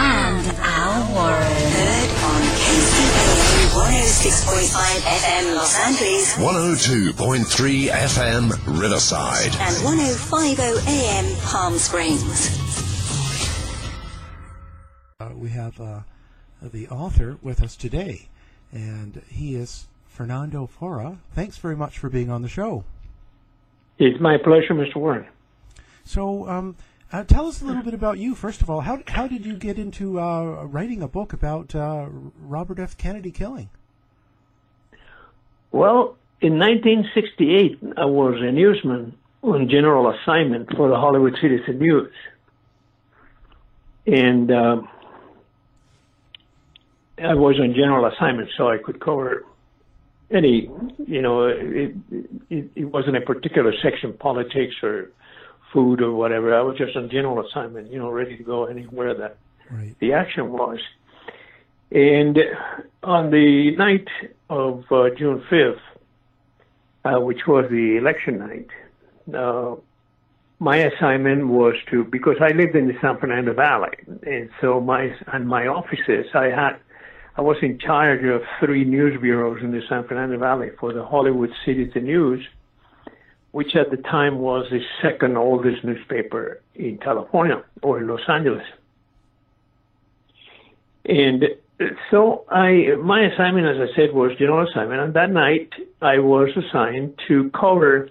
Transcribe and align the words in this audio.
and 0.00 0.46
Al 0.58 1.12
Warren. 1.12 1.44
Heard 1.76 2.10
on 2.24 2.40
KCAA 2.56 3.68
106.5 3.76 4.72
FM 5.04 5.54
Los 5.54 5.78
Angeles 5.78 6.36
102.3 6.36 7.90
FM 7.90 8.80
Riverside. 8.80 9.52
and 9.60 9.76
105.0 9.84 10.88
AM 10.88 11.36
Palm 11.42 11.74
Springs. 11.76 12.58
Uh, 15.20 15.28
we 15.36 15.50
have 15.50 15.78
uh, 15.80 16.00
the 16.62 16.88
author 16.88 17.36
with 17.42 17.62
us 17.62 17.76
today, 17.76 18.28
and 18.72 19.20
he 19.28 19.54
is 19.54 19.86
Fernando 20.08 20.66
Faura. 20.66 21.18
Thanks 21.34 21.58
very 21.58 21.76
much 21.76 21.98
for 21.98 22.08
being 22.08 22.30
on 22.30 22.40
the 22.40 22.48
show. 22.48 22.84
It's 23.98 24.18
my 24.18 24.38
pleasure, 24.38 24.72
Mr. 24.72 24.96
Warren. 24.96 25.26
So, 26.04 26.48
um, 26.48 26.76
uh, 27.12 27.24
tell 27.24 27.46
us 27.46 27.60
a 27.60 27.64
little 27.64 27.82
bit 27.82 27.94
about 27.94 28.18
you. 28.18 28.34
First 28.34 28.62
of 28.62 28.70
all, 28.70 28.80
how 28.80 29.00
how 29.06 29.26
did 29.26 29.44
you 29.44 29.56
get 29.56 29.78
into 29.78 30.20
uh, 30.20 30.64
writing 30.64 31.02
a 31.02 31.08
book 31.08 31.32
about 31.32 31.74
uh, 31.74 32.06
Robert 32.40 32.78
F. 32.78 32.96
Kennedy 32.96 33.30
killing? 33.30 33.70
Well, 35.72 36.16
in 36.40 36.58
1968, 36.58 37.78
I 37.96 38.04
was 38.06 38.36
a 38.40 38.50
newsman 38.50 39.14
on 39.42 39.68
general 39.68 40.10
assignment 40.10 40.68
for 40.76 40.88
the 40.88 40.96
Hollywood 40.96 41.36
Citizen 41.40 41.78
News. 41.78 42.12
And 44.06 44.50
um, 44.50 44.88
I 47.18 47.34
was 47.34 47.58
on 47.60 47.74
general 47.74 48.06
assignment, 48.06 48.50
so 48.56 48.68
I 48.68 48.78
could 48.78 49.00
cover 49.00 49.44
any, 50.30 50.70
you 51.06 51.22
know, 51.22 51.46
it, 51.46 51.94
it, 52.48 52.70
it 52.74 52.84
wasn't 52.84 53.16
a 53.16 53.20
particular 53.20 53.72
section, 53.82 54.12
politics 54.14 54.74
or 54.82 55.10
food 55.72 56.00
or 56.02 56.12
whatever. 56.12 56.54
I 56.54 56.62
was 56.62 56.76
just 56.76 56.96
on 56.96 57.10
general 57.10 57.44
assignment, 57.46 57.90
you 57.92 57.98
know, 57.98 58.10
ready 58.10 58.36
to 58.36 58.42
go 58.42 58.66
anywhere 58.66 59.14
that 59.14 59.36
Right. 59.70 59.94
the 60.00 60.12
action 60.14 60.52
was. 60.52 60.78
And 61.92 62.38
on 63.02 63.30
the 63.30 63.74
night 63.76 64.08
of 64.48 64.84
uh, 64.90 65.10
June 65.16 65.42
5th, 65.50 65.78
uh, 67.04 67.20
which 67.20 67.46
was 67.46 67.66
the 67.70 67.96
election 67.96 68.38
night, 68.38 68.68
uh, 69.34 69.76
my 70.58 70.76
assignment 70.76 71.46
was 71.48 71.74
to 71.90 72.04
because 72.04 72.36
I 72.40 72.48
lived 72.52 72.76
in 72.76 72.86
the 72.86 72.94
San 73.00 73.18
Fernando 73.18 73.54
Valley, 73.54 73.96
and 74.24 74.50
so 74.60 74.80
my 74.80 75.10
and 75.32 75.48
my 75.48 75.66
offices 75.66 76.26
I 76.34 76.46
had 76.46 76.76
I 77.36 77.40
was 77.40 77.56
in 77.62 77.78
charge 77.78 78.22
of 78.24 78.42
three 78.60 78.84
news 78.84 79.18
bureaus 79.20 79.62
in 79.62 79.70
the 79.72 79.80
San 79.88 80.06
Fernando 80.06 80.36
Valley 80.38 80.70
for 80.78 80.92
the 80.92 81.04
Hollywood 81.04 81.50
Citizen 81.64 82.04
News, 82.04 82.46
which 83.52 83.74
at 83.74 83.90
the 83.90 83.96
time 83.96 84.38
was 84.38 84.66
the 84.70 84.80
second 85.02 85.36
oldest 85.36 85.84
newspaper 85.84 86.60
in 86.74 86.98
California 86.98 87.62
or 87.82 88.00
Los 88.02 88.20
Angeles. 88.28 88.64
And 91.04 91.44
so 92.10 92.44
I, 92.50 92.94
my 93.02 93.22
assignment, 93.22 93.66
as 93.66 93.88
I 93.90 93.94
said, 93.96 94.12
was 94.12 94.32
general 94.38 94.68
assignment. 94.68 95.00
And 95.00 95.14
that 95.14 95.30
night, 95.30 95.72
I 96.00 96.18
was 96.18 96.50
assigned 96.56 97.18
to 97.28 97.50
cover 97.50 98.10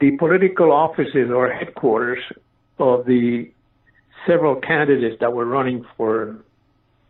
the 0.00 0.12
political 0.12 0.72
offices 0.72 1.30
or 1.30 1.50
headquarters 1.50 2.22
of 2.78 3.06
the 3.06 3.50
several 4.26 4.56
candidates 4.56 5.16
that 5.20 5.32
were 5.32 5.44
running 5.44 5.84
for 5.96 6.38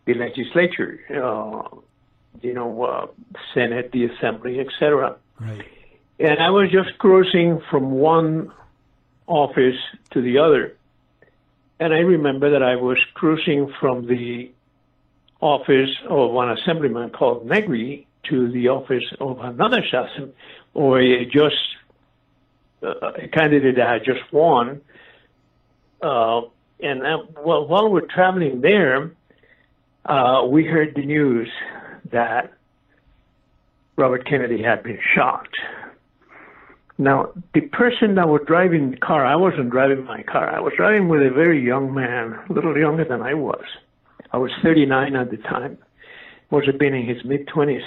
the 0.05 0.13
legislature, 0.13 0.99
uh, 1.11 1.77
you 2.41 2.53
know, 2.53 2.83
uh, 2.83 3.07
Senate, 3.53 3.91
the 3.91 4.05
Assembly, 4.05 4.59
etc. 4.59 5.15
Right. 5.39 5.65
And 6.19 6.39
I 6.39 6.49
was 6.49 6.69
just 6.69 6.97
cruising 6.97 7.61
from 7.69 7.91
one 7.91 8.51
office 9.25 9.77
to 10.11 10.21
the 10.21 10.39
other. 10.39 10.75
And 11.79 11.93
I 11.93 11.99
remember 11.99 12.51
that 12.51 12.63
I 12.63 12.75
was 12.75 12.97
cruising 13.13 13.73
from 13.79 14.05
the 14.05 14.51
office 15.39 15.91
of 16.09 16.31
one 16.31 16.51
assemblyman 16.51 17.11
called 17.11 17.45
Negri 17.45 18.05
to 18.23 18.51
the 18.51 18.67
office 18.67 19.05
of 19.21 19.39
another 19.39 19.81
assassin, 19.81 20.33
or 20.73 20.99
a 20.99 21.25
just 21.25 21.55
uh, 22.83 23.11
a 23.23 23.27
candidate 23.29 23.77
that 23.77 23.87
had 23.87 24.03
just 24.03 24.33
won. 24.33 24.81
Uh, 26.01 26.41
and 26.81 27.05
uh, 27.05 27.19
well, 27.45 27.65
while 27.65 27.89
we're 27.89 28.01
traveling 28.01 28.59
there, 28.59 29.11
uh, 30.05 30.45
we 30.45 30.65
heard 30.65 30.95
the 30.95 31.05
news 31.05 31.49
that 32.11 32.53
Robert 33.95 34.25
Kennedy 34.25 34.61
had 34.61 34.83
been 34.83 34.99
shot. 35.15 35.47
Now, 36.99 37.31
the 37.53 37.61
person 37.61 38.15
that 38.15 38.27
was 38.27 38.41
driving 38.45 38.91
the 38.91 38.97
car, 38.97 39.25
I 39.25 39.37
wasn't 39.37 39.69
driving 39.69 40.03
my 40.03 40.21
car. 40.21 40.53
I 40.53 40.59
was 40.59 40.73
driving 40.75 41.07
with 41.07 41.21
a 41.21 41.29
very 41.29 41.65
young 41.65 41.93
man, 41.93 42.37
a 42.49 42.53
little 42.53 42.77
younger 42.77 43.05
than 43.05 43.21
I 43.21 43.33
was. 43.33 43.63
I 44.33 44.37
was 44.37 44.51
39 44.61 45.15
at 45.15 45.31
the 45.31 45.37
time. 45.37 45.77
Must 46.51 46.67
have 46.67 46.77
been 46.77 46.93
in 46.93 47.05
his 47.05 47.23
mid 47.23 47.47
20s. 47.47 47.85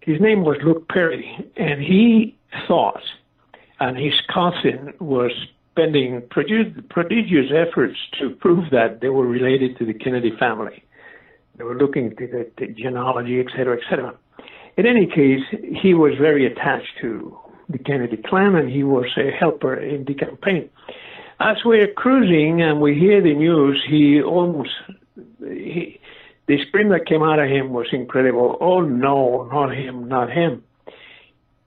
His 0.00 0.22
name 0.22 0.42
was 0.42 0.56
Luke 0.64 0.88
Perry, 0.88 1.46
and 1.58 1.82
he 1.82 2.34
thought, 2.66 3.02
and 3.78 3.98
his 3.98 4.14
cousin 4.32 4.94
was 4.98 5.32
spending 5.72 6.22
prodigious, 6.30 7.52
efforts 7.54 7.98
to 8.18 8.30
prove 8.30 8.70
that 8.70 9.02
they 9.02 9.10
were 9.10 9.26
related 9.26 9.76
to 9.76 9.84
the 9.84 9.92
Kennedy 9.92 10.32
family. 10.38 10.82
They 11.56 11.64
were 11.64 11.76
looking 11.76 12.06
at 12.06 12.16
the, 12.16 12.50
the 12.56 12.68
genealogy, 12.68 13.38
et 13.38 13.46
cetera, 13.54 13.76
et 13.76 13.82
cetera. 13.90 14.16
In 14.78 14.86
any 14.86 15.06
case, 15.06 15.42
he 15.82 15.92
was 15.92 16.12
very 16.20 16.46
attached 16.46 16.92
to 17.00 17.36
the 17.68 17.78
Kennedy 17.78 18.16
clan, 18.16 18.54
and 18.54 18.70
he 18.70 18.84
was 18.84 19.06
a 19.16 19.32
helper 19.36 19.74
in 19.74 20.04
the 20.04 20.14
campaign. 20.14 20.70
As 21.40 21.56
we're 21.64 21.92
cruising 21.92 22.62
and 22.62 22.80
we 22.80 22.94
hear 22.94 23.20
the 23.20 23.34
news, 23.34 23.84
he 23.90 24.22
almost 24.22 24.70
he, 25.40 25.98
the 26.46 26.58
scream 26.68 26.90
that 26.90 27.06
came 27.06 27.24
out 27.24 27.40
of 27.40 27.48
him 27.48 27.70
was 27.70 27.88
incredible. 27.92 28.56
Oh 28.60 28.80
no, 28.80 29.48
not 29.52 29.74
him, 29.74 30.06
not 30.06 30.30
him! 30.30 30.62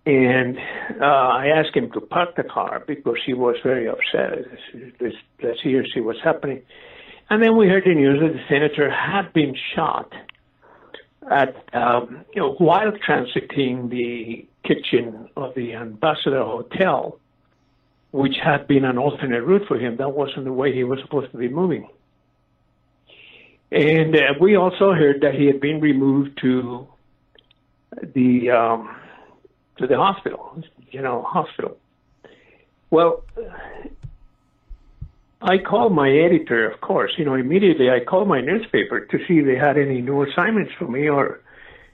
And 0.05 0.57
uh, 1.01 1.05
I 1.05 1.47
asked 1.47 1.75
him 1.75 1.91
to 1.91 1.99
park 1.99 2.37
the 2.37 2.43
car 2.43 2.81
because 2.87 3.17
he 3.25 3.33
was 3.33 3.57
very 3.61 3.89
upset. 3.89 4.45
Let's, 5.01 5.15
let's 5.43 5.61
hear 5.61 5.85
see 5.93 5.99
what's 5.99 6.23
happening. 6.23 6.61
And 7.29 7.43
then 7.43 7.57
we 7.57 7.67
heard 7.67 7.83
the 7.85 7.93
news 7.93 8.21
that 8.21 8.33
the 8.33 8.43
senator 8.47 8.89
had 8.89 9.33
been 9.33 9.53
shot 9.75 10.11
at 11.29 11.55
um, 11.73 12.25
you 12.33 12.41
know 12.41 12.53
while 12.53 12.91
transiting 12.91 13.89
the 13.89 14.45
kitchen 14.63 15.29
of 15.35 15.53
the 15.55 15.73
Ambassador 15.73 16.43
Hotel, 16.43 17.19
which 18.11 18.35
had 18.43 18.67
been 18.67 18.85
an 18.85 18.97
alternate 18.97 19.43
route 19.43 19.67
for 19.67 19.77
him. 19.77 19.97
That 19.97 20.09
wasn't 20.09 20.45
the 20.45 20.53
way 20.53 20.73
he 20.73 20.83
was 20.83 20.99
supposed 21.01 21.31
to 21.31 21.37
be 21.37 21.49
moving. 21.49 21.87
And 23.71 24.15
uh, 24.15 24.33
we 24.39 24.55
also 24.57 24.93
heard 24.93 25.21
that 25.21 25.33
he 25.33 25.45
had 25.45 25.61
been 25.61 25.79
removed 25.79 26.39
to 26.41 26.87
the 28.01 28.51
um, 28.51 28.95
to 29.77 29.87
the 29.87 29.97
hospital, 29.97 30.61
you 30.91 31.01
know, 31.01 31.23
hospital. 31.23 31.77
Well, 32.89 33.23
I 35.41 35.57
called 35.57 35.93
my 35.93 36.09
editor, 36.09 36.69
of 36.69 36.81
course, 36.81 37.13
you 37.17 37.25
know, 37.25 37.33
immediately 37.33 37.89
I 37.89 37.99
called 37.99 38.27
my 38.27 38.41
newspaper 38.41 38.99
to 38.99 39.17
see 39.27 39.39
if 39.39 39.45
they 39.45 39.55
had 39.55 39.77
any 39.77 40.01
new 40.01 40.21
assignments 40.23 40.71
for 40.77 40.87
me 40.87 41.09
or 41.09 41.41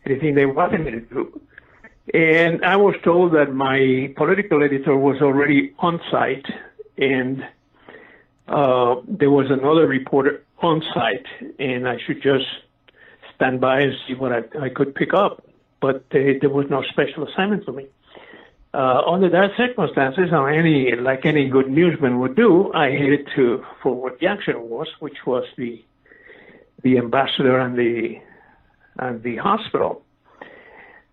anything 0.06 0.36
they 0.36 0.46
wanted 0.46 0.84
me 0.84 0.92
to 0.92 1.00
do. 1.00 1.42
And 2.14 2.64
I 2.66 2.76
was 2.76 2.96
told 3.04 3.34
that 3.34 3.54
my 3.54 4.14
political 4.18 4.64
editor 4.64 4.98
was 4.98 5.22
already 5.22 5.74
on 5.80 6.02
site 6.12 6.46
and 6.98 7.46
uh, 8.48 8.96
there 9.08 9.32
was 9.32 9.48
another 9.50 9.88
reporter 9.88 10.44
on 10.62 10.82
site 10.94 11.26
and 11.60 11.88
I 11.88 11.98
should 12.06 12.22
just 12.22 12.46
stand 13.36 13.62
by 13.62 13.82
and 13.82 13.94
see 14.08 14.14
what 14.14 14.32
I, 14.34 14.66
I 14.66 14.70
could 14.70 14.94
pick 14.94 15.14
up. 15.14 15.46
But 15.80 16.06
uh, 16.12 16.40
there 16.42 16.50
was 16.50 16.66
no 16.70 16.84
special 16.90 17.28
assignment 17.28 17.64
for 17.66 17.72
me. 17.72 17.88
Uh, 18.74 19.02
under 19.08 19.30
that 19.30 19.52
circumstances, 19.56 20.30
or 20.31 20.50
any 20.50 20.94
like 20.96 21.25
any 21.25 21.50
good 21.50 21.69
newsman 21.69 22.19
would 22.19 22.36
do, 22.36 22.72
I 22.74 22.90
headed 22.90 23.28
to 23.36 23.64
for 23.81 23.96
what 23.96 24.19
the 24.19 24.28
action 24.28 24.69
was, 24.69 24.88
which 25.00 25.25
was 25.25 25.46
the 25.58 25.84
the 26.84 26.98
ambassador 26.98 27.58
and 27.60 27.78
the 27.78 28.16
and 29.00 29.24
the 29.24 29.38
hospital. 29.38 30.04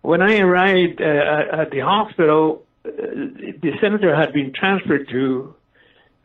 When 0.01 0.21
I 0.21 0.37
arrived 0.39 1.01
uh, 1.01 1.61
at 1.61 1.71
the 1.71 1.79
hospital, 1.79 2.63
uh, 2.85 2.91
the 2.91 3.71
senator 3.81 4.15
had 4.15 4.33
been 4.33 4.53
transferred 4.53 5.07
to 5.09 5.55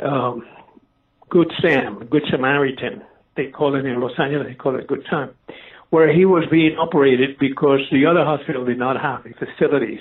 um, 0.00 0.46
Good 1.30 1.52
Sam, 1.62 2.06
Good 2.10 2.24
Samaritan. 2.28 3.02
They 3.36 3.46
call 3.46 3.76
it 3.76 3.86
in 3.86 4.00
Los 4.00 4.18
Angeles. 4.18 4.48
They 4.48 4.54
call 4.54 4.76
it 4.76 4.86
Good 4.86 5.06
Sam, 5.08 5.30
where 5.90 6.12
he 6.12 6.24
was 6.24 6.44
being 6.50 6.76
operated 6.76 7.38
because 7.38 7.80
the 7.92 8.04
other 8.04 8.24
hospital 8.24 8.64
did 8.64 8.78
not 8.78 9.00
have 9.00 9.22
the 9.22 9.32
facilities 9.32 10.00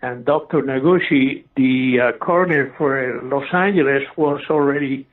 and 0.00 0.24
Dr. 0.24 0.62
Noguchi, 0.62 1.44
the 1.56 1.98
uh, 2.00 2.24
coroner 2.24 2.72
for 2.78 3.20
Los 3.24 3.52
Angeles, 3.52 4.02
was 4.16 4.40
already 4.48 5.06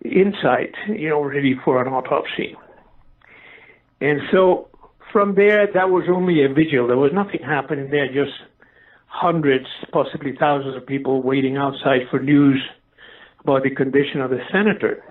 inside, 0.00 0.74
you 0.88 1.08
know, 1.08 1.22
ready 1.22 1.54
for 1.64 1.82
an 1.82 1.92
autopsy. 1.92 2.56
And 4.00 4.20
so 4.32 4.68
from 5.12 5.34
there, 5.34 5.66
that 5.72 5.90
was 5.90 6.04
only 6.08 6.44
a 6.44 6.48
vigil. 6.48 6.86
There 6.86 6.96
was 6.96 7.12
nothing 7.12 7.40
happening 7.42 7.90
there, 7.90 8.06
just 8.06 8.36
hundreds, 9.06 9.66
possibly 9.92 10.34
thousands 10.38 10.76
of 10.76 10.86
people 10.86 11.22
waiting 11.22 11.56
outside 11.56 12.02
for 12.10 12.18
news 12.18 12.62
about 13.40 13.62
the 13.62 13.70
condition 13.70 14.20
of 14.20 14.30
the 14.30 14.40
senator. 14.50 15.02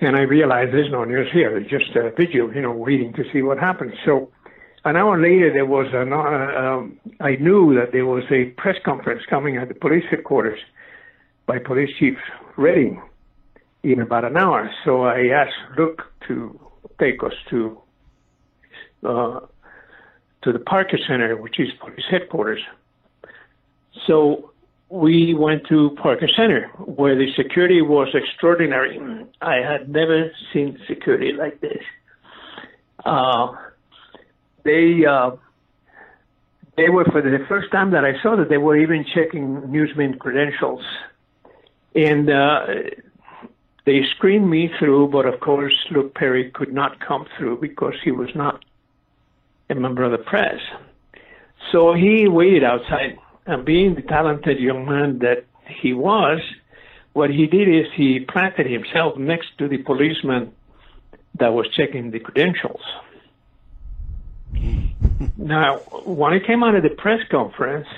And 0.00 0.16
I 0.16 0.20
realized 0.20 0.72
there's 0.72 0.90
no 0.90 1.04
news 1.04 1.28
here. 1.32 1.56
It's 1.58 1.70
just 1.70 1.94
a 1.94 2.10
vigil, 2.10 2.54
you 2.54 2.62
know, 2.62 2.72
waiting 2.72 3.12
to 3.14 3.24
see 3.32 3.42
what 3.42 3.58
happens. 3.58 3.92
So 4.04 4.30
an 4.84 4.96
hour 4.96 5.20
later, 5.20 5.52
there 5.52 5.66
was 5.66 5.86
an, 5.92 6.12
uh, 6.12 6.16
um, 6.16 6.98
I 7.20 7.36
knew 7.36 7.74
that 7.74 7.92
there 7.92 8.06
was 8.06 8.24
a 8.30 8.46
press 8.56 8.76
conference 8.84 9.22
coming 9.28 9.56
at 9.56 9.68
the 9.68 9.74
police 9.74 10.04
headquarters 10.10 10.58
by 11.46 11.58
Police 11.58 11.90
Chief 11.98 12.16
Reddin 12.56 13.00
in 13.82 14.00
about 14.00 14.24
an 14.24 14.36
hour. 14.36 14.70
So 14.84 15.02
I 15.02 15.26
asked 15.28 15.78
Luke 15.78 16.02
to 16.28 16.58
take 16.98 17.22
us 17.22 17.34
to 17.50 17.78
uh, 19.04 19.40
to 20.42 20.52
the 20.52 20.58
Parker 20.58 20.98
Center, 21.06 21.36
which 21.36 21.58
is 21.60 21.68
police 21.80 22.04
headquarters. 22.10 22.60
So 24.06 24.52
we 24.88 25.34
went 25.34 25.66
to 25.68 25.96
Parker 26.02 26.28
Center, 26.34 26.68
where 26.78 27.14
the 27.14 27.32
security 27.34 27.82
was 27.82 28.08
extraordinary. 28.14 28.98
I 29.40 29.56
had 29.56 29.88
never 29.88 30.30
seen 30.52 30.78
security 30.88 31.32
like 31.32 31.60
this. 31.60 31.82
Uh, 33.04 33.52
they 34.64 35.04
uh, 35.04 35.32
they 36.76 36.88
were 36.88 37.04
for 37.04 37.22
the 37.22 37.44
first 37.48 37.70
time 37.70 37.90
that 37.92 38.04
I 38.04 38.20
saw 38.22 38.36
that 38.36 38.48
they 38.48 38.58
were 38.58 38.76
even 38.76 39.04
checking 39.14 39.70
newsman 39.70 40.18
credentials, 40.18 40.82
and 41.94 42.30
uh, 42.30 42.66
they 43.84 44.02
screened 44.16 44.48
me 44.48 44.70
through. 44.78 45.08
But 45.08 45.26
of 45.26 45.40
course, 45.40 45.74
Luke 45.90 46.14
Perry 46.14 46.50
could 46.50 46.72
not 46.72 47.00
come 47.00 47.26
through 47.36 47.60
because 47.60 47.94
he 48.02 48.10
was 48.10 48.30
not 48.34 48.64
a 49.68 49.74
member 49.74 50.04
of 50.04 50.12
the 50.12 50.18
press. 50.18 50.60
So 51.72 51.92
he 51.94 52.28
waited 52.28 52.64
outside, 52.64 53.18
and 53.46 53.64
being 53.64 53.94
the 53.94 54.02
talented 54.02 54.58
young 54.58 54.86
man 54.86 55.18
that 55.20 55.44
he 55.66 55.92
was, 55.92 56.40
what 57.12 57.30
he 57.30 57.46
did 57.46 57.68
is 57.68 57.86
he 57.94 58.20
planted 58.20 58.66
himself 58.66 59.16
next 59.16 59.48
to 59.58 59.68
the 59.68 59.78
policeman 59.78 60.52
that 61.38 61.52
was 61.52 61.66
checking 61.76 62.10
the 62.10 62.20
credentials. 62.20 62.80
Now, 65.36 65.78
when 66.04 66.32
I 66.32 66.38
came 66.38 66.62
out 66.62 66.74
of 66.74 66.82
the 66.82 66.90
press 66.90 67.20
conference, 67.30 67.88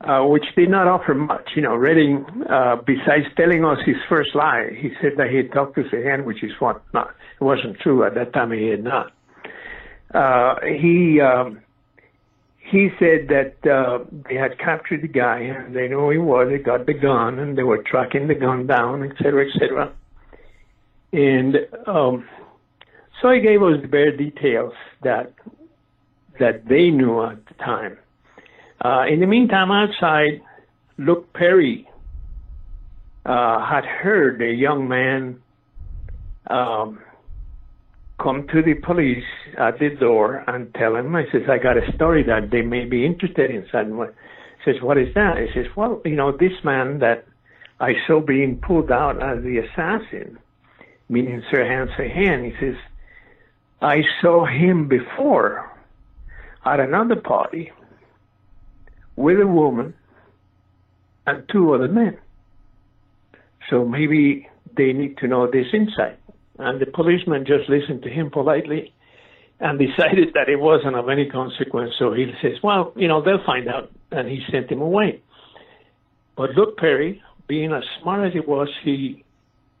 uh, 0.00 0.22
which 0.24 0.44
did 0.54 0.70
not 0.70 0.86
offer 0.86 1.14
much, 1.14 1.50
you 1.56 1.62
know, 1.62 1.74
Reddin, 1.74 2.24
uh, 2.48 2.76
besides 2.76 3.26
telling 3.36 3.64
us 3.64 3.78
his 3.84 3.96
first 4.08 4.34
lie, 4.34 4.70
he 4.78 4.90
said 5.00 5.12
that 5.16 5.30
he 5.30 5.36
had 5.36 5.52
talked 5.52 5.74
to 5.76 5.82
Sirhan, 5.84 6.24
which 6.24 6.42
is 6.42 6.52
what 6.58 6.82
not, 6.92 7.14
it 7.40 7.44
wasn't 7.44 7.78
true 7.80 8.04
at 8.04 8.14
that 8.14 8.32
time. 8.32 8.52
He 8.52 8.68
had 8.68 8.84
not. 8.84 9.12
Uh, 10.14 10.56
he 10.62 11.20
um, 11.20 11.60
he 12.58 12.90
said 12.98 13.28
that 13.28 13.66
uh, 13.68 14.04
they 14.28 14.34
had 14.34 14.58
captured 14.58 15.02
the 15.02 15.08
guy 15.08 15.38
and 15.38 15.74
they 15.74 15.88
knew 15.88 16.00
who 16.00 16.10
he 16.10 16.18
was. 16.18 16.48
They 16.48 16.58
got 16.58 16.86
the 16.86 16.94
gun 16.94 17.38
and 17.38 17.56
they 17.56 17.62
were 17.62 17.82
tracking 17.82 18.26
the 18.26 18.34
gun 18.34 18.66
down, 18.66 19.02
et 19.02 19.16
cetera, 19.18 19.46
et 19.46 19.52
cetera. 19.58 19.92
And 21.12 21.56
um, 21.86 22.28
so 23.20 23.30
he 23.30 23.40
gave 23.40 23.62
us 23.62 23.80
the 23.82 23.88
bare 23.88 24.16
details 24.16 24.72
that 25.02 25.32
that 26.38 26.68
they 26.68 26.90
knew 26.90 27.22
at 27.22 27.38
the 27.46 27.54
time. 27.54 27.96
Uh, 28.84 29.04
in 29.10 29.20
the 29.20 29.26
meantime, 29.26 29.70
outside, 29.70 30.42
Luke 30.98 31.32
Perry 31.32 31.88
uh, 33.24 33.64
had 33.66 33.84
heard 33.84 34.42
a 34.42 34.52
young 34.52 34.86
man 34.86 35.40
um, 36.48 37.00
come 38.22 38.46
to 38.52 38.62
the 38.62 38.74
police 38.74 39.24
at 39.58 39.78
the 39.78 39.90
door 39.98 40.44
and 40.46 40.72
tell 40.74 40.96
him, 40.96 41.14
I 41.16 41.24
says, 41.32 41.42
I 41.50 41.58
got 41.58 41.76
a 41.76 41.92
story 41.94 42.22
that 42.24 42.50
they 42.50 42.62
may 42.62 42.84
be 42.84 43.04
interested 43.04 43.50
in. 43.50 43.66
And 43.72 44.10
says, 44.64 44.76
what 44.82 44.98
is 44.98 45.08
that? 45.14 45.36
He 45.38 45.46
says, 45.54 45.66
well, 45.76 46.00
you 46.04 46.16
know, 46.16 46.32
this 46.32 46.52
man 46.64 46.98
that 47.00 47.24
I 47.80 47.92
saw 48.06 48.20
being 48.20 48.60
pulled 48.66 48.90
out 48.90 49.22
as 49.22 49.42
the 49.42 49.58
assassin, 49.58 50.38
meaning 51.08 51.42
Sirhan 51.52 51.88
Sirhan, 51.96 52.44
he 52.44 52.52
says, 52.60 52.74
I 53.80 54.02
saw 54.20 54.46
him 54.46 54.88
before 54.88 55.70
at 56.64 56.80
another 56.80 57.16
party 57.16 57.70
with 59.16 59.40
a 59.40 59.46
woman 59.46 59.94
and 61.26 61.44
two 61.50 61.74
other 61.74 61.88
men. 61.88 62.18
So 63.70 63.84
maybe 63.84 64.48
they 64.76 64.92
need 64.92 65.18
to 65.18 65.28
know 65.28 65.50
this 65.50 65.66
insight. 65.72 66.18
And 66.58 66.80
the 66.80 66.86
policeman 66.86 67.44
just 67.46 67.68
listened 67.68 68.02
to 68.02 68.08
him 68.08 68.30
politely 68.30 68.94
and 69.60 69.78
decided 69.96 70.28
that 70.34 70.48
it 70.48 70.56
wasn't 70.56 70.96
of 70.96 71.08
any 71.08 71.28
consequence. 71.28 71.94
So 71.98 72.12
he 72.12 72.32
says, 72.42 72.52
well, 72.62 72.92
you 72.96 73.08
know, 73.08 73.22
they'll 73.22 73.44
find 73.44 73.68
out. 73.68 73.90
And 74.10 74.28
he 74.28 74.40
sent 74.50 74.70
him 74.70 74.80
away. 74.80 75.20
But 76.36 76.50
look, 76.50 76.76
Perry, 76.78 77.22
being 77.48 77.72
as 77.72 77.82
smart 78.00 78.26
as 78.26 78.32
he 78.32 78.40
was, 78.40 78.68
he 78.84 79.24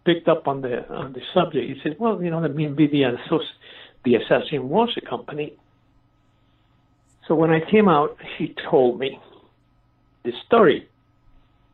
picked 0.04 0.28
up 0.28 0.48
on 0.48 0.62
the 0.62 0.88
on 0.88 1.12
the 1.12 1.20
subject. 1.34 1.68
He 1.68 1.80
said, 1.82 1.96
well, 1.98 2.22
you 2.22 2.30
know, 2.30 2.40
the, 2.40 2.48
the 4.06 4.14
assassin 4.14 4.70
was 4.70 4.90
a 4.96 5.02
company 5.02 5.52
so 7.26 7.34
when 7.34 7.50
I 7.50 7.60
came 7.60 7.88
out, 7.88 8.16
he 8.38 8.54
told 8.70 8.98
me 9.00 9.18
the 10.24 10.32
story. 10.46 10.88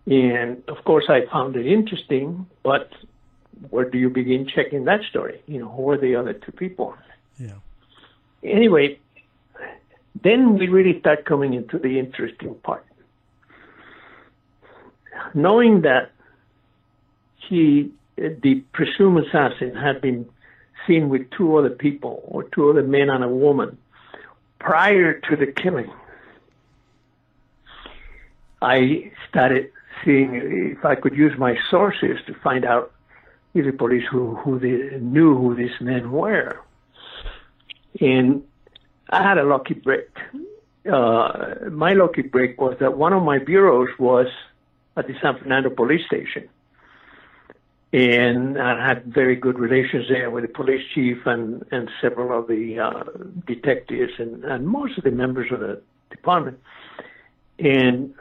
And 0.07 0.63
of 0.69 0.83
course, 0.85 1.05
I 1.09 1.27
found 1.31 1.57
it 1.57 1.67
interesting, 1.67 2.47
but 2.63 2.91
where 3.71 3.89
do 3.89 3.99
you 3.99 4.09
begin 4.09 4.49
checking 4.53 4.85
that 4.87 5.01
story? 5.11 5.43
You 5.47 5.61
know, 5.61 5.69
who 5.69 5.91
are 5.91 5.99
the 5.99 6.17
other 6.17 6.33
two 6.33 6.53
people? 6.53 6.95
Yeah. 7.39 7.59
Anyway, 8.43 8.99
then 10.23 10.59
we 10.59 10.69
really 10.69 10.99
start 11.01 11.25
coming 11.25 11.55
into 11.55 11.79
the 11.79 11.99
interesting 11.99 12.55
part. 12.63 12.87
Knowing 15.35 15.83
that 15.83 16.11
he, 17.37 17.93
the 18.17 18.65
presumed 18.73 19.25
assassin, 19.27 19.75
had 19.75 20.01
been 20.01 20.29
seen 20.87 21.09
with 21.09 21.31
two 21.31 21.57
other 21.57 21.71
people, 21.71 22.23
or 22.25 22.45
two 22.45 22.71
other 22.71 22.83
men 22.83 23.11
and 23.11 23.25
a 23.25 23.29
woman, 23.29 23.79
prior 24.59 25.21
to 25.21 25.37
the 25.37 25.47
killing. 25.47 25.93
I 28.61 29.11
started 29.29 29.71
seeing 30.05 30.35
if 30.77 30.85
I 30.85 30.95
could 30.95 31.17
use 31.17 31.37
my 31.39 31.57
sources 31.71 32.19
to 32.27 32.35
find 32.35 32.65
out 32.65 32.93
if 33.55 33.67
the 33.67 33.73
police 33.73 34.05
who 34.11 34.37
who 34.37 34.59
they 34.59 34.99
knew 34.99 35.37
who 35.37 35.55
these 35.55 35.79
men 35.81 36.11
were. 36.11 36.61
And 38.01 38.45
I 39.11 39.23
had 39.23 39.39
a 39.39 39.45
lucky 39.45 39.75
break. 39.75 40.09
Uh, 40.91 41.55
my 41.71 41.93
lucky 41.93 42.23
break 42.23 42.61
was 42.61 42.77
that 42.81 42.97
one 42.97 43.13
of 43.13 43.23
my 43.23 43.39
bureaus 43.39 43.91
was 43.99 44.27
at 44.97 45.07
the 45.07 45.15
San 45.21 45.39
Fernando 45.39 45.71
police 45.71 46.05
station. 46.07 46.49
And 47.93 48.59
I 48.59 48.87
had 48.87 49.13
very 49.13 49.37
good 49.37 49.59
relations 49.59 50.07
there 50.09 50.31
with 50.31 50.45
the 50.45 50.49
police 50.49 50.83
chief 50.95 51.19
and, 51.27 51.63
and 51.71 51.91
several 52.01 52.39
of 52.39 52.49
the 52.49 52.79
uh, 52.79 53.05
detectives 53.47 54.13
and, 54.19 54.45
and 54.45 54.67
most 54.67 54.97
of 54.97 55.05
the 55.05 55.11
members 55.11 55.53
of 55.53 55.61
the 55.61 55.83
department. 56.11 56.59
And 57.59 58.15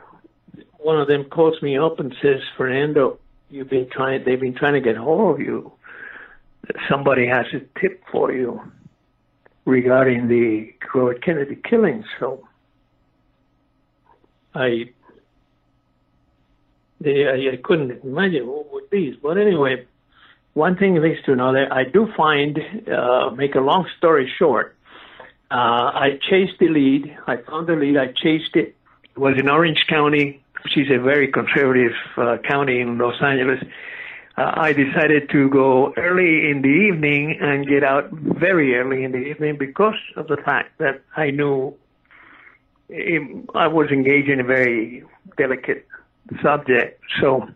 one 0.79 0.99
of 0.99 1.07
them 1.07 1.23
calls 1.25 1.61
me 1.61 1.77
up 1.77 1.99
and 2.01 2.13
says, 2.21 2.41
Fernando, 2.57 3.17
you've 3.49 3.69
been 3.69 3.89
trying, 3.89 4.25
they've 4.25 4.39
been 4.39 4.55
trying 4.55 4.73
to 4.73 4.81
get 4.81 4.97
hold 4.97 5.35
of 5.35 5.39
you. 5.39 5.71
Somebody 6.89 7.25
has 7.27 7.45
a 7.53 7.79
tip 7.79 8.03
for 8.11 8.33
you 8.33 8.61
regarding 9.63 10.27
the 10.27 10.73
Robert 10.93 11.23
Kennedy 11.23 11.57
killing. 11.69 12.03
So 12.19 12.45
I, 14.53 14.91
they, 17.01 17.25
I, 17.27 17.53
I 17.53 17.57
couldn't 17.63 18.03
imagine 18.03 18.47
what 18.47 18.71
would 18.71 18.89
be. 18.89 19.17
But 19.21 19.37
anyway, 19.37 19.85
one 20.53 20.77
thing 20.77 21.01
leads 21.01 21.23
to 21.25 21.33
another. 21.33 21.71
I 21.71 21.83
do 21.83 22.07
find, 22.15 22.59
uh, 22.87 23.31
make 23.31 23.55
a 23.55 23.59
long 23.59 23.87
story 23.97 24.31
short, 24.37 24.75
uh, 25.49 25.91
I 25.93 26.19
chased 26.29 26.59
the 26.59 26.69
lead. 26.69 27.17
I 27.27 27.37
found 27.37 27.67
the 27.67 27.75
lead. 27.75 27.97
I 27.97 28.07
chased 28.07 28.55
it. 28.55 28.75
It 29.03 29.17
was 29.17 29.35
in 29.37 29.49
Orange 29.49 29.85
County, 29.89 30.41
which 30.63 30.77
is 30.77 30.87
a 30.89 31.01
very 31.01 31.29
conservative 31.29 31.91
uh, 32.15 32.37
county 32.47 32.79
in 32.79 32.97
Los 32.97 33.21
Angeles. 33.21 33.61
Uh, 34.37 34.51
I 34.55 34.71
decided 34.71 35.29
to 35.31 35.49
go 35.49 35.93
early 35.97 36.49
in 36.49 36.61
the 36.61 36.69
evening 36.69 37.37
and 37.41 37.67
get 37.67 37.83
out 37.83 38.09
very 38.11 38.75
early 38.75 39.03
in 39.03 39.11
the 39.11 39.17
evening 39.17 39.57
because 39.57 39.99
of 40.15 40.27
the 40.27 40.37
fact 40.37 40.77
that 40.77 41.01
I 41.17 41.31
knew 41.31 41.75
it, 42.87 43.45
I 43.53 43.67
was 43.67 43.89
engaged 43.89 44.29
in 44.29 44.39
a 44.39 44.43
very 44.45 45.03
delicate 45.37 45.85
subject. 46.41 47.01
So, 47.19 47.47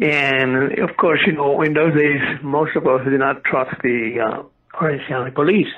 and 0.00 0.78
of 0.78 0.96
course, 0.96 1.20
you 1.26 1.32
know, 1.32 1.62
in 1.62 1.74
those 1.74 1.94
days, 1.94 2.20
most 2.42 2.76
of 2.76 2.86
us 2.86 3.04
did 3.04 3.18
not 3.18 3.44
trust 3.44 3.76
the 3.82 4.20
uh, 4.20 4.42
Orange 4.80 5.02
County 5.08 5.30
police. 5.30 5.72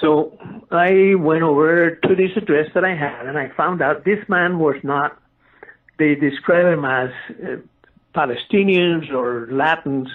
So 0.00 0.38
I 0.70 1.14
went 1.14 1.42
over 1.42 1.96
to 1.96 2.14
this 2.14 2.30
address 2.36 2.70
that 2.74 2.84
I 2.84 2.94
had, 2.94 3.26
and 3.26 3.36
I 3.36 3.50
found 3.56 3.82
out 3.82 4.04
this 4.04 4.26
man 4.28 4.58
was 4.58 4.76
not. 4.82 5.18
They 5.98 6.14
describe 6.14 6.72
him 6.72 6.84
as 6.86 7.10
uh, 7.30 7.56
Palestinians 8.14 9.12
or 9.12 9.48
Latins. 9.50 10.08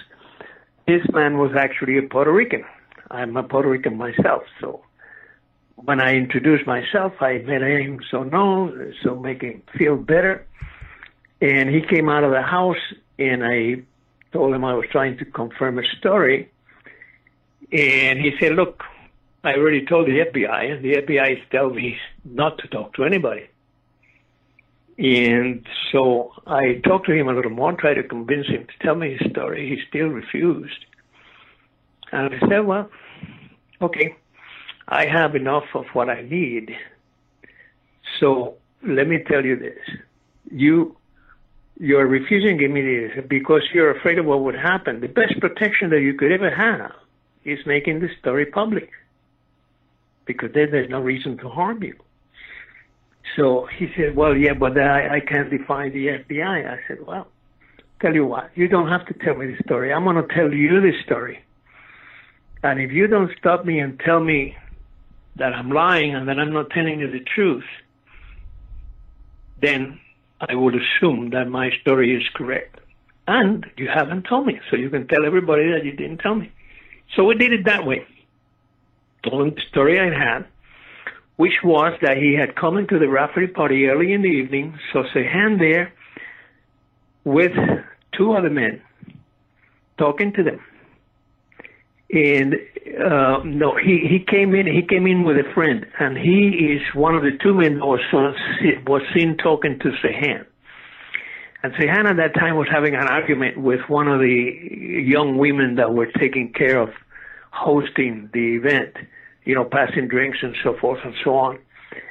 This 0.88 1.02
man 1.12 1.38
was 1.38 1.52
actually 1.56 1.98
a 1.98 2.02
Puerto 2.02 2.32
Rican. 2.32 2.64
I'm 3.10 3.36
a 3.36 3.44
Puerto 3.44 3.68
Rican 3.68 3.96
myself, 3.96 4.42
so 4.60 4.82
when 5.76 6.00
I 6.00 6.16
introduced 6.16 6.66
myself, 6.66 7.12
I 7.20 7.38
made 7.38 7.62
him 7.62 8.00
so 8.10 8.22
known, 8.24 8.94
so 9.02 9.14
make 9.14 9.42
him 9.42 9.62
feel 9.76 9.96
better. 9.96 10.46
And 11.40 11.68
he 11.70 11.82
came 11.82 12.08
out 12.08 12.24
of 12.24 12.32
the 12.32 12.42
house, 12.42 12.84
and 13.18 13.44
I 13.44 13.82
told 14.32 14.54
him 14.54 14.64
I 14.64 14.74
was 14.74 14.86
trying 14.90 15.18
to 15.18 15.24
confirm 15.24 15.78
a 15.78 15.84
story. 15.98 16.50
And 17.72 18.18
he 18.18 18.36
said, 18.38 18.54
"Look, 18.54 18.84
I 19.44 19.54
already 19.54 19.86
told 19.86 20.06
the 20.08 20.18
FBI, 20.20 20.72
and 20.72 20.84
the 20.84 20.94
FBI 20.96 21.42
telling 21.50 21.76
me 21.76 21.98
not 22.24 22.58
to 22.58 22.68
talk 22.68 22.94
to 22.94 23.04
anybody. 23.04 23.48
And 24.98 25.66
so 25.92 26.32
I 26.46 26.80
talked 26.84 27.06
to 27.06 27.12
him 27.12 27.28
a 27.28 27.32
little 27.32 27.52
more, 27.52 27.72
tried 27.74 27.94
to 27.94 28.02
convince 28.02 28.46
him 28.48 28.66
to 28.66 28.84
tell 28.84 28.94
me 28.94 29.16
his 29.16 29.30
story. 29.30 29.68
He 29.68 29.82
still 29.88 30.08
refused. 30.08 30.86
And 32.10 32.34
I 32.34 32.48
said, 32.48 32.60
well, 32.66 32.90
okay, 33.80 34.16
I 34.88 35.06
have 35.06 35.34
enough 35.34 35.64
of 35.74 35.86
what 35.92 36.08
I 36.08 36.22
need. 36.22 36.76
So 38.20 38.54
let 38.82 39.08
me 39.08 39.22
tell 39.26 39.44
you 39.44 39.56
this. 39.56 39.78
You, 40.50 40.96
you're 41.78 42.06
refusing 42.06 42.58
to 42.58 42.64
give 42.64 42.70
me 42.70 42.82
this 42.82 43.24
because 43.28 43.62
you're 43.74 43.96
afraid 43.96 44.18
of 44.18 44.26
what 44.26 44.42
would 44.42 44.54
happen. 44.54 45.00
The 45.00 45.08
best 45.08 45.40
protection 45.40 45.90
that 45.90 46.00
you 46.00 46.14
could 46.14 46.32
ever 46.32 46.54
have 46.54 46.92
is 47.44 47.58
making 47.66 48.00
the 48.00 48.08
story 48.20 48.46
public 48.46 48.90
because 50.24 50.50
then 50.52 50.70
there's 50.70 50.90
no 50.90 51.00
reason 51.00 51.36
to 51.38 51.48
harm 51.48 51.82
you. 51.82 51.94
So 53.36 53.68
he 53.76 53.88
said, 53.96 54.16
well, 54.16 54.36
yeah, 54.36 54.54
but 54.54 54.78
I, 54.78 55.16
I 55.16 55.20
can't 55.20 55.50
defy 55.50 55.88
the 55.88 56.06
FBI. 56.06 56.68
I 56.68 56.78
said, 56.86 57.06
well, 57.06 57.28
tell 58.00 58.14
you 58.14 58.26
what, 58.26 58.50
you 58.54 58.68
don't 58.68 58.88
have 58.88 59.06
to 59.06 59.14
tell 59.14 59.34
me 59.34 59.46
the 59.46 59.62
story. 59.64 59.92
I'm 59.92 60.04
going 60.04 60.16
to 60.16 60.34
tell 60.34 60.52
you 60.52 60.80
the 60.80 60.92
story. 61.04 61.42
And 62.62 62.80
if 62.80 62.92
you 62.92 63.06
don't 63.06 63.30
stop 63.38 63.64
me 63.64 63.78
and 63.80 63.98
tell 64.00 64.20
me 64.20 64.56
that 65.36 65.52
I'm 65.52 65.70
lying 65.70 66.14
and 66.14 66.28
that 66.28 66.38
I'm 66.38 66.52
not 66.52 66.70
telling 66.70 67.00
you 67.00 67.10
the 67.10 67.20
truth, 67.20 67.64
then 69.60 70.00
I 70.40 70.54
would 70.54 70.74
assume 70.74 71.30
that 71.30 71.48
my 71.48 71.70
story 71.80 72.14
is 72.16 72.22
correct. 72.34 72.78
And 73.28 73.66
you 73.76 73.88
haven't 73.88 74.24
told 74.24 74.46
me, 74.46 74.60
so 74.70 74.76
you 74.76 74.90
can 74.90 75.08
tell 75.08 75.24
everybody 75.24 75.72
that 75.72 75.84
you 75.84 75.92
didn't 75.92 76.18
tell 76.18 76.34
me. 76.34 76.52
So 77.14 77.24
we 77.24 77.34
did 77.34 77.52
it 77.52 77.64
that 77.64 77.86
way. 77.86 78.06
Told 79.24 79.48
him 79.48 79.54
the 79.54 79.62
story 79.68 79.98
I 79.98 80.12
had, 80.16 80.46
which 81.36 81.62
was 81.64 81.92
that 82.02 82.16
he 82.16 82.34
had 82.34 82.54
come 82.54 82.76
into 82.76 82.98
the 82.98 83.08
Rafferty 83.08 83.48
party 83.48 83.86
early 83.86 84.12
in 84.12 84.22
the 84.22 84.28
evening, 84.28 84.78
saw 84.92 85.02
Sirhan 85.12 85.58
there 85.58 85.92
with 87.24 87.52
two 88.16 88.32
other 88.32 88.50
men 88.50 88.80
talking 89.98 90.32
to 90.34 90.42
them. 90.42 90.60
And 92.12 92.54
uh, 93.04 93.42
no, 93.44 93.76
he 93.76 94.06
he 94.08 94.20
came 94.20 94.54
in. 94.54 94.66
He 94.66 94.82
came 94.82 95.06
in 95.06 95.24
with 95.24 95.36
a 95.38 95.52
friend, 95.54 95.84
and 95.98 96.16
he 96.16 96.76
is 96.76 96.94
one 96.94 97.16
of 97.16 97.22
the 97.22 97.36
two 97.42 97.52
men 97.52 97.80
that 97.80 97.86
was 97.86 98.00
was 98.86 99.02
seen 99.12 99.36
talking 99.36 99.78
to 99.80 99.90
Sirhan. 100.02 100.46
And 101.62 101.74
Sirhan 101.74 102.08
at 102.08 102.16
that 102.18 102.34
time 102.34 102.56
was 102.56 102.68
having 102.70 102.94
an 102.94 103.08
argument 103.08 103.58
with 103.58 103.80
one 103.88 104.06
of 104.06 104.20
the 104.20 105.04
young 105.04 105.36
women 105.36 105.74
that 105.76 105.94
were 105.94 106.06
taking 106.06 106.52
care 106.52 106.80
of 106.80 106.90
hosting 107.50 108.30
the 108.32 108.54
event, 108.54 108.94
you 109.44 109.56
know, 109.56 109.64
passing 109.64 110.06
drinks 110.06 110.38
and 110.42 110.54
so 110.62 110.76
forth 110.80 111.00
and 111.04 111.14
so 111.24 111.34
on. 111.34 111.58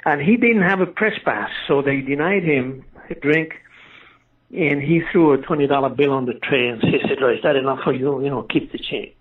And 0.04 0.20
he 0.20 0.36
didn't 0.36 0.64
have 0.64 0.82
a 0.82 0.88
press 0.88 1.18
pass, 1.24 1.50
so 1.70 1.82
they 1.82 2.02
denied 2.02 2.44
him 2.44 2.84
a 3.10 3.16
drink. 3.16 3.54
And 4.52 4.82
he 4.82 5.02
threw 5.12 5.34
a 5.34 5.38
twenty 5.38 5.68
dollar 5.68 5.90
bill 5.90 6.12
on 6.12 6.26
the 6.26 6.34
tray 6.34 6.68
and 6.68 6.82
he 6.82 7.00
said, 7.08 7.14
"Is 7.14 7.44
that 7.44 7.56
enough 7.56 7.80
for 7.86 7.94
you? 7.94 8.22
You 8.22 8.30
know, 8.30 8.44
keep 8.44 8.74
the 8.74 8.78
change." 8.78 9.15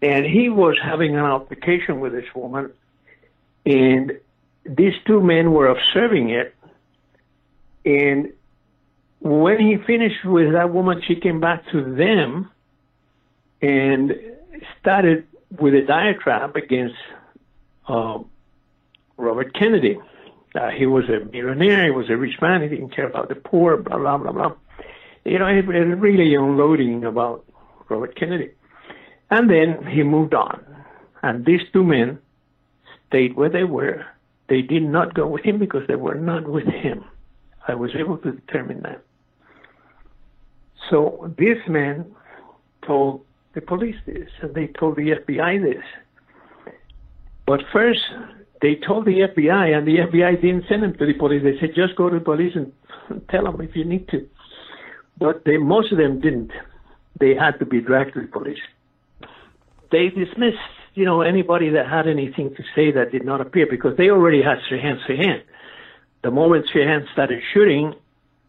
And 0.00 0.24
he 0.24 0.48
was 0.48 0.76
having 0.82 1.16
an 1.16 1.24
altercation 1.24 2.00
with 2.00 2.12
this 2.12 2.26
woman, 2.34 2.72
and 3.66 4.12
these 4.64 4.94
two 5.06 5.20
men 5.20 5.52
were 5.52 5.66
observing 5.66 6.30
it. 6.30 6.54
And 7.84 8.32
when 9.20 9.58
he 9.58 9.76
finished 9.76 10.24
with 10.24 10.52
that 10.52 10.72
woman, 10.72 11.02
she 11.06 11.16
came 11.16 11.40
back 11.40 11.64
to 11.72 11.94
them 11.94 12.50
and 13.60 14.12
started 14.80 15.26
with 15.58 15.74
a 15.74 15.82
diatribe 15.82 16.54
against 16.56 16.94
uh, 17.88 18.18
Robert 19.16 19.54
Kennedy. 19.54 19.98
Uh, 20.54 20.70
he 20.70 20.86
was 20.86 21.04
a 21.08 21.24
millionaire, 21.24 21.84
he 21.84 21.90
was 21.90 22.08
a 22.08 22.16
rich 22.16 22.40
man, 22.40 22.62
he 22.62 22.68
didn't 22.68 22.94
care 22.94 23.06
about 23.06 23.28
the 23.28 23.34
poor, 23.34 23.76
blah, 23.76 23.98
blah, 23.98 24.16
blah, 24.16 24.32
blah. 24.32 24.52
You 25.24 25.38
know, 25.38 25.46
it 25.46 25.66
was 25.66 25.76
really 25.98 26.34
unloading 26.34 27.04
about 27.04 27.44
Robert 27.88 28.14
Kennedy. 28.16 28.50
And 29.30 29.50
then 29.50 29.86
he 29.86 30.02
moved 30.02 30.34
on. 30.34 30.64
And 31.22 31.44
these 31.44 31.60
two 31.72 31.84
men 31.84 32.18
stayed 33.08 33.36
where 33.36 33.50
they 33.50 33.64
were. 33.64 34.04
They 34.48 34.62
did 34.62 34.82
not 34.82 35.14
go 35.14 35.26
with 35.26 35.44
him 35.44 35.58
because 35.58 35.86
they 35.88 35.96
were 35.96 36.14
not 36.14 36.48
with 36.48 36.66
him. 36.66 37.04
I 37.66 37.74
was 37.74 37.90
able 37.98 38.16
to 38.18 38.32
determine 38.32 38.82
that. 38.82 39.02
So 40.88 41.32
this 41.36 41.58
man 41.68 42.06
told 42.86 43.24
the 43.54 43.60
police 43.60 43.96
this, 44.06 44.28
and 44.40 44.54
they 44.54 44.68
told 44.68 44.96
the 44.96 45.16
FBI 45.26 45.62
this. 45.62 45.84
But 47.46 47.60
first, 47.72 48.00
they 48.62 48.76
told 48.76 49.04
the 49.04 49.20
FBI, 49.20 49.76
and 49.76 49.86
the 49.86 49.96
FBI 49.98 50.40
didn't 50.40 50.64
send 50.68 50.82
them 50.82 50.96
to 50.96 51.06
the 51.06 51.14
police. 51.14 51.42
They 51.42 51.58
said, 51.60 51.74
just 51.74 51.96
go 51.96 52.08
to 52.08 52.18
the 52.18 52.24
police 52.24 52.54
and 52.54 52.72
tell 53.30 53.44
them 53.44 53.60
if 53.60 53.76
you 53.76 53.84
need 53.84 54.08
to. 54.08 54.26
But 55.18 55.44
they, 55.44 55.58
most 55.58 55.92
of 55.92 55.98
them 55.98 56.20
didn't. 56.20 56.52
They 57.20 57.34
had 57.34 57.58
to 57.58 57.66
be 57.66 57.80
dragged 57.80 58.14
to 58.14 58.22
the 58.22 58.28
police 58.28 58.58
they 59.90 60.08
dismissed, 60.08 60.58
you 60.94 61.04
know, 61.04 61.22
anybody 61.22 61.70
that 61.70 61.88
had 61.88 62.06
anything 62.06 62.54
to 62.56 62.62
say 62.74 62.90
that 62.92 63.12
did 63.12 63.24
not 63.24 63.40
appear 63.40 63.66
because 63.66 63.96
they 63.96 64.10
already 64.10 64.42
had 64.42 64.58
Sirhan 64.70 64.98
Sirhan. 65.06 65.42
The 66.22 66.30
moment 66.30 66.66
Sirhan 66.74 67.10
started 67.12 67.42
shooting, 67.52 67.94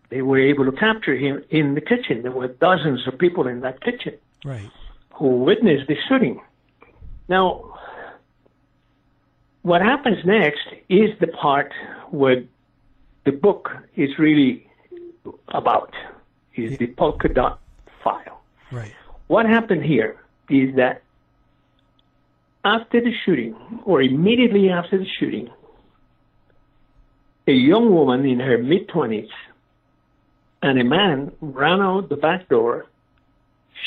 they 0.09 0.21
were 0.21 0.39
able 0.39 0.65
to 0.65 0.71
capture 0.71 1.15
him 1.15 1.43
in 1.49 1.75
the 1.75 1.81
kitchen. 1.81 2.23
There 2.23 2.31
were 2.31 2.47
dozens 2.47 3.07
of 3.07 3.17
people 3.17 3.47
in 3.47 3.61
that 3.61 3.81
kitchen 3.81 4.15
right. 4.43 4.69
who 5.13 5.43
witnessed 5.43 5.87
the 5.87 5.95
shooting. 6.07 6.41
Now, 7.27 7.77
what 9.61 9.81
happens 9.81 10.25
next 10.25 10.67
is 10.89 11.11
the 11.19 11.27
part 11.27 11.71
where 12.09 12.43
the 13.25 13.31
book 13.31 13.69
is 13.95 14.17
really 14.17 14.67
about 15.49 15.93
is 16.55 16.77
the 16.79 16.87
polka 16.87 17.29
dot 17.29 17.59
file. 18.03 18.41
Right. 18.71 18.93
What 19.27 19.45
happened 19.45 19.85
here 19.85 20.19
is 20.49 20.75
that 20.75 21.03
after 22.63 23.01
the 23.01 23.11
shooting, 23.25 23.55
or 23.85 24.01
immediately 24.01 24.69
after 24.69 24.97
the 24.97 25.07
shooting, 25.19 25.49
a 27.47 27.51
young 27.51 27.91
woman 27.93 28.25
in 28.25 28.39
her 28.39 28.57
mid 28.57 28.87
20s 28.89 29.27
and 30.61 30.79
a 30.79 30.83
man 30.83 31.31
ran 31.41 31.81
out 31.81 32.09
the 32.09 32.15
back 32.15 32.49
door 32.49 32.87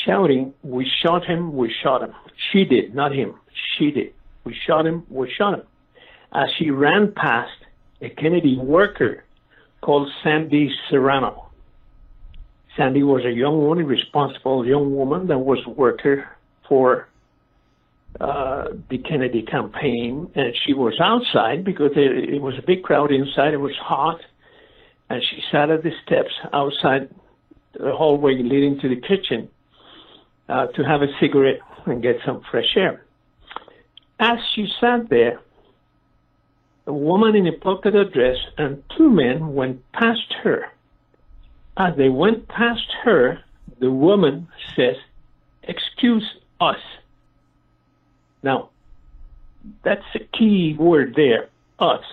shouting, 0.05 0.53
We 0.63 0.89
shot 1.01 1.25
him, 1.25 1.55
we 1.55 1.73
shot 1.83 2.01
him. 2.01 2.13
She 2.51 2.65
did, 2.65 2.95
not 2.95 3.13
him. 3.13 3.35
She 3.77 3.91
did. 3.91 4.13
We 4.43 4.55
shot 4.65 4.85
him, 4.85 5.05
we 5.09 5.31
shot 5.31 5.53
him. 5.59 5.65
As 6.33 6.49
she 6.57 6.71
ran 6.71 7.13
past 7.13 7.51
a 8.01 8.09
Kennedy 8.09 8.57
worker 8.57 9.23
called 9.81 10.09
Sandy 10.23 10.71
Serrano. 10.89 11.49
Sandy 12.75 13.03
was 13.03 13.23
a 13.23 13.31
young 13.31 13.59
woman, 13.59 13.85
responsible 13.85 14.65
young 14.65 14.95
woman 14.95 15.27
that 15.27 15.37
was 15.37 15.63
worker 15.67 16.27
for 16.67 17.07
uh, 18.19 18.65
the 18.89 18.99
Kennedy 18.99 19.41
campaign, 19.41 20.31
and 20.35 20.53
she 20.65 20.73
was 20.73 20.93
outside 20.99 21.63
because 21.63 21.91
it, 21.95 22.35
it 22.35 22.41
was 22.41 22.55
a 22.57 22.61
big 22.61 22.83
crowd 22.83 23.11
inside. 23.11 23.53
It 23.53 23.57
was 23.57 23.75
hot, 23.79 24.21
and 25.09 25.21
she 25.23 25.41
sat 25.51 25.69
at 25.69 25.83
the 25.83 25.91
steps 26.05 26.31
outside 26.51 27.09
the 27.73 27.91
hallway 27.91 28.35
leading 28.35 28.79
to 28.79 28.89
the 28.89 29.01
kitchen 29.01 29.49
uh, 30.47 30.67
to 30.67 30.83
have 30.83 31.01
a 31.01 31.07
cigarette 31.19 31.59
and 31.85 32.01
get 32.01 32.17
some 32.25 32.41
fresh 32.49 32.75
air. 32.75 33.03
As 34.19 34.37
she 34.53 34.67
sat 34.79 35.09
there, 35.09 35.39
a 36.85 36.93
woman 36.93 37.35
in 37.35 37.47
a 37.47 37.51
polka 37.51 37.91
dress 37.91 38.37
and 38.57 38.83
two 38.95 39.09
men 39.09 39.53
went 39.53 39.91
past 39.91 40.33
her. 40.43 40.65
As 41.77 41.95
they 41.97 42.09
went 42.09 42.47
past 42.47 42.87
her, 43.03 43.39
the 43.79 43.91
woman 43.91 44.47
says, 44.75 44.95
Excuse 45.63 46.25
us. 46.59 46.77
Now, 48.43 48.69
that's 49.83 50.03
a 50.15 50.19
key 50.37 50.75
word 50.77 51.13
there, 51.15 51.49
us. 51.79 52.03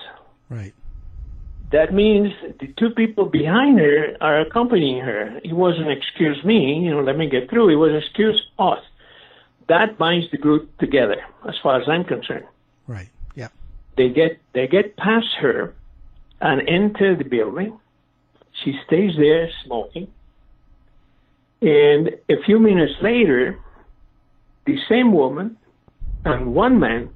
Right. 0.48 0.72
That 1.72 1.92
means 1.92 2.32
the 2.58 2.68
two 2.78 2.90
people 2.90 3.26
behind 3.26 3.78
her 3.78 4.16
are 4.20 4.40
accompanying 4.40 5.00
her. 5.04 5.40
It 5.44 5.52
wasn't 5.52 5.90
excuse 5.90 6.42
me, 6.44 6.80
you 6.84 6.90
know, 6.90 7.02
let 7.02 7.16
me 7.16 7.28
get 7.28 7.48
through. 7.50 7.68
It 7.70 7.76
was 7.76 8.02
excuse 8.02 8.40
us. 8.58 8.80
That 9.68 9.98
binds 9.98 10.30
the 10.32 10.36
group 10.36 10.76
together, 10.78 11.22
as 11.48 11.54
far 11.62 11.80
as 11.80 11.88
I'm 11.88 12.04
concerned. 12.04 12.46
Right. 12.88 13.08
Yeah. 13.36 13.48
They 13.96 14.08
get 14.08 14.40
they 14.52 14.66
get 14.66 14.96
past 14.96 15.28
her 15.40 15.74
and 16.40 16.68
enter 16.68 17.14
the 17.14 17.24
building. 17.24 17.78
She 18.64 18.78
stays 18.86 19.12
there 19.16 19.48
smoking. 19.64 20.08
And 21.62 22.16
a 22.28 22.42
few 22.44 22.58
minutes 22.58 22.94
later, 23.00 23.60
the 24.64 24.76
same 24.88 25.12
woman 25.12 25.56
and 26.24 26.54
one 26.54 26.78
man 26.78 27.10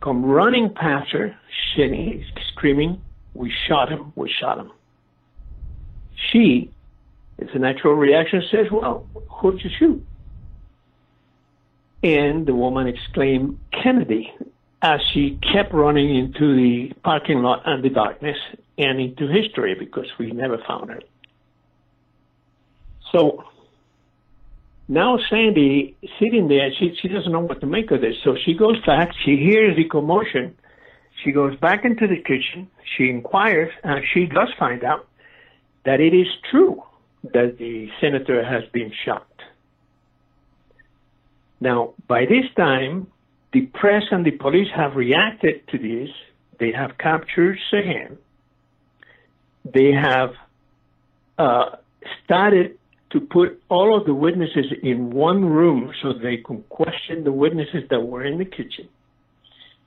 come 0.00 0.24
running 0.24 0.72
past 0.74 1.10
her, 1.12 1.36
shitting, 1.74 2.24
screaming, 2.52 3.00
We 3.34 3.52
shot 3.68 3.90
him, 3.90 4.12
we 4.16 4.30
shot 4.30 4.58
him. 4.58 4.72
She, 6.30 6.70
it's 7.38 7.54
a 7.54 7.58
natural 7.58 7.94
reaction, 7.94 8.42
says, 8.50 8.66
Well, 8.70 9.06
who'd 9.28 9.62
you 9.62 9.70
shoot? 9.78 10.06
And 12.02 12.46
the 12.46 12.54
woman 12.54 12.86
exclaimed, 12.86 13.58
Kennedy, 13.72 14.32
as 14.82 15.00
she 15.12 15.38
kept 15.52 15.72
running 15.74 16.16
into 16.16 16.56
the 16.56 16.94
parking 17.02 17.42
lot 17.42 17.62
and 17.66 17.84
the 17.84 17.90
darkness 17.90 18.38
and 18.78 18.98
into 18.98 19.26
history 19.26 19.74
because 19.74 20.06
we 20.18 20.30
never 20.30 20.58
found 20.66 20.88
her. 20.90 21.00
So 23.12 23.44
now 24.90 25.18
Sandy 25.30 25.96
sitting 26.18 26.48
there, 26.48 26.68
she, 26.76 26.96
she 27.00 27.06
doesn't 27.06 27.30
know 27.30 27.38
what 27.38 27.60
to 27.60 27.66
make 27.66 27.92
of 27.92 28.00
this. 28.00 28.16
So 28.24 28.36
she 28.44 28.54
goes 28.54 28.84
back, 28.84 29.12
she 29.24 29.36
hears 29.36 29.76
the 29.76 29.84
commotion, 29.84 30.56
she 31.22 31.30
goes 31.30 31.56
back 31.60 31.84
into 31.84 32.08
the 32.08 32.16
kitchen, 32.16 32.68
she 32.96 33.08
inquires, 33.08 33.70
and 33.84 34.04
she 34.12 34.26
does 34.26 34.48
find 34.58 34.82
out 34.82 35.06
that 35.84 36.00
it 36.00 36.12
is 36.12 36.26
true 36.50 36.82
that 37.22 37.56
the 37.56 37.88
senator 38.00 38.44
has 38.44 38.68
been 38.72 38.90
shot. 39.04 39.28
Now, 41.60 41.94
by 42.08 42.24
this 42.24 42.46
time, 42.56 43.06
the 43.52 43.66
press 43.66 44.02
and 44.10 44.26
the 44.26 44.32
police 44.32 44.68
have 44.74 44.96
reacted 44.96 45.68
to 45.68 45.78
this. 45.78 46.08
They 46.58 46.72
have 46.72 46.98
captured 46.98 47.58
Sirhan. 47.72 48.16
They 49.64 49.92
have 49.92 50.30
uh, 51.38 51.76
started 52.24 52.79
to 53.10 53.20
put 53.20 53.62
all 53.68 53.96
of 53.96 54.06
the 54.06 54.14
witnesses 54.14 54.66
in 54.82 55.10
one 55.10 55.44
room 55.44 55.92
so 56.00 56.12
they 56.12 56.38
can 56.38 56.62
question 56.68 57.24
the 57.24 57.32
witnesses 57.32 57.84
that 57.90 58.00
were 58.00 58.24
in 58.24 58.38
the 58.38 58.44
kitchen. 58.44 58.88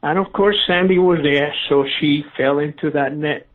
And 0.01 0.19
of 0.19 0.33
course, 0.33 0.57
Sandy 0.67 0.97
was 0.97 1.19
there, 1.23 1.53
so 1.69 1.85
she 1.99 2.25
fell 2.35 2.59
into 2.59 2.91
that 2.91 3.15
net. 3.15 3.47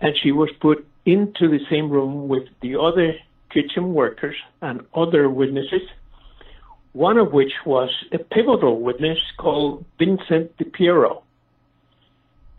And 0.00 0.14
she 0.16 0.32
was 0.32 0.50
put 0.60 0.86
into 1.06 1.48
the 1.48 1.60
same 1.70 1.88
room 1.90 2.28
with 2.28 2.44
the 2.60 2.78
other 2.78 3.14
kitchen 3.50 3.94
workers 3.94 4.36
and 4.60 4.84
other 4.94 5.28
witnesses 5.30 5.82
one 6.92 7.16
of 7.16 7.32
which 7.32 7.52
was 7.64 7.90
a 8.12 8.18
pivotal 8.18 8.80
witness 8.80 9.18
called 9.38 9.84
Vincent 9.98 10.56
DiPierro. 10.58 11.22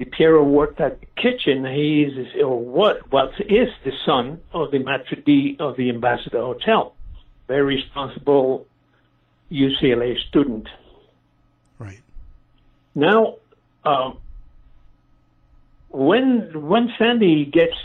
DiPierro 0.03 0.45
worked 0.45 0.81
at 0.81 0.99
the 0.99 1.07
kitchen. 1.15 1.65
He 1.65 2.03
is, 2.03 2.27
or 2.41 2.59
what, 2.59 3.11
what 3.11 3.31
is 3.39 3.69
the 3.85 3.91
son 4.05 4.41
of 4.53 4.71
the 4.71 4.79
maitre 4.79 5.21
d' 5.21 5.59
of 5.59 5.77
the 5.77 5.89
Ambassador 5.89 6.41
Hotel. 6.41 6.93
Very 7.47 7.75
responsible 7.75 8.65
UCLA 9.51 10.15
student. 10.29 10.67
Right. 11.79 12.01
Now, 12.95 13.35
um, 13.85 14.17
when 15.89 16.49
when 16.67 16.89
Sandy 16.97 17.45
gets 17.45 17.75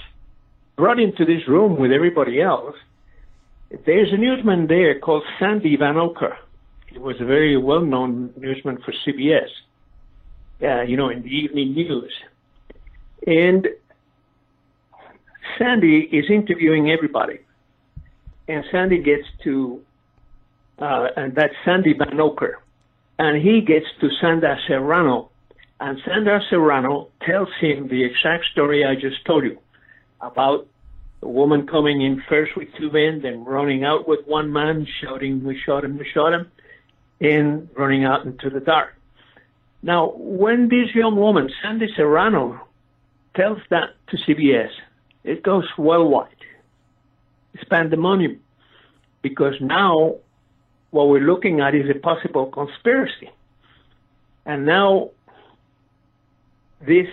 brought 0.76 0.98
into 0.98 1.24
this 1.24 1.46
room 1.46 1.78
with 1.78 1.92
everybody 1.92 2.40
else, 2.40 2.76
there's 3.84 4.12
a 4.12 4.16
newsman 4.16 4.66
there 4.66 4.98
called 4.98 5.24
Sandy 5.38 5.76
Vanocur. 5.76 6.36
He 6.86 6.98
was 6.98 7.16
a 7.20 7.24
very 7.24 7.56
well-known 7.58 8.32
newsman 8.36 8.78
for 8.78 8.94
CBS, 9.06 9.48
uh, 10.62 10.82
you 10.82 10.96
know, 10.96 11.08
in 11.08 11.22
the 11.22 11.28
evening 11.28 11.74
news. 11.74 12.12
And 13.26 13.68
Sandy 15.58 16.00
is 16.12 16.30
interviewing 16.30 16.90
everybody. 16.90 17.40
And 18.46 18.64
Sandy 18.70 19.02
gets 19.02 19.26
to, 19.44 19.82
uh, 20.78 21.08
and 21.16 21.34
that's 21.34 21.54
Sandy 21.64 21.94
Vanocur. 21.94 22.54
And 23.18 23.42
he 23.42 23.60
gets 23.60 23.86
to 24.00 24.08
Sandra 24.20 24.58
Serrano. 24.66 25.30
And 25.80 25.98
Sandra 26.04 26.40
Serrano 26.48 27.08
tells 27.22 27.48
him 27.60 27.88
the 27.88 28.04
exact 28.04 28.46
story 28.52 28.84
I 28.84 28.94
just 28.94 29.24
told 29.24 29.44
you 29.44 29.58
about 30.20 30.66
the 31.20 31.28
woman 31.28 31.66
coming 31.66 32.00
in 32.02 32.22
first 32.28 32.56
with 32.56 32.68
two 32.78 32.90
men, 32.90 33.20
then 33.22 33.44
running 33.44 33.84
out 33.84 34.08
with 34.08 34.20
one 34.26 34.52
man, 34.52 34.86
shouting, 35.00 35.44
We 35.44 35.58
shot 35.58 35.84
him, 35.84 35.98
we 35.98 36.08
shot 36.12 36.32
him, 36.32 36.50
and 37.20 37.68
running 37.76 38.04
out 38.04 38.24
into 38.24 38.50
the 38.50 38.60
dark. 38.60 38.97
Now, 39.88 40.12
when 40.18 40.68
this 40.68 40.94
young 40.94 41.16
woman, 41.16 41.48
Sandy 41.62 41.88
Serrano, 41.96 42.60
tells 43.34 43.60
that 43.70 43.94
to 44.08 44.18
CBS, 44.18 44.68
it 45.24 45.42
goes 45.42 45.64
worldwide. 45.78 46.42
It's 47.54 47.64
pandemonium. 47.64 48.38
Because 49.22 49.54
now 49.62 50.16
what 50.90 51.08
we're 51.08 51.26
looking 51.32 51.62
at 51.62 51.74
is 51.74 51.88
a 51.88 51.98
possible 51.98 52.50
conspiracy. 52.50 53.30
And 54.44 54.66
now 54.66 55.12
this 56.86 57.08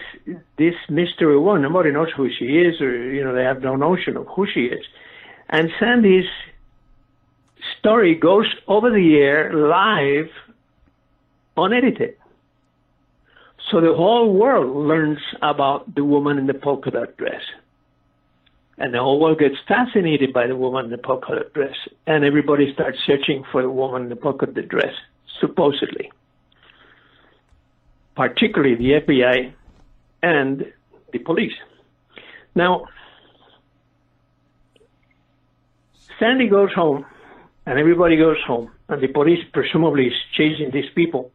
this 0.57 0.75
mystery 0.89 1.39
woman, 1.39 1.61
nobody 1.61 1.91
knows 1.93 2.11
who 2.11 2.29
she 2.29 2.59
is, 2.67 2.81
or 2.81 2.91
you 3.13 3.23
know, 3.23 3.33
they 3.33 3.45
have 3.45 3.61
no 3.61 3.77
notion 3.77 4.17
of 4.17 4.27
who 4.27 4.45
she 4.53 4.65
is. 4.65 4.85
And 5.47 5.71
Sandy's 5.79 6.29
story 7.79 8.15
goes 8.15 8.53
over 8.67 8.89
the 8.89 9.15
air 9.15 9.53
live, 9.53 10.29
unedited. 11.55 12.17
So 13.71 13.81
the 13.81 13.93
whole 13.93 14.31
world 14.31 14.75
learns 14.87 15.19
about 15.41 15.95
the 15.95 16.03
woman 16.03 16.37
in 16.37 16.47
the 16.47 16.53
polka 16.53 16.91
dot 16.91 17.17
dress. 17.17 17.41
And 18.77 18.93
the 18.93 18.99
whole 18.99 19.19
world 19.19 19.39
gets 19.39 19.55
fascinated 19.67 20.33
by 20.33 20.47
the 20.47 20.55
woman 20.55 20.85
in 20.85 20.91
the 20.91 20.97
polka 20.97 21.35
dot 21.35 21.53
dress. 21.53 21.75
And 22.05 22.23
everybody 22.23 22.73
starts 22.73 22.99
searching 23.05 23.43
for 23.51 23.61
the 23.61 23.69
woman 23.69 24.03
in 24.03 24.09
the 24.09 24.15
polka 24.15 24.45
dot 24.45 24.67
dress, 24.67 24.93
supposedly 25.39 26.11
particularly 28.15 28.75
the 28.75 29.01
FBI 29.01 29.53
and 30.23 30.71
the 31.11 31.19
police. 31.19 31.53
Now, 32.55 32.85
Sandy 36.17 36.47
goes 36.47 36.71
home, 36.73 37.05
and 37.65 37.77
everybody 37.77 38.15
goes 38.15 38.37
home, 38.47 38.71
and 38.87 39.01
the 39.01 39.07
police 39.07 39.43
presumably 39.51 40.07
is 40.07 40.13
chasing 40.33 40.71
these 40.71 40.89
people. 40.95 41.31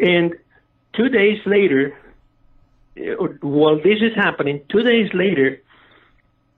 And 0.00 0.34
two 0.96 1.08
days 1.08 1.38
later, 1.46 1.96
while 3.42 3.76
this 3.76 4.00
is 4.00 4.14
happening, 4.16 4.62
two 4.70 4.82
days 4.82 5.10
later, 5.12 5.60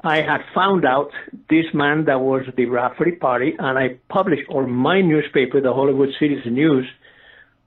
I 0.03 0.23
had 0.23 0.43
found 0.55 0.85
out 0.85 1.11
this 1.51 1.67
man 1.75 2.05
that 2.05 2.21
was 2.21 2.43
the 2.57 2.67
Rafferty 2.67 3.13
Party, 3.13 3.57
and 3.59 3.77
I 3.79 3.99
published 4.09 4.49
on 4.49 4.71
my 4.71 5.01
newspaper, 5.01 5.61
the 5.61 5.73
Hollywood 5.73 6.11
Citizen 6.21 6.55
News, 6.55 6.87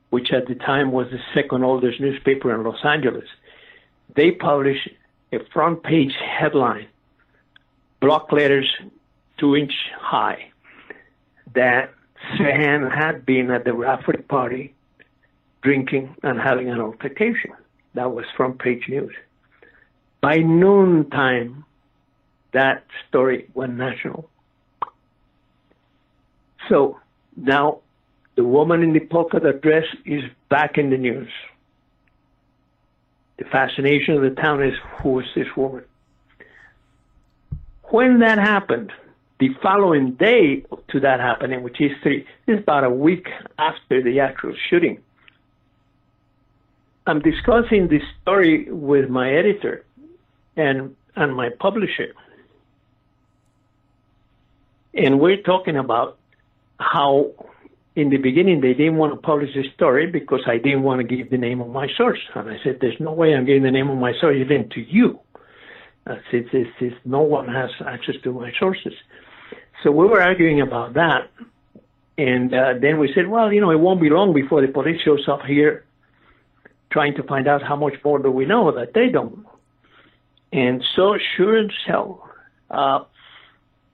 which 0.10 0.32
at 0.32 0.48
the 0.48 0.56
time 0.56 0.92
was 0.92 1.08
the 1.12 1.20
second 1.34 1.64
oldest 1.64 2.00
newspaper 2.00 2.54
in 2.56 2.64
Los 2.64 2.84
Angeles. 2.86 3.28
They 4.16 4.32
published 4.32 4.90
a 5.34 5.40
front 5.54 5.84
page 5.84 6.14
headline, 6.40 6.88
block 8.00 8.32
letters, 8.32 8.70
two 9.38 9.56
inch 9.56 9.74
high, 10.00 10.52
that 11.54 11.94
Sirhan 12.36 12.94
had 12.94 13.26
been 13.26 13.52
at 13.52 13.66
the 13.66 13.74
Rafferty 13.74 14.24
Party 14.24 14.74
drinking 15.62 16.16
and 16.24 16.40
having 16.40 16.70
an 16.70 16.80
altercation. 16.80 17.52
That 17.94 18.14
was 18.14 18.26
front 18.36 18.60
page 18.60 18.86
news. 18.88 19.14
By 20.22 20.38
noontime, 20.38 21.66
that 22.54 22.86
story 23.08 23.50
went 23.54 23.76
national. 23.76 24.30
So 26.70 27.00
now 27.36 27.80
the 28.36 28.44
woman 28.44 28.84
in 28.84 28.94
the 28.94 29.00
polka 29.00 29.40
dot 29.40 29.62
dress 29.62 29.86
is 30.06 30.24
back 30.50 30.78
in 30.78 30.90
the 30.90 30.98
news. 30.98 31.30
The 33.38 33.46
fascination 33.46 34.16
of 34.16 34.22
the 34.22 34.42
town 34.42 34.64
is 34.64 34.74
who 35.02 35.20
is 35.20 35.26
this 35.36 35.48
woman? 35.58 35.84
When 37.86 38.20
that 38.20 38.38
happened, 38.38 38.92
the 39.40 39.50
following 39.62 40.12
day 40.14 40.64
to 40.90 41.00
that 41.00 41.20
happening, 41.20 41.64
which 41.64 41.82
is 41.82 41.92
three, 42.04 42.26
is 42.48 42.60
about 42.60 42.84
a 42.84 42.90
week 42.90 43.28
after 43.58 44.02
the 44.02 44.20
actual 44.20 44.54
shooting. 44.70 45.02
I'm 47.08 47.20
discussing 47.20 47.88
this 47.88 48.04
story 48.22 48.72
with 48.72 49.10
my 49.10 49.34
editor 49.34 49.86
and 50.56 50.96
and 51.16 51.36
my 51.36 51.50
publisher. 51.60 52.14
And 54.94 55.20
we're 55.20 55.42
talking 55.42 55.78
about 55.78 56.18
how 56.80 57.32
in 57.96 58.10
the 58.10 58.18
beginning 58.18 58.62
they 58.62 58.74
didn't 58.74 58.98
want 58.98 59.14
to 59.14 59.20
publish 59.20 59.54
the 59.54 59.64
story 59.76 60.08
because 60.08 60.42
I 60.48 60.58
didn't 60.58 60.84
want 60.84 61.02
to 61.02 61.16
give 61.16 61.30
the 61.30 61.38
name 61.38 61.60
of 61.60 61.70
my 61.70 61.88
source. 61.98 62.20
And 62.36 62.50
I 62.50 62.58
said, 62.64 62.78
There's 62.80 63.00
no 63.00 63.12
way 63.12 63.34
I'm 63.34 63.46
giving 63.46 63.64
the 63.64 63.72
name 63.72 63.90
of 63.90 63.98
my 63.98 64.14
source 64.20 64.38
even 64.38 64.70
to 64.70 64.82
you. 64.82 65.20
I 66.06 66.18
said, 66.32 66.46
it's, 66.52 66.70
it's, 66.80 66.96
no 67.06 67.22
one 67.22 67.48
has 67.48 67.70
access 67.86 68.16
to 68.24 68.34
my 68.34 68.52
sources. 68.60 68.94
So 69.84 69.92
we 69.92 70.08
were 70.08 70.22
arguing 70.22 70.62
about 70.62 70.94
that. 70.96 71.30
And 72.18 72.54
uh, 72.54 72.74
then 72.82 73.00
we 73.00 73.12
said, 73.14 73.28
well, 73.28 73.54
you 73.54 73.62
know, 73.62 73.72
it 73.72 73.80
won't 73.80 74.02
be 74.02 74.10
long 74.10 74.34
before 74.34 74.66
the 74.66 74.72
police 74.72 75.00
shows 75.02 75.28
up 75.28 75.42
here 75.42 75.86
trying 76.92 77.16
to 77.16 77.24
find 77.24 77.48
out 77.48 77.64
how 77.64 77.76
much 77.76 77.94
more 78.04 78.20
do 78.20 78.30
we 78.30 78.46
know 78.46 78.72
that 78.72 78.94
they 78.94 79.10
don't. 79.10 79.46
And 80.54 80.84
so, 80.96 81.18
sure 81.38 81.58
as 81.58 81.72
hell, 81.88 82.30
uh, 82.70 83.06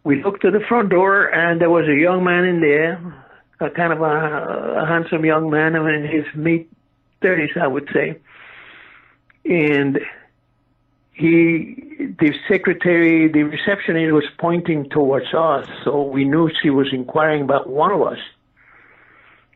we 0.04 0.24
looked 0.24 0.42
to 0.42 0.52
the 0.52 0.60
front 0.68 0.90
door, 0.90 1.28
and 1.28 1.62
there 1.62 1.70
was 1.70 1.88
a 1.88 1.96
young 1.96 2.24
man 2.24 2.46
in 2.46 2.62
there, 2.62 3.26
a 3.60 3.70
kind 3.70 3.94
of 3.94 4.02
a, 4.02 4.82
a 4.82 4.86
handsome 4.88 5.26
young 5.26 5.50
man 5.50 5.76
in 5.76 6.04
his 6.04 6.26
mid 6.36 6.66
30s, 7.22 7.58
I 7.58 7.68
would 7.68 7.90
say. 7.94 8.18
And 9.46 10.00
he, 11.14 12.14
the 12.20 12.34
secretary, 12.48 13.28
the 13.28 13.44
receptionist 13.44 14.14
was 14.14 14.26
pointing 14.38 14.90
towards 14.90 15.34
us, 15.34 15.68
so 15.84 16.04
we 16.04 16.26
knew 16.26 16.50
she 16.62 16.70
was 16.70 16.88
inquiring 16.92 17.44
about 17.44 17.70
one 17.70 17.92
of 17.92 18.02
us. 18.02 18.20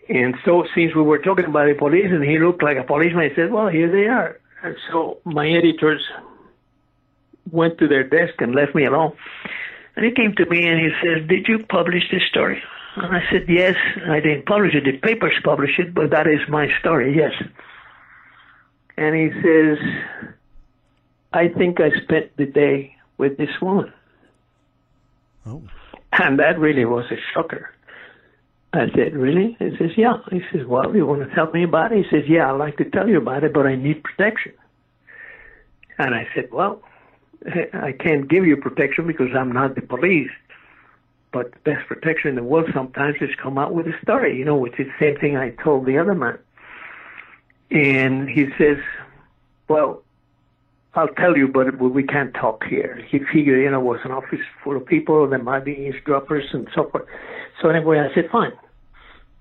And 0.09 0.35
so, 0.43 0.65
since 0.75 0.95
we 0.95 1.01
were 1.03 1.19
talking 1.19 1.45
about 1.45 1.67
the 1.67 1.75
police, 1.75 2.07
and 2.09 2.23
he 2.23 2.39
looked 2.39 2.63
like 2.63 2.77
a 2.77 2.83
policeman, 2.83 3.29
he 3.29 3.35
said, 3.35 3.51
"Well, 3.51 3.67
here 3.67 3.89
they 3.89 4.07
are." 4.07 4.39
And 4.63 4.75
so, 4.91 5.19
my 5.23 5.47
editors 5.49 6.03
went 7.51 7.77
to 7.79 7.87
their 7.87 8.03
desk 8.03 8.35
and 8.39 8.53
left 8.53 8.75
me 8.75 8.85
alone. 8.85 9.13
And 9.95 10.05
he 10.05 10.11
came 10.11 10.33
to 10.35 10.45
me 10.45 10.67
and 10.67 10.79
he 10.79 10.91
says, 11.01 11.27
"Did 11.27 11.47
you 11.47 11.59
publish 11.65 12.09
this 12.11 12.23
story?" 12.23 12.61
And 12.95 13.15
I 13.15 13.23
said, 13.29 13.45
"Yes, 13.47 13.75
I 14.07 14.19
didn't 14.19 14.45
publish 14.45 14.75
it. 14.75 14.85
The 14.85 14.97
papers 14.97 15.33
published 15.43 15.79
it, 15.79 15.93
but 15.93 16.09
that 16.09 16.27
is 16.27 16.41
my 16.49 16.67
story. 16.79 17.15
Yes." 17.15 17.33
And 18.97 19.15
he 19.15 19.29
says, 19.41 19.77
"I 21.33 21.47
think 21.47 21.79
I 21.79 21.91
spent 22.01 22.35
the 22.37 22.45
day 22.45 22.95
with 23.17 23.37
this 23.37 23.61
woman." 23.61 23.91
Oh. 25.45 25.61
And 26.13 26.39
that 26.39 26.59
really 26.59 26.85
was 26.85 27.05
a 27.11 27.17
shocker. 27.33 27.71
I 28.73 28.87
said, 28.95 29.13
Really? 29.15 29.57
He 29.59 29.75
says, 29.77 29.91
Yeah. 29.97 30.17
He 30.31 30.41
says, 30.51 30.65
Well, 30.65 30.95
you 30.95 31.05
want 31.05 31.27
to 31.27 31.35
tell 31.35 31.51
me 31.51 31.63
about 31.63 31.91
it? 31.91 32.05
He 32.05 32.09
says, 32.09 32.23
Yeah, 32.27 32.51
I'd 32.51 32.57
like 32.57 32.77
to 32.77 32.85
tell 32.85 33.07
you 33.07 33.17
about 33.17 33.43
it, 33.43 33.53
but 33.53 33.65
I 33.65 33.75
need 33.75 34.03
protection. 34.03 34.53
And 35.97 36.15
I 36.15 36.27
said, 36.33 36.49
Well, 36.51 36.81
I 37.45 37.91
can't 37.91 38.27
give 38.27 38.45
you 38.45 38.55
protection 38.57 39.07
because 39.07 39.29
I'm 39.35 39.51
not 39.51 39.75
the 39.75 39.81
police. 39.81 40.31
But 41.33 41.51
the 41.51 41.59
best 41.59 41.87
protection 41.87 42.29
in 42.29 42.35
the 42.35 42.43
world 42.43 42.69
sometimes 42.73 43.15
is 43.21 43.29
come 43.41 43.57
out 43.57 43.73
with 43.73 43.87
a 43.87 43.93
story, 44.03 44.37
you 44.37 44.43
know, 44.43 44.57
which 44.57 44.79
is 44.79 44.87
the 44.87 45.05
same 45.05 45.17
thing 45.17 45.37
I 45.37 45.51
told 45.63 45.85
the 45.85 45.97
other 45.97 46.13
man. 46.13 46.37
And 47.71 48.29
he 48.29 48.47
says, 48.57 48.77
Well, 49.67 50.03
I'll 50.93 51.07
tell 51.07 51.37
you, 51.37 51.47
but 51.47 51.79
we 51.79 52.03
can't 52.03 52.33
talk 52.33 52.63
here. 52.69 52.99
He 53.09 53.19
figured, 53.19 53.63
you 53.63 53.71
know, 53.71 53.79
it 53.79 53.83
was 53.83 53.99
an 54.03 54.11
office 54.11 54.39
full 54.63 54.75
of 54.75 54.85
people, 54.85 55.27
there 55.29 55.41
might 55.41 55.63
be 55.63 55.71
eavesdroppers 55.71 56.43
and 56.51 56.67
so 56.75 56.89
forth. 56.89 57.05
So 57.61 57.69
anyway, 57.69 57.99
I 57.99 58.13
said, 58.13 58.25
fine. 58.31 58.51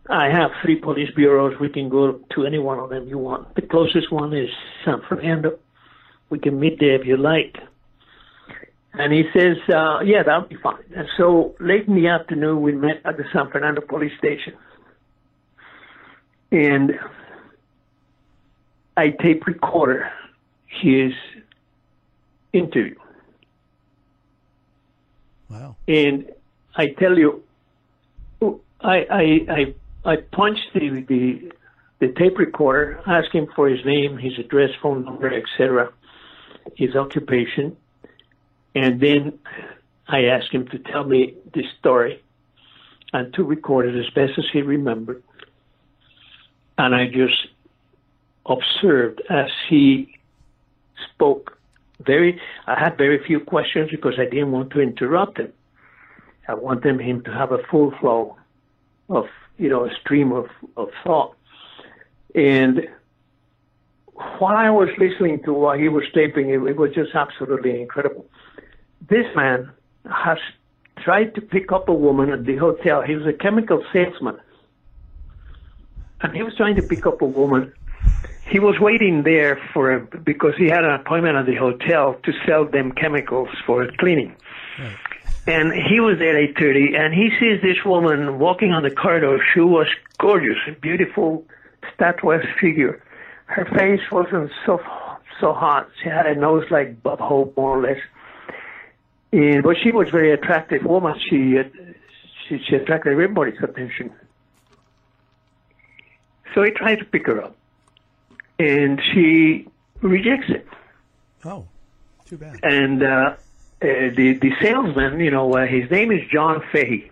I 0.08 0.26
have 0.26 0.50
three 0.62 0.76
police 0.76 1.10
bureaus. 1.14 1.54
We 1.60 1.68
can 1.68 1.88
go 1.88 2.20
to 2.34 2.46
any 2.46 2.58
one 2.58 2.78
of 2.78 2.90
them 2.90 3.08
you 3.08 3.18
want. 3.18 3.54
The 3.54 3.62
closest 3.62 4.12
one 4.12 4.32
is 4.32 4.48
San 4.84 5.00
Fernando. 5.08 5.58
We 6.30 6.38
can 6.38 6.58
meet 6.58 6.78
there 6.78 7.00
if 7.00 7.06
you 7.06 7.16
like. 7.16 7.56
And 8.94 9.12
he 9.12 9.24
says, 9.32 9.56
uh, 9.72 10.00
yeah, 10.00 10.22
that'll 10.24 10.48
be 10.48 10.56
fine. 10.62 10.82
And 10.96 11.06
so 11.16 11.54
late 11.60 11.86
in 11.86 11.94
the 11.94 12.08
afternoon, 12.08 12.60
we 12.60 12.72
met 12.72 13.02
at 13.04 13.16
the 13.16 13.24
San 13.32 13.50
Fernando 13.50 13.80
police 13.80 14.12
station. 14.18 14.54
And 16.50 16.92
I 18.96 19.10
tape 19.10 19.46
recorder 19.46 20.10
his 20.66 21.12
interview. 22.52 22.96
Wow. 25.48 25.76
And 25.88 26.30
I 26.76 26.88
tell 26.88 27.18
you, 27.18 27.42
I 28.80 29.06
I 29.10 29.46
I, 29.48 29.74
I 30.04 30.16
punched 30.16 30.72
the, 30.74 31.04
the 31.08 31.52
the 31.98 32.08
tape 32.12 32.38
recorder, 32.38 33.00
asked 33.06 33.32
him 33.32 33.48
for 33.54 33.68
his 33.68 33.84
name, 33.84 34.16
his 34.16 34.38
address, 34.38 34.70
phone 34.80 35.04
number, 35.04 35.32
etc., 35.32 35.92
his 36.76 36.96
occupation, 36.96 37.76
and 38.74 39.00
then 39.00 39.38
I 40.08 40.24
asked 40.24 40.50
him 40.50 40.66
to 40.68 40.78
tell 40.78 41.04
me 41.04 41.34
the 41.52 41.64
story 41.78 42.22
and 43.12 43.32
to 43.34 43.44
record 43.44 43.86
it 43.86 43.98
as 43.98 44.10
best 44.10 44.38
as 44.38 44.44
he 44.52 44.62
remembered. 44.62 45.22
And 46.78 46.94
I 46.94 47.08
just 47.08 47.48
observed 48.46 49.22
as 49.28 49.50
he 49.68 50.16
spoke. 51.14 51.58
Very, 52.00 52.40
I 52.66 52.78
had 52.78 52.96
very 52.96 53.22
few 53.24 53.40
questions 53.40 53.90
because 53.90 54.14
I 54.18 54.24
didn't 54.24 54.52
want 54.52 54.70
to 54.70 54.80
interrupt 54.80 55.38
him. 55.38 55.52
I 56.48 56.54
wanted 56.54 57.00
him 57.00 57.22
to 57.22 57.32
have 57.32 57.52
a 57.52 57.58
full 57.70 57.92
flow 58.00 58.36
of, 59.08 59.26
you 59.58 59.68
know, 59.68 59.84
a 59.84 59.94
stream 60.00 60.32
of, 60.32 60.46
of 60.76 60.88
thought. 61.04 61.36
And 62.34 62.88
while 64.38 64.56
I 64.56 64.70
was 64.70 64.88
listening 64.98 65.42
to 65.44 65.52
what 65.52 65.78
he 65.78 65.88
was 65.88 66.04
taping, 66.14 66.50
it, 66.50 66.60
it 66.62 66.76
was 66.76 66.92
just 66.94 67.14
absolutely 67.14 67.80
incredible. 67.80 68.26
This 69.08 69.26
man 69.36 69.70
has 70.10 70.38
tried 70.98 71.34
to 71.34 71.40
pick 71.40 71.72
up 71.72 71.88
a 71.88 71.94
woman 71.94 72.30
at 72.30 72.44
the 72.44 72.56
hotel. 72.56 73.02
He 73.02 73.14
was 73.14 73.26
a 73.26 73.32
chemical 73.32 73.84
salesman. 73.92 74.38
And 76.22 76.34
he 76.34 76.42
was 76.42 76.54
trying 76.56 76.76
to 76.76 76.82
pick 76.82 77.06
up 77.06 77.22
a 77.22 77.26
woman. 77.26 77.72
He 78.48 78.58
was 78.58 78.78
waiting 78.80 79.22
there 79.22 79.60
for 79.72 79.92
a, 79.92 80.00
because 80.00 80.54
he 80.56 80.66
had 80.66 80.84
an 80.84 80.90
appointment 80.90 81.36
at 81.36 81.46
the 81.46 81.54
hotel 81.54 82.16
to 82.24 82.32
sell 82.46 82.64
them 82.64 82.92
chemicals 82.92 83.48
for 83.64 83.88
cleaning. 83.98 84.34
Right. 84.78 84.96
And 85.46 85.72
he 85.72 86.00
was 86.00 86.18
there 86.18 86.36
at 86.36 86.54
8.30, 86.56 86.98
and 86.98 87.14
he 87.14 87.30
sees 87.38 87.62
this 87.62 87.84
woman 87.84 88.38
walking 88.38 88.72
on 88.72 88.82
the 88.82 88.90
corridor. 88.90 89.38
She 89.54 89.60
was 89.60 89.86
gorgeous, 90.18 90.58
a 90.68 90.72
beautiful, 90.72 91.44
statuesque 91.94 92.48
figure. 92.60 93.02
Her 93.46 93.64
face 93.64 94.00
wasn't 94.10 94.50
so 94.66 94.80
so 95.40 95.52
hot. 95.52 95.88
She 96.02 96.08
had 96.08 96.26
a 96.26 96.34
nose 96.34 96.64
like 96.70 97.02
Bob 97.02 97.18
Hope, 97.18 97.56
more 97.56 97.78
or 97.78 97.82
less. 97.82 97.98
And, 99.32 99.62
but 99.62 99.76
she 99.82 99.90
was 99.90 100.08
a 100.08 100.10
very 100.10 100.32
attractive 100.32 100.84
woman. 100.84 101.18
She, 101.28 101.58
uh, 101.58 101.64
she, 102.46 102.58
she 102.68 102.76
attracted 102.76 103.12
everybody's 103.12 103.58
attention. 103.62 104.12
So 106.54 106.62
he 106.62 106.72
tried 106.72 106.96
to 106.96 107.04
pick 107.04 107.26
her 107.26 107.42
up, 107.42 107.56
and 108.60 109.00
she 109.12 109.66
rejects 110.02 110.50
it. 110.50 110.66
Oh, 111.44 111.66
too 112.26 112.36
bad. 112.36 112.60
And 112.62 113.02
uh, 113.02 113.06
uh, 113.06 113.36
the 113.80 114.38
the 114.40 114.52
salesman, 114.60 115.18
you 115.20 115.30
know, 115.30 115.50
uh, 115.54 115.66
his 115.66 115.90
name 115.90 116.12
is 116.12 116.20
John 116.30 116.62
Fahey, 116.70 117.10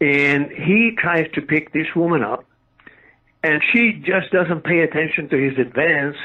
and 0.00 0.50
he 0.50 0.96
tries 0.98 1.30
to 1.32 1.42
pick 1.42 1.72
this 1.72 1.86
woman 1.94 2.22
up, 2.22 2.44
and 3.42 3.62
she 3.72 3.92
just 3.92 4.32
doesn't 4.32 4.64
pay 4.64 4.80
attention 4.80 5.28
to 5.28 5.36
his 5.36 5.58
advance, 5.58 6.16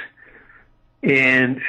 And 1.03 1.61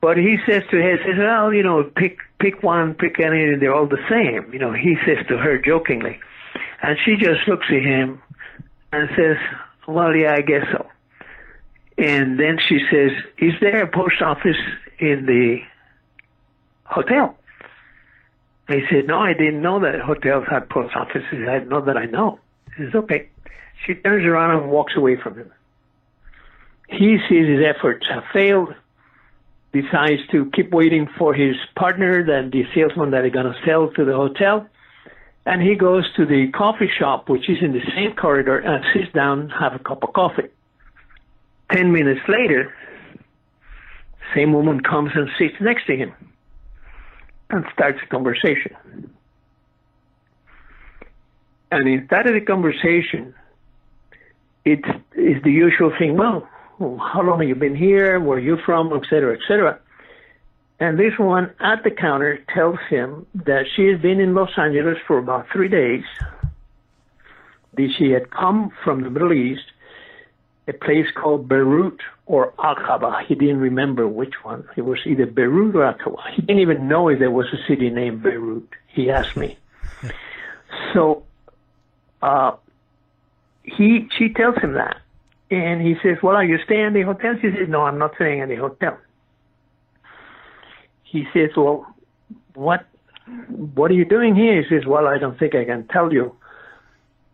but 0.00 0.16
he 0.16 0.38
says 0.46 0.62
to 0.70 0.76
her, 0.80 0.98
says, 0.98 1.18
"Well, 1.18 1.52
you 1.52 1.62
know, 1.62 1.84
pick 1.84 2.18
pick 2.38 2.62
one, 2.62 2.94
pick 2.94 3.20
any, 3.20 3.56
they're 3.56 3.74
all 3.74 3.86
the 3.86 4.04
same." 4.08 4.50
You 4.52 4.60
know, 4.60 4.72
he 4.72 4.96
says 5.04 5.26
to 5.28 5.36
her 5.36 5.58
jokingly, 5.58 6.18
and 6.82 6.96
she 7.04 7.16
just 7.16 7.46
looks 7.46 7.66
at 7.68 7.82
him 7.82 8.22
and 8.92 9.10
says, 9.16 9.36
"Well, 9.86 10.14
yeah, 10.16 10.34
I 10.34 10.40
guess 10.40 10.64
so." 10.72 10.86
And 11.96 12.38
then 12.38 12.58
she 12.58 12.80
says, 12.90 13.12
"Is 13.38 13.54
there 13.60 13.82
a 13.82 13.86
post 13.86 14.20
office 14.20 14.56
in 14.98 15.26
the 15.26 15.62
hotel?" 16.84 17.36
He 18.68 18.84
said, 18.90 19.06
"No, 19.06 19.18
I 19.20 19.32
didn't 19.32 19.62
know 19.62 19.78
that 19.80 20.00
hotels 20.00 20.46
had 20.50 20.68
post 20.68 20.96
offices. 20.96 21.48
I 21.48 21.58
know 21.60 21.80
that 21.82 21.96
I 21.96 22.06
know." 22.06 22.40
He 22.76 22.84
says, 22.84 22.94
"Okay." 22.94 23.28
She 23.84 23.94
turns 23.94 24.24
around 24.24 24.62
and 24.62 24.70
walks 24.70 24.96
away 24.96 25.16
from 25.16 25.36
him. 25.36 25.50
He 26.88 27.18
sees 27.28 27.46
his 27.48 27.64
efforts 27.64 28.06
have 28.08 28.24
failed, 28.32 28.74
decides 29.72 30.26
to 30.28 30.50
keep 30.52 30.70
waiting 30.70 31.06
for 31.18 31.34
his 31.34 31.56
partner, 31.74 32.22
then 32.24 32.50
the 32.50 32.66
salesman 32.74 33.10
that 33.10 33.24
he's 33.24 33.32
going 33.32 33.52
to 33.52 33.58
sell 33.64 33.88
to 33.88 34.04
the 34.04 34.14
hotel, 34.14 34.66
and 35.44 35.60
he 35.60 35.74
goes 35.74 36.10
to 36.14 36.24
the 36.24 36.48
coffee 36.52 36.88
shop, 36.98 37.28
which 37.28 37.48
is 37.48 37.58
in 37.60 37.72
the 37.72 37.82
same 37.94 38.14
corridor, 38.14 38.58
and 38.58 38.84
sits 38.94 39.12
down, 39.12 39.50
have 39.50 39.74
a 39.74 39.78
cup 39.78 40.02
of 40.02 40.12
coffee. 40.12 40.48
Ten 41.72 41.92
minutes 41.92 42.20
later, 42.28 42.74
same 44.34 44.52
woman 44.52 44.80
comes 44.80 45.12
and 45.14 45.28
sits 45.38 45.54
next 45.60 45.86
to 45.86 45.96
him 45.96 46.12
and 47.50 47.64
starts 47.72 47.98
a 48.02 48.06
conversation. 48.06 48.76
And 51.70 52.08
that 52.08 52.26
of 52.26 52.34
the 52.34 52.40
conversation, 52.40 53.34
it's, 54.64 54.86
the 55.14 55.50
usual 55.50 55.92
thing. 55.98 56.16
Well, 56.16 56.48
how 56.78 57.22
long 57.22 57.40
have 57.40 57.48
you 57.48 57.54
been 57.54 57.76
here? 57.76 58.20
Where 58.20 58.38
are 58.38 58.40
you 58.40 58.56
from? 58.64 58.92
Et 58.92 59.02
cetera, 59.08 59.34
et 59.34 59.40
cetera. 59.46 59.78
And 60.80 60.98
this 60.98 61.18
one 61.18 61.52
at 61.60 61.82
the 61.84 61.90
counter 61.90 62.38
tells 62.52 62.78
him 62.88 63.26
that 63.34 63.66
she 63.74 63.86
has 63.86 64.00
been 64.00 64.20
in 64.20 64.34
Los 64.34 64.50
Angeles 64.56 64.98
for 65.06 65.18
about 65.18 65.46
three 65.52 65.68
days. 65.68 66.04
That 67.76 67.90
she 67.96 68.10
had 68.10 68.30
come 68.30 68.70
from 68.84 69.02
the 69.02 69.10
Middle 69.10 69.32
East, 69.32 69.64
a 70.66 70.72
place 70.72 71.06
called 71.14 71.48
Beirut 71.48 72.00
or 72.26 72.52
Aqaba. 72.52 73.24
He 73.26 73.34
didn't 73.34 73.60
remember 73.60 74.08
which 74.08 74.34
one. 74.42 74.66
It 74.76 74.82
was 74.82 74.98
either 75.04 75.26
Beirut 75.26 75.74
or 75.76 75.92
Aqaba. 75.92 76.30
He 76.34 76.42
didn't 76.42 76.62
even 76.62 76.88
know 76.88 77.08
if 77.08 77.18
there 77.18 77.30
was 77.30 77.46
a 77.52 77.58
city 77.68 77.90
named 77.90 78.22
Beirut. 78.22 78.68
He 78.86 79.10
asked 79.10 79.36
me. 79.36 79.58
so, 80.94 81.24
uh, 82.22 82.52
he 83.62 84.08
she 84.16 84.32
tells 84.32 84.56
him 84.56 84.74
that, 84.74 84.98
and 85.50 85.82
he 85.82 85.96
says, 86.02 86.18
"Well, 86.22 86.36
are 86.36 86.44
you 86.44 86.58
staying 86.64 86.86
in 86.86 86.92
the 86.94 87.02
hotel?" 87.02 87.34
She 87.40 87.50
says, 87.50 87.68
"No, 87.68 87.82
I'm 87.82 87.98
not 87.98 88.14
staying 88.14 88.40
in 88.40 88.48
the 88.48 88.56
hotel." 88.56 88.98
He 91.02 91.26
says, 91.32 91.50
"Well, 91.56 91.86
what 92.54 92.86
what 93.48 93.90
are 93.90 93.94
you 93.94 94.04
doing 94.04 94.34
here?" 94.34 94.62
He 94.62 94.68
says, 94.68 94.86
"Well, 94.86 95.06
I 95.06 95.18
don't 95.18 95.38
think 95.38 95.54
I 95.54 95.64
can 95.64 95.86
tell 95.88 96.12
you. 96.12 96.34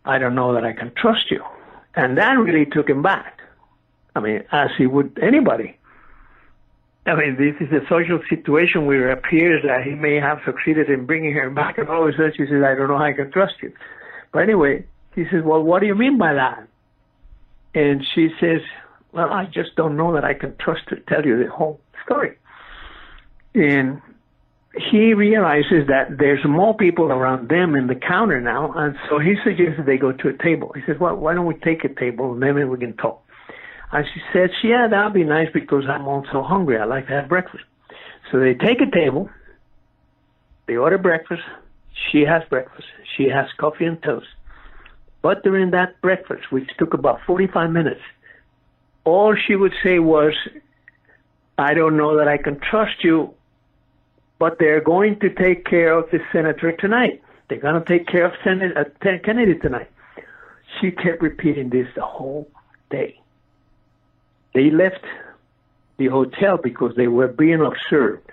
I 0.05 0.19
don't 0.19 0.35
know 0.35 0.55
that 0.55 0.65
I 0.65 0.73
can 0.73 0.93
trust 0.95 1.31
you." 1.31 1.45
And 1.95 2.19
that 2.19 2.33
really 2.39 2.67
took 2.67 2.89
him 2.89 3.03
back. 3.03 3.41
I 4.15 4.21
mean, 4.21 4.45
as 4.53 4.71
he 4.77 4.87
would 4.87 5.19
anybody. 5.21 5.77
I 7.07 7.15
mean, 7.15 7.37
this 7.37 7.57
is 7.61 7.73
a 7.73 7.87
social 7.89 8.21
situation 8.29 8.87
where 8.87 9.11
it 9.11 9.19
appears 9.19 9.63
that 9.65 9.83
he 9.85 9.95
may 9.95 10.17
have 10.17 10.41
succeeded 10.45 10.91
in 10.91 11.07
bringing 11.07 11.33
her 11.33 11.49
back, 11.51 11.79
and 11.79 11.89
all 11.89 12.03
of 12.07 12.09
a 12.09 12.13
sudden 12.13 12.35
she 12.37 12.47
says, 12.47 12.63
"I 12.63 12.75
don't 12.75 12.89
know 12.89 12.99
how 12.99 13.05
I 13.05 13.13
can 13.13 13.31
trust 13.31 13.55
you." 13.63 13.73
But 14.33 14.43
anyway, 14.43 14.85
he 15.15 15.25
says, 15.31 15.43
Well, 15.43 15.63
what 15.63 15.81
do 15.81 15.87
you 15.87 15.95
mean 15.95 16.19
by 16.19 16.35
that? 16.35 16.67
And 17.75 18.05
she 18.15 18.31
says, 18.41 18.61
Well, 19.13 19.33
I 19.33 19.47
just 19.47 19.75
don't 19.77 19.97
know 19.97 20.13
that 20.15 20.25
I 20.25 20.35
can 20.35 20.57
trust 20.57 20.89
to 20.89 20.97
tell 20.97 21.25
you 21.25 21.43
the 21.43 21.51
whole 21.51 21.81
story. 22.05 22.37
And 23.55 24.01
he 24.75 25.15
realizes 25.15 25.89
that 25.89 26.19
there's 26.19 26.45
more 26.45 26.77
people 26.77 27.07
around 27.07 27.49
them 27.49 27.75
in 27.75 27.89
the 27.89 27.97
counter 27.97 28.41
now, 28.41 28.73
and 28.73 28.97
so 29.09 29.19
he 29.19 29.35
suggests 29.43 29.81
they 29.85 29.97
go 29.97 30.13
to 30.13 30.29
a 30.29 30.33
table. 30.33 30.73
He 30.75 30.83
says, 30.87 30.97
Well, 31.01 31.17
why 31.17 31.35
don't 31.35 31.47
we 31.47 31.55
take 31.55 31.85
a 31.85 31.89
table 31.89 32.33
and 32.33 32.43
then 32.43 32.69
we 32.69 32.79
can 32.79 32.97
talk? 32.97 33.23
And 33.91 34.07
she 34.15 34.21
says, 34.33 34.51
Yeah, 34.63 34.87
that'd 34.89 35.13
be 35.13 35.25
nice 35.25 35.49
because 35.53 35.85
I'm 35.89 36.07
also 36.07 36.43
hungry. 36.43 36.79
I 36.79 36.85
like 36.85 37.09
to 37.09 37.13
have 37.15 37.29
breakfast. 37.29 37.65
So 38.31 38.39
they 38.39 38.55
take 38.55 38.81
a 38.81 38.89
table, 38.89 39.29
they 40.67 40.77
order 40.77 40.99
breakfast, 40.99 41.43
she 42.11 42.21
has 42.21 42.43
breakfast, 42.49 42.87
she 43.17 43.29
has 43.29 43.47
coffee 43.59 43.87
and 43.87 44.01
toast. 44.01 44.29
But 45.21 45.43
during 45.43 45.73
that 45.73 46.01
breakfast, 46.01 46.51
which 46.51 46.71
took 46.79 46.95
about 46.95 47.21
45 47.27 47.71
minutes, 47.71 48.01
all 49.05 49.35
she 49.35 49.57
would 49.57 49.75
say 49.83 49.99
was, 49.99 50.33
I 51.59 51.75
don't 51.75 51.97
know 51.97 52.17
that 52.19 52.29
I 52.29 52.39
can 52.39 52.61
trust 52.61 53.03
you, 53.03 53.35
but 54.41 54.59
they're 54.59 54.81
going 54.81 55.21
to 55.21 55.29
take 55.29 55.67
care 55.67 55.93
of 55.93 56.11
the 56.11 56.19
senator 56.33 56.73
tonight. 56.73 57.23
They're 57.49 57.61
going 57.61 57.81
to 57.81 57.87
take 57.87 58.09
care 58.09 58.25
of 58.25 58.33
Senate, 58.43 58.75
uh, 58.77 58.85
Kennedy 59.23 59.57
tonight. 59.57 59.91
She 60.81 60.91
kept 60.91 61.21
repeating 61.21 61.69
this 61.69 61.87
the 61.95 62.03
whole 62.03 62.49
day. 62.91 63.21
They 64.55 64.71
left 64.71 65.05
the 65.99 66.07
hotel 66.07 66.57
because 66.57 66.97
they 66.97 67.07
were 67.07 67.29
being 67.29 67.61
observed. 67.61 68.33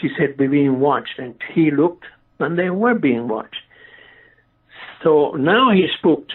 She 0.00 0.08
said, 0.16 0.36
"We're 0.38 0.48
being 0.48 0.78
watched," 0.78 1.18
and 1.18 1.34
he 1.52 1.72
looked, 1.72 2.04
and 2.38 2.56
they 2.56 2.70
were 2.70 2.94
being 2.94 3.26
watched. 3.26 3.62
So 5.02 5.32
now 5.32 5.72
he's 5.72 5.90
spooked. 5.98 6.32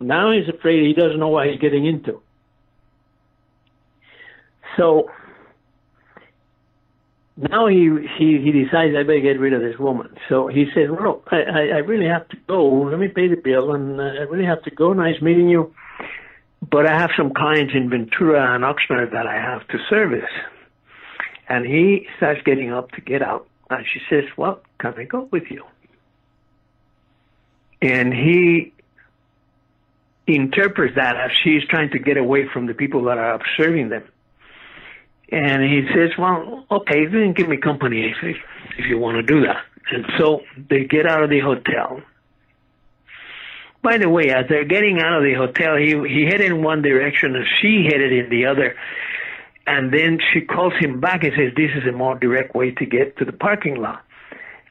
Now 0.00 0.32
he's 0.32 0.48
afraid 0.48 0.86
he 0.86 0.94
doesn't 0.94 1.18
know 1.18 1.28
what 1.28 1.48
he's 1.48 1.60
getting 1.60 1.84
into. 1.84 2.22
So 4.76 5.10
now 7.40 7.68
he 7.68 7.88
he 8.18 8.40
he 8.42 8.50
decides 8.50 8.96
I 8.96 9.04
better 9.04 9.20
get 9.20 9.38
rid 9.38 9.52
of 9.52 9.60
this 9.60 9.78
woman. 9.78 10.16
So 10.28 10.48
he 10.48 10.66
says, 10.74 10.90
"Well, 10.90 11.22
I 11.30 11.36
I, 11.36 11.60
I 11.60 11.78
really 11.78 12.06
have 12.06 12.28
to 12.30 12.36
go. 12.48 12.66
Let 12.90 12.98
me 12.98 13.08
pay 13.08 13.28
the 13.28 13.36
bill, 13.36 13.74
and 13.74 14.00
uh, 14.00 14.04
I 14.04 14.22
really 14.22 14.44
have 14.44 14.62
to 14.64 14.70
go. 14.70 14.92
Nice 14.92 15.22
meeting 15.22 15.48
you, 15.48 15.72
but 16.68 16.86
I 16.86 16.98
have 16.98 17.10
some 17.16 17.32
clients 17.32 17.74
in 17.74 17.90
Ventura 17.90 18.54
and 18.54 18.64
Oxnard 18.64 19.12
that 19.12 19.26
I 19.26 19.36
have 19.36 19.66
to 19.68 19.78
service." 19.88 20.30
And 21.48 21.64
he 21.64 22.06
starts 22.16 22.42
getting 22.44 22.72
up 22.72 22.90
to 22.92 23.00
get 23.00 23.22
out, 23.22 23.46
and 23.70 23.86
she 23.92 24.00
says, 24.10 24.24
"Well, 24.36 24.60
can 24.80 24.94
I 24.98 25.04
go 25.04 25.28
with 25.30 25.44
you?" 25.48 25.64
And 27.80 28.12
he 28.12 28.72
interprets 30.26 30.96
that 30.96 31.16
as 31.16 31.30
she's 31.42 31.64
trying 31.68 31.90
to 31.90 31.98
get 31.98 32.16
away 32.16 32.48
from 32.52 32.66
the 32.66 32.74
people 32.74 33.04
that 33.04 33.16
are 33.16 33.34
observing 33.34 33.90
them. 33.90 34.02
And 35.30 35.62
he 35.62 35.86
says, 35.94 36.10
well, 36.18 36.64
okay, 36.70 37.06
then 37.06 37.34
give 37.34 37.48
me 37.48 37.58
company 37.58 38.10
if, 38.10 38.36
if 38.78 38.86
you 38.86 38.98
want 38.98 39.16
to 39.16 39.22
do 39.22 39.42
that. 39.46 39.62
And 39.90 40.06
so 40.18 40.42
they 40.68 40.84
get 40.84 41.06
out 41.06 41.22
of 41.22 41.30
the 41.30 41.40
hotel. 41.40 42.00
By 43.82 43.98
the 43.98 44.08
way, 44.08 44.30
as 44.30 44.46
they're 44.48 44.64
getting 44.64 45.00
out 45.00 45.18
of 45.18 45.22
the 45.22 45.34
hotel, 45.34 45.76
he, 45.76 45.94
he 46.08 46.24
headed 46.24 46.50
in 46.52 46.62
one 46.62 46.82
direction 46.82 47.36
and 47.36 47.46
she 47.60 47.84
headed 47.84 48.12
in 48.12 48.30
the 48.30 48.46
other. 48.46 48.76
And 49.66 49.92
then 49.92 50.18
she 50.32 50.40
calls 50.40 50.72
him 50.78 51.00
back 51.00 51.24
and 51.24 51.32
says, 51.36 51.52
this 51.54 51.70
is 51.76 51.86
a 51.86 51.92
more 51.92 52.18
direct 52.18 52.54
way 52.54 52.72
to 52.72 52.86
get 52.86 53.18
to 53.18 53.24
the 53.24 53.32
parking 53.32 53.76
lot 53.76 54.02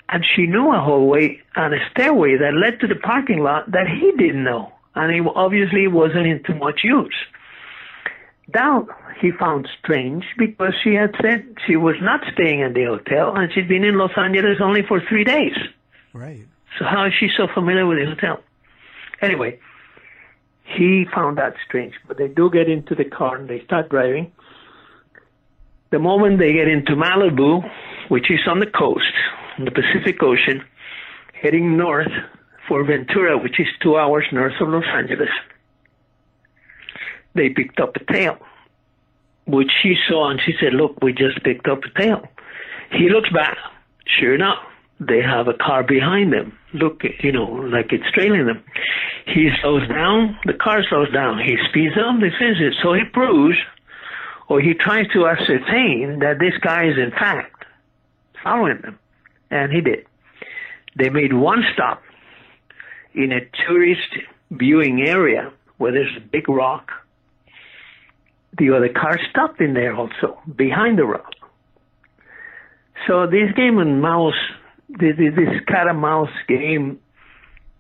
and 0.10 0.26
she 0.36 0.48
knew 0.48 0.74
a 0.74 0.80
hallway 0.80 1.42
and 1.56 1.74
a 1.74 1.90
stairway 1.92 2.38
that 2.38 2.54
led 2.54 2.80
to 2.80 2.88
the 2.88 2.96
parking 2.96 3.40
lot 3.40 3.70
that 3.72 3.88
he 3.88 4.12
didn't 4.12 4.44
know, 4.44 4.72
and 4.96 5.14
he 5.14 5.22
obviously 5.36 5.88
wasn't 5.88 6.26
in 6.26 6.42
too 6.44 6.56
much 6.56 6.82
use. 6.84 7.16
That 8.54 8.86
he 9.20 9.32
found 9.32 9.68
strange 9.80 10.24
because 10.38 10.74
she 10.84 10.94
had 10.94 11.14
said 11.22 11.58
she 11.66 11.76
was 11.76 11.96
not 12.02 12.22
staying 12.34 12.62
in 12.62 12.74
the 12.74 12.86
hotel 12.86 13.36
and 13.36 13.52
she'd 13.52 13.68
been 13.68 13.84
in 13.84 13.98
Los 13.98 14.12
Angeles 14.16 14.58
only 14.62 14.84
for 14.88 15.02
three 15.10 15.24
days. 15.24 15.58
Right. 16.14 16.46
So 16.78 16.86
how 16.86 17.06
is 17.08 17.14
she 17.20 17.30
so 17.36 17.48
familiar 17.54 17.86
with 17.86 17.98
the 17.98 18.06
hotel? 18.06 18.42
Anyway, 19.22 19.60
he 20.64 21.06
found 21.14 21.38
that 21.38 21.56
strange, 21.66 21.94
but 22.08 22.18
they 22.18 22.28
do 22.28 22.50
get 22.50 22.70
into 22.70 22.96
the 22.96 23.06
car 23.06 23.38
and 23.38 23.50
they 23.50 23.64
start 23.66 23.90
driving. 23.90 24.32
The 25.92 26.00
moment 26.00 26.40
they 26.40 26.54
get 26.54 26.68
into 26.68 26.94
Malibu, 26.94 27.70
which 28.10 28.30
is 28.30 28.40
on 28.48 28.60
the 28.60 28.66
coast, 28.66 29.14
on 29.58 29.66
the 29.66 29.72
Pacific 29.72 30.22
Ocean, 30.22 30.64
heading 31.42 31.78
north 31.78 32.12
for 32.68 32.84
Ventura, 32.84 33.38
which 33.38 33.60
is 33.60 33.68
two 33.82 33.98
hours 33.98 34.26
north 34.32 34.54
of 34.60 34.70
Los 34.70 34.84
Angeles. 34.94 35.30
They 37.38 37.50
picked 37.50 37.80
up 37.80 37.96
a 37.96 38.12
tail, 38.12 38.38
which 39.46 39.72
she 39.82 39.96
saw, 40.10 40.30
and 40.30 40.42
she 40.44 40.54
said, 40.60 40.74
Look, 40.74 41.02
we 41.02 41.14
just 41.14 41.42
picked 41.44 41.68
up 41.68 41.80
a 41.84 42.00
tail. 42.00 42.28
He 42.92 43.10
looks 43.10 43.30
back. 43.30 43.58
Sure 44.06 44.34
enough, 44.34 44.60
they 45.00 45.22
have 45.22 45.48
a 45.48 45.54
car 45.54 45.84
behind 45.84 46.34
them. 46.34 46.58
Look, 46.74 47.04
you 47.22 47.32
know, 47.32 47.46
like 47.46 47.94
it's 47.94 48.10
trailing 48.14 48.48
them. 48.48 48.64
He 49.26 49.50
slows 49.62 49.88
down, 49.88 50.38
the 50.46 50.54
car 50.54 50.82
slows 50.90 51.12
down. 51.14 51.40
He 51.40 51.58
speeds 51.70 51.96
up, 51.98 52.20
they 52.20 52.32
finish 52.38 52.60
it. 52.60 52.74
So 52.82 52.94
he 52.94 53.04
proves, 53.04 53.58
or 54.48 54.60
he 54.60 54.74
tries 54.74 55.08
to 55.14 55.28
ascertain 55.28 56.20
that 56.20 56.40
this 56.40 56.54
guy 56.62 56.88
is 56.88 56.98
in 56.98 57.12
fact 57.12 57.66
following 58.44 58.82
them. 58.82 58.98
And 59.52 59.72
he 59.72 59.82
did. 59.82 60.06
They 60.96 61.10
made 61.10 61.34
one 61.34 61.64
stop 61.74 62.02
in 63.14 63.32
a 63.32 63.42
tourist 63.68 64.18
viewing 64.52 65.02
area 65.02 65.52
where 65.78 65.92
there's 65.92 66.16
a 66.18 66.22
big 66.22 66.50
rock. 66.50 66.92
The 68.58 68.72
other 68.72 68.90
car 68.90 69.20
stopped 69.30 69.62
in 69.62 69.74
there 69.74 69.96
also, 69.96 70.40
behind 70.56 70.98
the 70.98 71.06
rock. 71.06 71.34
So 73.08 73.28
this 73.28 73.52
game 73.56 73.78
and 73.78 74.02
mouse, 74.02 74.34
this, 74.90 75.16
this 75.18 75.62
cat 75.68 75.88
and 75.88 76.00
mouse 76.00 76.32
game 76.48 77.00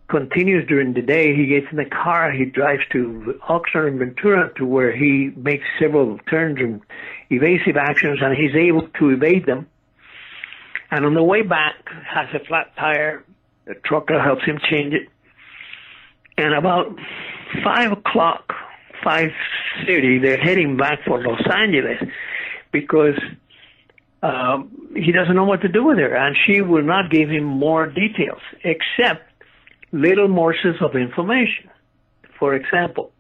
continues 0.10 0.68
during 0.68 0.94
the 0.94 1.02
day. 1.02 1.36
He 1.36 1.48
gets 1.48 1.68
in 1.72 1.78
the 1.78 1.86
car, 1.86 2.32
he 2.32 2.46
drives 2.46 2.84
to 2.92 3.40
Oxnard 3.50 3.88
and 3.88 4.00
Ventura 4.00 4.54
to 4.56 4.66
where 4.66 4.96
he 4.96 5.32
makes 5.36 5.66
several 5.80 6.18
turns 6.30 6.60
and 6.60 6.82
evasive 7.30 7.76
actions 7.76 8.20
and 8.22 8.36
he's 8.36 8.56
able 8.56 8.88
to 9.00 9.10
evade 9.10 9.46
them. 9.46 9.68
And 10.92 11.06
on 11.06 11.14
the 11.14 11.24
way 11.24 11.42
back, 11.42 11.76
has 12.06 12.28
a 12.34 12.44
flat 12.46 12.74
tire. 12.78 13.24
The 13.66 13.74
trucker 13.74 14.22
helps 14.22 14.46
him 14.46 14.60
change 14.70 14.94
it. 14.94 15.10
And 16.38 16.54
about 16.54 16.96
five 17.64 17.92
o'clock, 17.92 18.54
five 19.04 19.32
thirty, 19.86 20.20
they're 20.20 20.38
heading 20.38 20.78
back 20.78 21.00
for 21.06 21.22
Los 21.22 21.42
Angeles 21.54 22.02
because 22.72 23.18
um, 24.24 24.90
he 24.96 25.12
doesn't 25.12 25.36
know 25.36 25.46
what 25.46 25.62
to 25.62 25.68
do 25.68 25.84
with 25.84 25.98
her, 25.98 26.16
and 26.16 26.36
she 26.46 26.62
will 26.62 26.84
not 26.84 27.12
give 27.12 27.30
him 27.30 27.44
more 27.44 27.88
details 27.88 28.42
except 28.64 29.32
little 29.92 30.28
morsels 30.28 30.78
of 30.82 30.96
information. 30.96 31.70
For 32.40 32.54
example, 32.54 33.12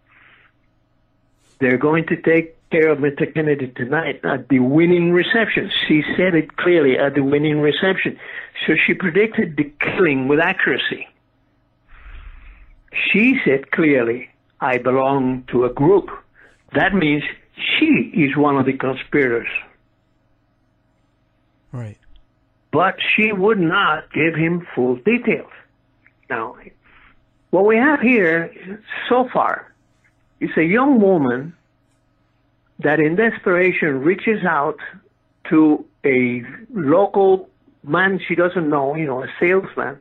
they're 1.59 1.77
going 1.77 2.05
to 2.07 2.15
take 2.17 2.57
care 2.69 2.89
of 2.89 2.99
Mr. 2.99 3.31
Kennedy 3.33 3.67
tonight 3.67 4.19
at 4.23 4.49
the 4.49 4.59
winning 4.59 5.11
reception. 5.11 5.71
She 5.87 6.03
said 6.15 6.35
it 6.35 6.57
clearly 6.57 6.97
at 6.97 7.15
the 7.15 7.23
winning 7.23 7.61
reception. 7.61 8.19
So 8.65 8.73
she 8.85 8.93
predicted 8.93 9.55
the 9.55 9.71
killing 9.79 10.27
with 10.27 10.39
accuracy. 10.39 11.07
She 13.11 13.39
said 13.45 13.71
clearly, 13.71 14.29
I 14.60 14.78
belong 14.78 15.43
to 15.52 15.65
a 15.65 15.74
group. 15.74 16.10
That 16.74 16.93
means 16.93 17.24
she 17.56 18.12
is 18.15 18.36
one 18.36 18.58
of 18.58 18.65
the 18.65 18.74
conspirators. 18.74 19.48
Right. 21.72 21.98
But 22.72 22.96
she 23.15 23.32
would 23.32 23.60
not 23.60 24.12
give 24.12 24.36
him 24.36 24.67
full 24.74 24.96
details. 24.96 25.52
Now, 26.30 26.58
what 27.52 27.65
we 27.65 27.78
have 27.78 28.02
here 28.02 28.82
so 29.10 29.30
far 29.32 29.74
is 30.39 30.50
a 30.58 30.63
young 30.63 31.00
woman 31.00 31.56
that 32.80 33.00
in 33.00 33.15
desperation 33.15 34.02
reaches 34.02 34.43
out 34.43 34.80
to 35.50 35.86
a 36.06 36.43
local 36.74 37.50
man 37.84 38.20
she 38.28 38.36
doesn't 38.36 38.70
know, 38.70 38.96
you 38.96 39.06
know, 39.06 39.24
a 39.24 39.28
salesman, 39.39 39.98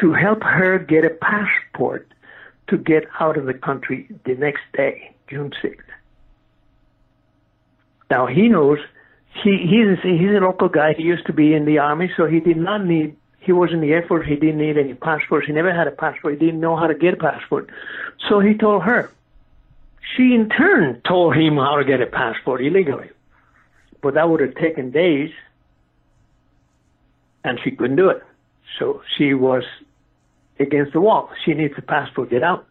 to 0.00 0.12
help 0.12 0.42
her 0.42 0.78
get 0.78 1.04
a 1.04 1.10
passport 1.10 2.08
to 2.68 2.76
get 2.76 3.04
out 3.20 3.36
of 3.36 3.46
the 3.46 3.54
country 3.54 4.08
the 4.24 4.34
next 4.34 4.62
day, 4.72 5.14
June 5.28 5.52
6th. 5.62 5.78
Now 8.10 8.26
he 8.26 8.48
knows 8.48 8.78
he 9.42 9.56
he's 9.58 9.98
he's 10.02 10.30
a 10.30 10.40
local 10.40 10.68
guy. 10.68 10.92
He 10.94 11.02
used 11.02 11.26
to 11.26 11.32
be 11.32 11.54
in 11.54 11.64
the 11.64 11.78
army, 11.78 12.10
so 12.16 12.26
he 12.26 12.40
did 12.40 12.58
not 12.58 12.84
need. 12.84 13.16
He 13.40 13.52
was 13.52 13.72
in 13.72 13.80
the 13.80 13.92
Air 13.92 14.04
Force. 14.06 14.26
He 14.26 14.36
didn't 14.36 14.58
need 14.58 14.76
any 14.78 14.94
passports. 14.94 15.46
He 15.46 15.52
never 15.52 15.72
had 15.72 15.88
a 15.88 15.90
passport. 15.90 16.34
He 16.34 16.46
didn't 16.46 16.60
know 16.60 16.76
how 16.76 16.86
to 16.86 16.94
get 16.94 17.14
a 17.14 17.16
passport. 17.16 17.70
So 18.28 18.40
he 18.40 18.54
told 18.54 18.82
her. 18.82 19.10
She 20.16 20.34
in 20.34 20.50
turn 20.50 21.00
told 21.08 21.36
him 21.36 21.56
how 21.56 21.76
to 21.76 21.84
get 21.84 22.02
a 22.02 22.06
passport 22.06 22.60
illegally, 22.60 23.08
but 24.02 24.14
that 24.14 24.28
would 24.28 24.40
have 24.40 24.54
taken 24.56 24.90
days, 24.90 25.30
and 27.44 27.58
she 27.64 27.70
couldn't 27.70 27.96
do 27.96 28.10
it. 28.10 28.22
So 28.78 29.02
she 29.16 29.32
was 29.32 29.64
against 30.62 30.92
the 30.92 31.00
wall. 31.00 31.30
She 31.44 31.54
needs 31.54 31.74
a 31.76 31.82
passport 31.82 32.30
to 32.30 32.36
get 32.36 32.42
out, 32.42 32.66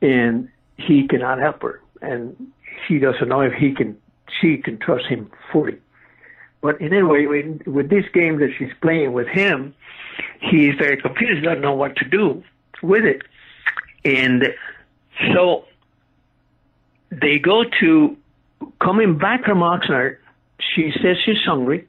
and 0.00 0.48
he 0.76 1.06
cannot 1.06 1.38
help 1.38 1.62
her, 1.62 1.80
and 2.02 2.52
she 2.86 2.98
doesn't 2.98 3.28
know 3.28 3.42
if 3.42 3.52
he 3.52 3.72
can. 3.74 3.96
She 4.40 4.56
can 4.58 4.78
trust 4.78 5.06
him 5.06 5.30
fully. 5.52 5.78
But 6.60 6.80
in 6.80 6.92
any 6.92 7.02
way, 7.02 7.26
with 7.66 7.88
this 7.90 8.04
game 8.12 8.38
that 8.40 8.50
she's 8.58 8.72
playing 8.80 9.12
with 9.12 9.28
him, 9.28 9.74
he's 10.40 10.74
very 10.76 11.00
confused, 11.00 11.44
doesn't 11.44 11.62
know 11.62 11.74
what 11.74 11.96
to 11.96 12.04
do 12.04 12.42
with 12.82 13.04
it, 13.04 13.22
and 14.04 14.54
so 15.32 15.64
they 17.10 17.38
go 17.38 17.64
to 17.80 18.16
coming 18.80 19.18
back 19.18 19.44
from 19.44 19.58
Oxnard. 19.58 20.16
She 20.58 20.92
says 21.02 21.16
she's 21.24 21.42
hungry, 21.44 21.88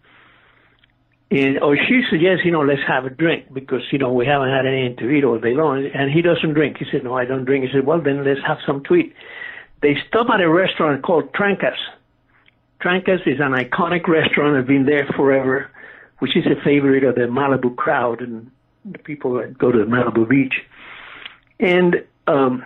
and 1.31 1.59
or 1.63 1.77
she 1.77 2.03
suggests, 2.09 2.43
you 2.43 2.51
know, 2.51 2.61
let's 2.61 2.81
have 2.85 3.05
a 3.05 3.09
drink 3.09 3.53
because 3.53 3.81
you 3.91 3.97
know 3.99 4.11
we 4.11 4.25
haven't 4.25 4.49
had 4.49 4.65
anything 4.65 4.97
to 4.97 5.09
eat 5.09 5.23
all 5.23 5.39
day 5.39 5.53
long. 5.53 5.89
And 5.93 6.11
he 6.11 6.21
doesn't 6.21 6.53
drink. 6.53 6.77
He 6.77 6.85
said, 6.91 7.05
no, 7.05 7.17
I 7.17 7.23
don't 7.23 7.45
drink. 7.45 7.63
He 7.63 7.71
said, 7.71 7.85
well, 7.85 8.01
then 8.01 8.25
let's 8.25 8.41
have 8.45 8.57
some 8.67 8.83
to 8.83 8.95
eat. 8.95 9.13
They 9.81 9.95
stop 10.09 10.27
at 10.29 10.41
a 10.41 10.49
restaurant 10.49 11.03
called 11.03 11.31
Trancas. 11.31 11.77
Trancas 12.81 13.25
is 13.25 13.39
an 13.39 13.53
iconic 13.53 14.07
restaurant 14.09 14.57
that's 14.57 14.67
been 14.67 14.85
there 14.85 15.07
forever, 15.15 15.71
which 16.19 16.35
is 16.35 16.45
a 16.45 16.61
favorite 16.65 17.05
of 17.05 17.15
the 17.15 17.21
Malibu 17.21 17.77
crowd 17.77 18.21
and 18.21 18.51
the 18.83 18.99
people 18.99 19.35
that 19.35 19.57
go 19.57 19.71
to 19.71 19.77
the 19.77 19.85
Malibu 19.85 20.27
beach. 20.27 20.55
And 21.61 22.03
um, 22.27 22.65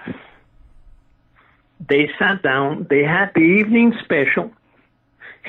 they 1.88 2.10
sat 2.18 2.42
down. 2.42 2.88
They 2.90 3.04
had 3.04 3.32
the 3.36 3.42
evening 3.42 3.94
special. 4.04 4.52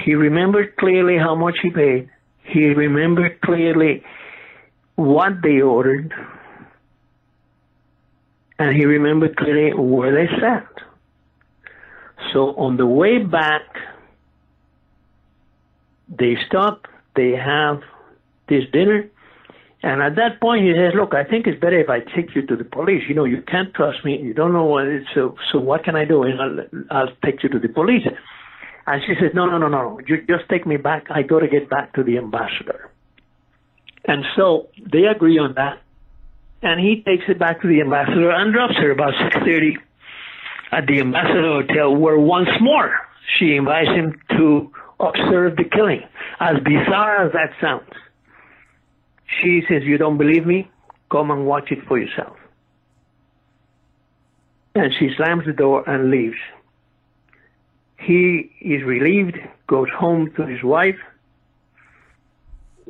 He 0.05 0.15
remembered 0.15 0.77
clearly 0.77 1.17
how 1.17 1.35
much 1.35 1.57
he 1.63 1.71
paid. 1.71 2.11
He 2.47 2.67
remembered 2.67 3.41
clearly 3.41 4.03
what 4.95 5.43
they 5.43 5.61
ordered. 5.61 6.13
And 8.59 8.75
he 8.75 8.85
remembered 8.85 9.37
clearly 9.37 9.75
where 9.75 10.15
they 10.15 10.31
sat. 10.41 10.67
So 12.33 12.55
on 12.57 12.77
the 12.77 12.87
way 12.87 13.19
back, 13.19 13.63
they 16.09 16.37
stop, 16.47 16.87
they 17.15 17.33
have 17.33 17.83
this 18.49 18.65
dinner, 18.73 19.09
and 19.83 20.03
at 20.03 20.17
that 20.17 20.41
point 20.41 20.65
he 20.65 20.73
says, 20.73 20.95
"Look, 20.95 21.15
I 21.15 21.25
think 21.25 21.47
it's 21.47 21.61
better 21.61 21.79
if 21.79 21.91
I 21.91 22.01
take 22.01 22.35
you 22.35 22.43
to 22.47 22.57
the 22.57 22.65
police. 22.65 23.05
You 23.09 23.15
know, 23.15 23.25
you 23.25 23.43
can't 23.43 23.75
trust 23.75 24.05
me. 24.05 24.19
You 24.21 24.35
don't 24.35 24.53
know 24.53 24.65
what 24.65 24.87
it's 24.87 25.07
so. 25.15 25.37
So 25.53 25.59
what 25.59 25.85
can 25.85 25.95
I 25.97 26.05
do? 26.05 26.23
And 26.23 26.41
I'll, 26.41 26.59
I'll 26.91 27.13
take 27.25 27.43
you 27.43 27.49
to 27.51 27.59
the 27.59 27.69
police." 27.69 28.07
And 28.87 29.03
she 29.07 29.15
says, 29.21 29.33
"No, 29.35 29.47
no, 29.47 29.59
no, 29.59 29.69
no. 29.69 30.01
You 30.07 30.19
just 30.27 30.49
take 30.49 30.67
me 30.67 30.77
back. 30.77 31.07
I 31.11 31.23
got 31.23 31.41
to 31.41 31.49
get 31.49 31.69
back 31.69 31.95
to 31.95 32.03
the 32.03 32.19
ambassador." 32.19 32.91
And 34.05 34.25
so 34.37 34.69
they 34.93 35.05
agree 35.07 35.39
on 35.39 35.55
that, 35.55 35.81
and 36.63 36.81
he 36.81 37.03
takes 37.03 37.25
it 37.29 37.39
back 37.39 37.63
to 37.63 37.69
the 37.69 37.81
ambassador 37.81 38.31
and 38.31 38.53
drops 38.53 38.77
her 38.77 38.91
about 38.91 39.15
six 39.19 39.37
thirty 39.45 39.77
at 40.73 40.87
the 40.87 41.01
ambassador 41.01 41.63
hotel, 41.63 41.95
where 41.95 42.19
once 42.19 42.49
more 42.61 42.97
she 43.39 43.57
invites 43.57 43.89
him 43.89 44.21
to 44.31 44.71
observe 45.01 45.57
the 45.57 45.65
killing. 45.65 46.03
As 46.41 46.57
bizarre 46.65 47.27
as 47.27 47.33
that 47.33 47.51
sounds, 47.61 47.91
she 49.41 49.63
says, 49.69 49.83
You 49.85 49.99
don't 49.99 50.19
believe 50.19 50.47
me? 50.47 50.71
Come 51.11 51.31
and 51.31 51.47
watch 51.47 51.71
it 51.71 51.79
for 51.87 51.99
yourself. 51.99 52.37
And 54.75 54.93
she 54.99 55.11
slams 55.17 55.47
the 55.47 55.53
door 55.53 55.89
and 55.89 56.11
leaves. 56.11 56.37
He 57.99 58.53
is 58.61 58.83
relieved, 58.83 59.39
goes 59.67 59.89
home 59.91 60.33
to 60.37 60.47
his 60.47 60.63
wife, 60.63 60.99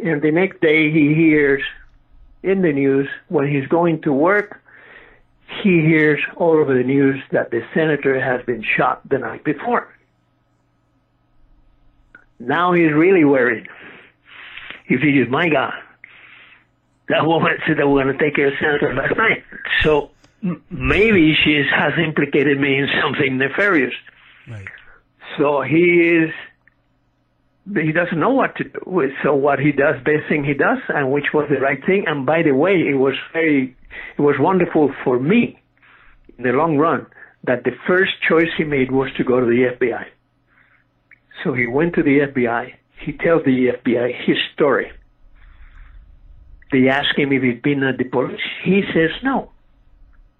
and 0.02 0.20
the 0.20 0.30
next 0.30 0.60
day 0.60 0.90
he 0.90 1.14
hears 1.14 1.62
in 2.42 2.62
the 2.62 2.72
news 2.72 3.08
when 3.28 3.48
he's 3.48 3.66
going 3.66 4.02
to 4.02 4.12
work, 4.12 4.60
he 5.62 5.80
hears 5.80 6.20
all 6.36 6.52
over 6.52 6.74
the 6.74 6.84
news 6.84 7.22
that 7.32 7.50
the 7.50 7.62
senator 7.72 8.20
has 8.20 8.44
been 8.44 8.62
shot 8.62 9.08
the 9.08 9.18
night 9.18 9.44
before. 9.44 9.92
Now 12.38 12.72
he's 12.72 12.92
really 12.92 13.24
worried. 13.24 13.68
He 14.86 14.96
figures, 14.96 15.28
my 15.28 15.48
God, 15.48 15.72
that 17.08 17.26
woman 17.26 17.56
said 17.66 17.78
that 17.78 17.88
we're 17.88 18.04
going 18.04 18.16
to 18.16 18.22
take 18.22 18.36
care 18.36 18.48
of 18.48 18.54
Senator 18.60 18.94
last 18.94 19.16
night. 19.16 19.44
So 19.82 20.10
maybe 20.70 21.34
she 21.34 21.64
has 21.72 21.92
implicated 21.98 22.60
me 22.60 22.78
in 22.78 22.88
something 23.00 23.38
nefarious. 23.38 23.94
Right. 24.48 24.66
So 25.38 25.62
he 25.62 26.18
is, 26.22 26.30
he 27.74 27.92
doesn't 27.92 28.18
know 28.18 28.30
what 28.30 28.56
to 28.56 28.64
do. 28.64 29.10
So 29.22 29.34
what 29.34 29.58
he 29.58 29.72
does, 29.72 29.96
best 30.04 30.28
thing 30.28 30.44
he 30.44 30.54
does, 30.54 30.78
and 30.88 31.12
which 31.12 31.26
was 31.34 31.48
the 31.50 31.60
right 31.60 31.84
thing. 31.84 32.04
And 32.06 32.24
by 32.26 32.42
the 32.42 32.52
way, 32.52 32.74
it 32.74 32.96
was 32.96 33.14
very, 33.32 33.76
it 34.16 34.20
was 34.20 34.36
wonderful 34.38 34.92
for 35.04 35.18
me 35.18 35.60
in 36.38 36.44
the 36.44 36.50
long 36.50 36.78
run 36.78 37.06
that 37.44 37.64
the 37.64 37.72
first 37.86 38.12
choice 38.28 38.48
he 38.56 38.64
made 38.64 38.90
was 38.90 39.10
to 39.16 39.24
go 39.24 39.40
to 39.40 39.46
the 39.46 39.76
FBI. 39.76 40.04
So 41.44 41.52
he 41.52 41.66
went 41.66 41.94
to 41.94 42.02
the 42.02 42.20
FBI. 42.20 42.72
He 43.04 43.12
tells 43.12 43.44
the 43.44 43.68
FBI 43.68 44.26
his 44.26 44.36
story. 44.54 44.90
They 46.72 46.88
ask 46.88 47.16
him 47.16 47.32
if 47.32 47.42
he'd 47.42 47.62
been 47.62 47.84
at 47.84 47.98
the 47.98 48.04
police. 48.04 48.40
He 48.64 48.82
says 48.92 49.10
no. 49.22 49.52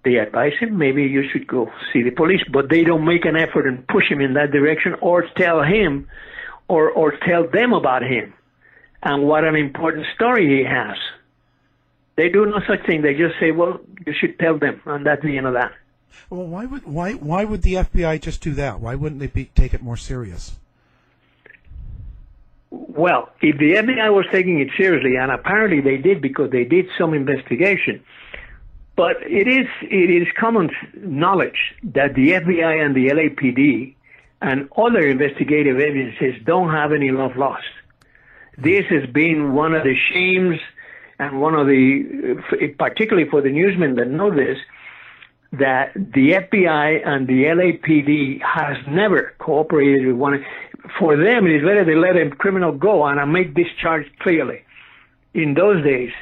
They 0.07 0.19
advise 0.19 0.53
him 0.61 0.79
maybe 0.79 1.03
you 1.03 1.25
should 1.33 1.49
go 1.49 1.69
see 1.93 2.05
the 2.05 2.13
police, 2.13 2.43
but 2.53 2.71
they 2.71 2.85
don't 2.85 3.05
make 3.05 3.25
an 3.25 3.35
effort 3.35 3.67
and 3.67 3.85
push 3.89 4.05
him 4.09 4.21
in 4.21 4.35
that 4.35 4.53
direction 4.53 4.95
or 5.01 5.25
tell 5.37 5.65
him 5.65 6.07
or, 6.69 6.91
or 6.91 7.15
tell 7.27 7.49
them 7.49 7.73
about 7.73 8.03
him 8.03 8.33
and 9.03 9.25
what 9.25 9.43
an 9.43 9.57
important 9.57 10.07
story 10.15 10.59
he 10.59 10.65
has. 10.65 10.97
They 12.15 12.29
do 12.29 12.47
no 12.47 12.61
such 12.69 12.87
thing. 12.87 13.03
They 13.03 13.15
just 13.15 13.35
say, 13.41 13.51
well, 13.51 13.81
you 14.07 14.15
should 14.17 14.39
tell 14.39 14.57
them, 14.57 14.81
and 14.87 15.05
that's 15.05 15.23
the 15.23 15.37
end 15.37 15.49
of 15.49 15.55
that. 15.55 15.73
Well, 16.31 16.47
why 16.47 16.67
would 16.67 16.87
why 16.87 17.15
why 17.15 17.45
would 17.45 17.63
the 17.63 17.75
FBI 17.75 18.21
just 18.21 18.41
do 18.41 18.55
that? 18.55 18.79
Why 18.79 18.95
wouldn't 18.95 19.21
they 19.21 19.27
be, 19.27 19.47
take 19.57 19.75
it 19.75 19.83
more 19.83 19.97
serious? 19.97 20.57
Well, 22.71 23.31
if 23.43 23.59
the 23.59 23.73
FBI 23.73 24.15
was 24.15 24.25
taking 24.31 24.61
it 24.61 24.69
seriously, 24.79 25.17
and 25.17 25.33
apparently 25.33 25.81
they 25.81 25.97
did 25.97 26.23
because 26.23 26.53
they 26.53 26.65
did 26.65 26.87
some 26.97 27.13
investigation, 27.13 28.03
but 28.97 29.17
it 29.23 29.47
is 29.47 29.67
it 29.83 30.11
is 30.11 30.27
common 30.39 30.71
knowledge 30.97 31.75
that 31.83 32.15
the 32.15 32.31
FBI 32.31 32.85
and 32.85 32.95
the 32.95 33.09
LAPD 33.09 33.95
and 34.41 34.69
other 34.77 35.07
investigative 35.07 35.79
agencies 35.79 36.43
don't 36.45 36.71
have 36.71 36.93
any 36.93 37.11
love 37.11 37.37
lost. 37.37 37.65
This 38.59 38.87
has 38.87 39.07
been 39.11 39.53
one 39.53 39.75
of 39.75 39.85
the 39.85 39.95
shames 40.13 40.59
and 41.19 41.41
one 41.41 41.55
of 41.55 41.67
the, 41.67 42.73
particularly 42.79 43.29
for 43.29 43.41
the 43.41 43.51
newsmen 43.51 43.95
that 43.97 44.09
know 44.09 44.35
this, 44.35 44.59
that 45.53 45.95
the 45.95 46.33
FBI 46.33 47.07
and 47.07 47.27
the 47.27 47.45
LAPD 47.45 48.43
has 48.43 48.77
never 48.89 49.35
cooperated 49.39 50.07
with 50.07 50.17
one. 50.17 50.45
For 50.99 51.17
them, 51.17 51.47
it 51.47 51.57
is 51.57 51.63
better 51.63 51.85
they 51.85 51.95
let 51.95 52.17
a 52.17 52.31
criminal 52.37 52.73
go 52.73 53.05
and 53.05 53.19
I 53.19 53.25
make 53.25 53.55
this 53.55 53.69
charge 53.81 54.07
clearly. 54.21 54.63
In 55.35 55.55
those 55.55 55.83
days, 55.85 56.13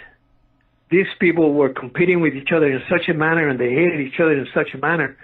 these 0.94 1.12
people 1.18 1.52
were 1.54 1.70
competing 1.70 2.20
with 2.20 2.34
each 2.34 2.52
other 2.54 2.70
in 2.70 2.80
such 2.88 3.08
a 3.08 3.14
manner 3.14 3.48
and 3.48 3.58
they 3.58 3.70
hated 3.70 4.00
each 4.00 4.20
other 4.20 4.34
in 4.42 4.46
such 4.54 4.74
a 4.74 4.78
manner, 4.78 5.16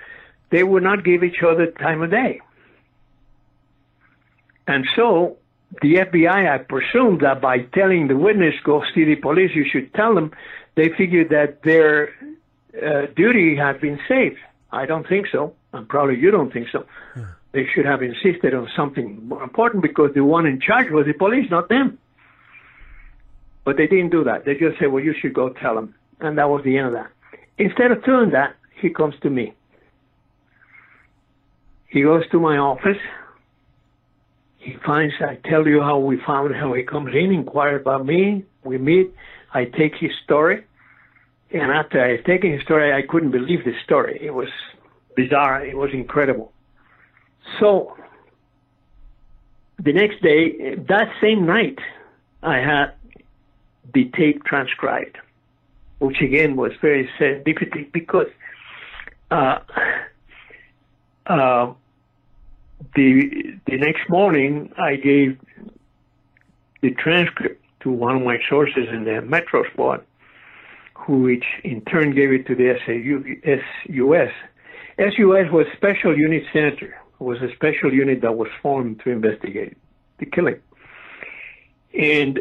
they 0.51 0.65
would 0.65 0.83
not 0.83 1.05
give 1.05 1.23
each 1.23 1.43
other 1.49 1.67
time 1.71 2.03
of 2.03 2.11
day. 2.11 2.41
And 4.67 4.85
so 4.97 5.37
the 5.81 5.95
FBI, 6.07 6.41
I 6.55 6.59
presume 6.59 7.19
that 7.19 7.41
by 7.41 7.59
telling 7.79 8.09
the 8.09 8.17
witness, 8.17 8.55
go 8.65 8.83
see 8.93 9.05
the 9.05 9.15
police, 9.15 9.53
you 9.55 9.65
should 9.71 9.95
tell 9.95 10.13
them, 10.13 10.33
they 10.75 10.89
figured 10.89 11.29
that 11.31 11.63
their 11.63 12.09
uh, 12.75 13.07
duty 13.15 13.55
had 13.55 13.81
been 13.81 14.01
saved. 14.09 14.39
I 14.73 14.87
don't 14.87 15.07
think 15.07 15.27
so. 15.31 15.55
And 15.73 15.89
probably 15.89 16.19
you 16.19 16.33
don't 16.33 16.53
think 16.53 16.67
so. 16.73 16.85
Yeah. 17.17 17.27
They 17.53 17.67
should 17.73 17.87
have 17.87 18.03
insisted 18.03 18.55
on 18.55 18.69
something 18.75 19.29
more 19.29 19.45
important 19.45 19.83
because 19.83 20.15
the 20.15 20.25
one 20.25 20.47
in 20.47 20.61
charge 20.61 20.91
was 20.91 21.07
the 21.07 21.13
police, 21.13 21.49
not 21.49 21.69
them. 21.69 21.99
But 23.65 23.77
they 23.77 23.87
didn't 23.87 24.11
do 24.11 24.25
that. 24.25 24.45
They 24.45 24.55
just 24.55 24.79
said, 24.79 24.91
well, 24.93 25.03
you 25.03 25.15
should 25.21 25.35
go 25.35 25.51
tell 25.51 25.75
them. 25.75 25.95
And 26.21 26.39
that 26.39 26.49
was 26.49 26.63
the 26.65 26.77
end 26.77 26.89
of 26.89 26.93
that. 26.95 27.11
Instead 27.59 27.91
of 27.91 28.05
doing 28.05 28.31
that, 28.31 28.57
he 28.81 28.91
comes 28.91 29.15
to 29.23 29.31
me. 29.31 29.55
He 31.89 32.03
goes 32.03 32.29
to 32.31 32.41
my 32.41 32.57
office 32.57 32.99
he 34.61 34.75
finds, 34.85 35.15
I 35.21 35.37
tell 35.49 35.67
you 35.67 35.81
how 35.81 35.99
we 35.99 36.19
found 36.27 36.55
how 36.55 36.75
he 36.75 36.83
comes 36.83 37.15
in, 37.15 37.33
inquire 37.33 37.77
about 37.77 38.05
me. 38.05 38.45
We 38.63 38.77
meet. 38.77 39.13
I 39.55 39.65
take 39.65 39.95
his 39.99 40.11
story. 40.23 40.65
And 41.51 41.73
after 41.73 42.01
I 42.01 42.19
taken 42.19 42.53
his 42.53 42.63
story, 42.63 42.93
I 42.93 43.01
couldn't 43.07 43.31
believe 43.31 43.65
the 43.65 43.73
story. 43.85 44.21
It 44.23 44.33
was 44.33 44.49
bizarre. 45.17 45.65
It 45.65 45.77
was 45.77 45.91
incredible. 45.95 46.53
So 47.59 47.97
the 49.83 49.95
next 49.95 50.23
day, 50.23 50.75
that 50.77 51.09
same 51.23 51.47
night, 51.47 51.79
I 52.43 52.59
had 52.59 52.93
the 53.93 54.11
tape 54.17 54.45
transcribed, 54.45 55.19
which 55.99 56.21
again 56.21 56.57
was 56.57 56.73
very 56.81 57.09
serendipity 57.19 57.91
because 57.93 58.29
uh, 59.31 59.59
uh, 61.27 61.73
the 62.95 63.59
the 63.67 63.77
next 63.77 64.09
morning, 64.09 64.73
I 64.79 64.97
gave 64.97 65.39
the 66.81 66.91
transcript 66.93 67.63
to 67.81 67.91
one 67.91 68.17
of 68.17 68.23
my 68.23 68.39
sources 68.49 68.89
in 68.91 69.05
the 69.05 69.21
Metro 69.23 69.65
Squad, 69.73 70.05
who 70.95 71.23
which 71.23 71.45
in 71.65 71.83
turn 71.83 72.15
gave 72.15 72.33
it 72.33 72.47
to 72.47 72.55
the 72.55 72.75
SUS. 73.45 74.33
SUS 74.99 75.53
was 75.53 75.67
Special 75.77 76.17
Unit 76.17 76.43
Senator, 76.53 76.97
was 77.19 77.41
a 77.43 77.53
special 77.55 77.93
unit 77.93 78.21
that 78.23 78.37
was 78.37 78.49
formed 78.63 79.01
to 79.05 79.11
investigate 79.11 79.77
the 80.19 80.27
killing. 80.27 80.61
And 81.99 82.41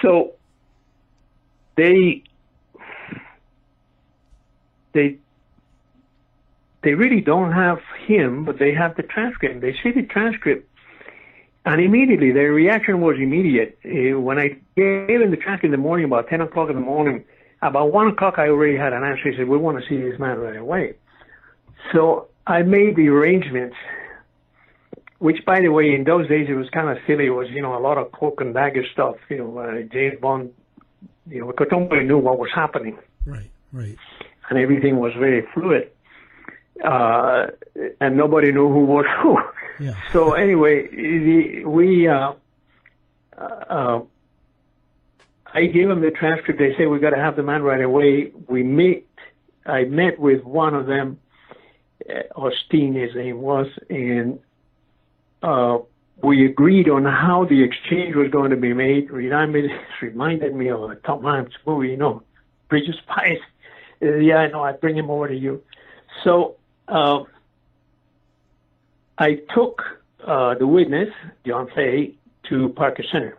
so 0.00 0.32
they 1.76 2.22
they 4.92 5.18
they 6.82 6.94
really 6.94 7.20
don't 7.20 7.52
have 7.52 7.80
him, 8.06 8.44
but 8.44 8.58
they 8.58 8.74
have 8.74 8.96
the 8.96 9.02
transcript. 9.02 9.60
They 9.60 9.74
see 9.82 9.92
the 9.92 10.02
transcript, 10.02 10.68
and 11.64 11.80
immediately 11.80 12.32
their 12.32 12.52
reaction 12.52 13.00
was 13.00 13.16
immediate. 13.18 13.78
Uh, 13.84 14.18
when 14.20 14.38
I 14.38 14.58
gave 14.76 15.20
them 15.20 15.30
the 15.30 15.36
transcript 15.36 15.64
in 15.66 15.70
the 15.70 15.76
morning, 15.76 16.06
about 16.06 16.28
10 16.28 16.40
o'clock 16.40 16.68
in 16.68 16.74
the 16.74 16.80
morning, 16.80 17.24
about 17.62 17.92
1 17.92 18.08
o'clock 18.08 18.34
I 18.38 18.48
already 18.48 18.76
had 18.76 18.92
an 18.92 19.04
answer. 19.04 19.30
He 19.30 19.36
said, 19.36 19.48
we 19.48 19.56
want 19.56 19.80
to 19.80 19.88
see 19.88 19.96
this 19.96 20.18
man 20.18 20.38
right 20.38 20.56
away. 20.56 20.94
So 21.92 22.28
I 22.48 22.62
made 22.62 22.96
the 22.96 23.08
arrangements, 23.08 23.76
which, 25.22 25.44
by 25.44 25.60
the 25.60 25.68
way, 25.68 25.94
in 25.94 26.04
those 26.04 26.28
days 26.28 26.48
it 26.48 26.54
was 26.54 26.68
kind 26.70 26.88
of 26.88 26.98
silly. 27.06 27.26
It 27.26 27.30
was, 27.30 27.48
you 27.50 27.62
know, 27.62 27.76
a 27.76 27.82
lot 27.88 27.96
of 27.96 28.10
cloak 28.12 28.40
and 28.40 28.52
dagger 28.52 28.84
stuff, 28.92 29.16
you 29.28 29.38
know, 29.38 29.58
uh, 29.58 29.82
James 29.92 30.20
Bond, 30.20 30.52
you 31.28 31.40
know, 31.40 31.46
because 31.46 31.68
nobody 31.70 32.04
knew 32.04 32.18
what 32.18 32.38
was 32.38 32.50
happening. 32.54 32.98
Right, 33.24 33.50
right. 33.72 33.96
And 34.50 34.58
everything 34.58 34.98
was 34.98 35.12
very 35.14 35.46
fluid 35.54 35.90
uh, 36.84 37.46
and 38.00 38.16
nobody 38.16 38.52
knew 38.52 38.68
who 38.68 38.84
was 38.84 39.06
who. 39.22 39.38
Yeah. 39.78 39.94
So 40.12 40.32
anyway, 40.32 40.88
the, 40.88 41.64
we, 41.64 42.08
uh, 42.08 42.32
uh, 43.36 44.00
I 45.54 45.66
gave 45.66 45.88
them 45.88 46.00
the 46.00 46.10
transcript. 46.10 46.58
They 46.58 46.74
say 46.76 46.86
we 46.86 46.98
got 46.98 47.10
to 47.10 47.16
have 47.20 47.36
the 47.36 47.42
man 47.42 47.62
right 47.62 47.80
away. 47.80 48.32
We 48.48 48.62
meet. 48.62 49.08
I 49.66 49.84
met 49.84 50.18
with 50.18 50.42
one 50.44 50.74
of 50.74 50.86
them, 50.86 51.18
uh, 52.08 52.22
Austin, 52.34 52.94
his 52.94 53.14
name 53.14 53.40
was, 53.40 53.68
and 53.88 54.40
uh, 55.42 55.78
we 56.22 56.46
agreed 56.46 56.88
on 56.88 57.04
how 57.04 57.44
the 57.44 57.62
exchange 57.62 58.14
was 58.14 58.30
going 58.30 58.50
to 58.50 58.56
be 58.56 58.72
made. 58.72 59.10
Reminded, 59.10 59.70
reminded 60.02 60.54
me 60.54 60.68
of 60.68 60.82
a 60.82 60.94
Tom 60.96 61.24
Hanks 61.24 61.54
movie, 61.66 61.88
you 61.88 61.96
know, 61.96 62.22
Bridge 62.68 62.88
of 62.88 62.94
Spies. 63.02 63.38
Uh, 64.00 64.16
yeah, 64.16 64.36
I 64.36 64.48
know. 64.48 64.62
I 64.62 64.72
bring 64.72 64.96
him 64.96 65.10
over 65.10 65.28
to 65.28 65.36
you. 65.36 65.62
So 66.24 66.56
uh, 66.88 67.24
I 69.18 69.40
took 69.54 69.82
uh, 70.26 70.54
the 70.54 70.66
witness, 70.66 71.08
John 71.46 71.68
Fahey, 71.74 72.16
to 72.48 72.68
Parker 72.70 73.04
Center. 73.10 73.38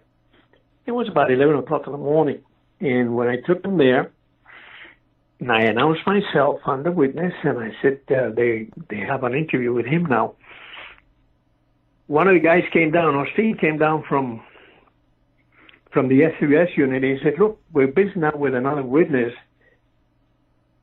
It 0.85 0.91
was 0.91 1.07
about 1.07 1.31
11 1.31 1.55
o'clock 1.55 1.83
in 1.85 1.93
the 1.93 1.97
morning. 1.97 2.41
And 2.79 3.15
when 3.15 3.29
I 3.29 3.37
took 3.37 3.63
him 3.63 3.77
there, 3.77 4.11
and 5.39 5.51
I 5.51 5.61
announced 5.63 6.01
myself 6.05 6.61
on 6.65 6.83
the 6.83 6.91
witness, 6.91 7.33
and 7.43 7.59
I 7.59 7.71
said 7.81 7.99
uh, 8.09 8.29
they 8.29 8.69
they 8.89 8.99
have 8.99 9.23
an 9.25 9.33
interview 9.33 9.73
with 9.73 9.85
him 9.85 10.05
now. 10.05 10.35
One 12.07 12.27
of 12.27 12.33
the 12.33 12.39
guys 12.39 12.63
came 12.71 12.91
down, 12.91 13.15
or 13.15 13.27
Steve 13.33 13.57
came 13.59 13.77
down 13.77 14.03
from 14.03 14.41
from 15.91 16.07
the 16.07 16.21
SUS 16.39 16.75
unit. 16.75 17.03
And 17.03 17.17
he 17.17 17.23
said, 17.23 17.39
"Look, 17.39 17.59
we're 17.71 17.87
busy 17.87 18.13
now 18.15 18.35
with 18.35 18.55
another 18.55 18.83
witness. 18.83 19.33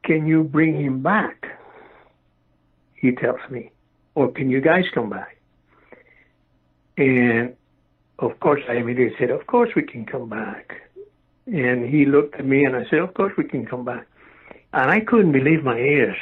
Can 0.05 0.27
you 0.27 0.45
bring 0.45 0.81
him 0.81 1.03
back?" 1.03 1.47
he 2.95 3.12
tells 3.12 3.41
me, 3.49 3.71
or 4.14 4.31
can 4.31 4.51
you 4.51 4.61
guys 4.61 4.85
come 4.95 5.09
back?" 5.09 5.39
And 6.99 7.57
of 8.21 8.39
course, 8.41 8.62
I 8.68 8.75
immediately 8.75 9.16
said, 9.18 9.31
of 9.31 9.47
course 9.47 9.71
we 9.75 9.83
can 9.83 10.05
come 10.05 10.29
back. 10.29 10.83
And 11.47 11.89
he 11.89 12.05
looked 12.05 12.37
at 12.37 12.45
me 12.45 12.64
and 12.64 12.77
I 12.77 12.85
said, 12.91 12.99
of 12.99 13.14
course 13.14 13.33
we 13.37 13.45
can 13.45 13.66
come 13.66 13.85
back. 13.85 14.07
And 14.73 14.91
I 14.91 15.01
couldn't 15.01 15.33
believe 15.33 15.64
my 15.64 15.79
ears. 15.79 16.18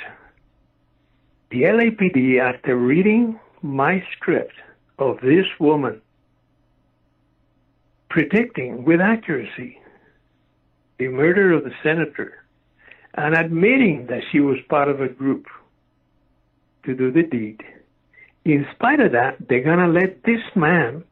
The 1.50 1.62
LAPD, 1.62 2.38
after 2.40 2.76
reading 2.76 3.38
my 3.62 4.04
script 4.12 4.54
of 4.98 5.20
this 5.20 5.46
woman 5.58 6.00
predicting 8.10 8.84
with 8.84 9.00
accuracy 9.00 9.78
the 10.98 11.08
murder 11.08 11.52
of 11.52 11.64
the 11.64 11.72
senator 11.82 12.44
and 13.14 13.34
admitting 13.34 14.06
that 14.08 14.22
she 14.30 14.40
was 14.40 14.58
part 14.68 14.88
of 14.88 15.00
a 15.00 15.08
group 15.08 15.46
to 16.84 16.94
do 16.94 17.10
the 17.10 17.22
deed. 17.22 17.60
In 18.44 18.66
spite 18.74 19.00
of 19.00 19.12
that, 19.12 19.36
they're 19.48 19.62
going 19.62 19.78
to 19.78 19.88
let 19.88 20.22
this 20.24 20.40
man 20.54 21.04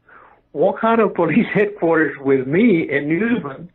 walk 0.53 0.79
out 0.83 0.99
of 0.99 1.13
police 1.13 1.47
headquarters 1.53 2.17
with 2.19 2.47
me 2.47 2.89
and 2.89 3.07
newsman. 3.07 3.69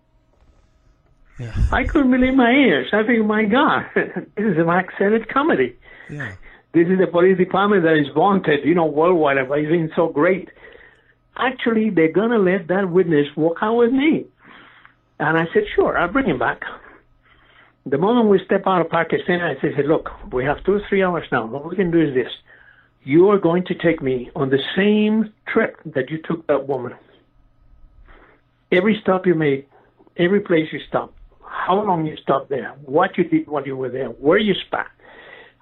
Yeah. 1.38 1.54
I 1.72 1.84
couldn't 1.84 2.10
believe 2.10 2.34
my 2.34 2.50
ears. 2.50 2.88
I 2.92 3.04
think, 3.04 3.24
my 3.24 3.44
God, 3.44 3.86
this 3.94 4.24
is 4.36 4.58
a 4.58 4.64
Mack 4.64 4.88
Sennett 4.98 5.28
comedy. 5.28 5.76
Yeah. 6.10 6.34
This 6.74 6.88
is 6.88 6.98
the 6.98 7.06
police 7.06 7.36
department 7.36 7.82
that 7.82 7.96
is 7.96 8.14
wanted, 8.16 8.64
you 8.64 8.74
know, 8.74 8.86
worldwide 8.86 9.48
by 9.48 9.60
been 9.60 9.90
so 9.94 10.08
great. 10.08 10.48
Actually, 11.36 11.90
they're 11.90 12.12
going 12.12 12.30
to 12.30 12.38
let 12.38 12.68
that 12.68 12.90
witness 12.90 13.26
walk 13.36 13.58
out 13.60 13.76
with 13.76 13.92
me. 13.92 14.24
And 15.18 15.36
I 15.36 15.44
said, 15.52 15.64
sure, 15.74 15.98
I'll 15.98 16.12
bring 16.12 16.26
him 16.26 16.38
back. 16.38 16.62
The 17.84 17.98
moment 17.98 18.28
we 18.28 18.40
step 18.44 18.62
out 18.66 18.80
of 18.80 18.90
Center, 18.90 19.46
I 19.46 19.60
said, 19.60 19.86
look, 19.86 20.08
we 20.32 20.44
have 20.44 20.64
two 20.64 20.80
three 20.88 21.02
hours 21.02 21.26
now. 21.30 21.46
What 21.46 21.68
we 21.68 21.76
can 21.76 21.90
do 21.90 22.00
is 22.00 22.14
this. 22.14 22.30
You 23.04 23.30
are 23.30 23.38
going 23.38 23.64
to 23.66 23.74
take 23.74 24.00
me 24.00 24.30
on 24.36 24.50
the 24.50 24.60
same 24.76 25.32
trip 25.52 25.76
that 25.84 26.08
you 26.08 26.18
took 26.24 26.46
that 26.46 26.68
woman. 26.68 26.94
Every 28.70 28.98
stop 29.02 29.26
you 29.26 29.34
made, 29.34 29.66
every 30.16 30.40
place 30.40 30.68
you 30.72 30.78
stopped, 30.88 31.14
how 31.44 31.82
long 31.82 32.06
you 32.06 32.16
stopped 32.22 32.48
there, 32.48 32.74
what 32.84 33.18
you 33.18 33.24
did 33.24 33.48
while 33.48 33.66
you 33.66 33.76
were 33.76 33.90
there, 33.90 34.06
where 34.06 34.38
you 34.38 34.54
spot. 34.66 34.86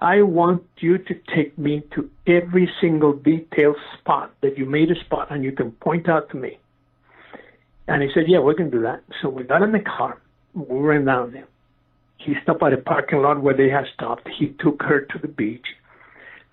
I 0.01 0.23
want 0.23 0.63
you 0.79 0.97
to 0.97 1.15
take 1.35 1.59
me 1.59 1.83
to 1.95 2.11
every 2.27 2.71
single 2.81 3.13
detailed 3.13 3.77
spot 3.99 4.33
that 4.41 4.57
you 4.57 4.65
made 4.65 4.91
a 4.91 4.99
spot 5.05 5.29
and 5.31 5.45
you 5.45 5.53
can 5.53 5.73
point 5.73 6.09
out 6.09 6.31
to 6.31 6.37
me. 6.37 6.59
And 7.87 8.03
he 8.03 8.09
said, 8.15 8.25
Yeah, 8.27 8.41
we 8.41 8.55
can 8.55 8.71
do 8.71 8.83
that. 8.83 9.03
So 9.21 9.29
we 9.29 9.43
got 9.43 9.63
in 9.63 9.73
the 9.73 9.81
car. 9.81 10.19
We 10.55 10.81
went 10.81 11.05
down 11.05 11.33
there. 11.33 11.47
He 12.17 12.35
stopped 12.43 12.63
at 12.63 12.73
a 12.73 12.79
parking 12.79 13.21
lot 13.21 13.43
where 13.43 13.57
they 13.57 13.69
had 13.69 13.85
stopped. 13.95 14.29
He 14.39 14.55
took 14.59 14.83
her 14.83 15.01
to 15.01 15.19
the 15.19 15.29
beach. 15.29 15.67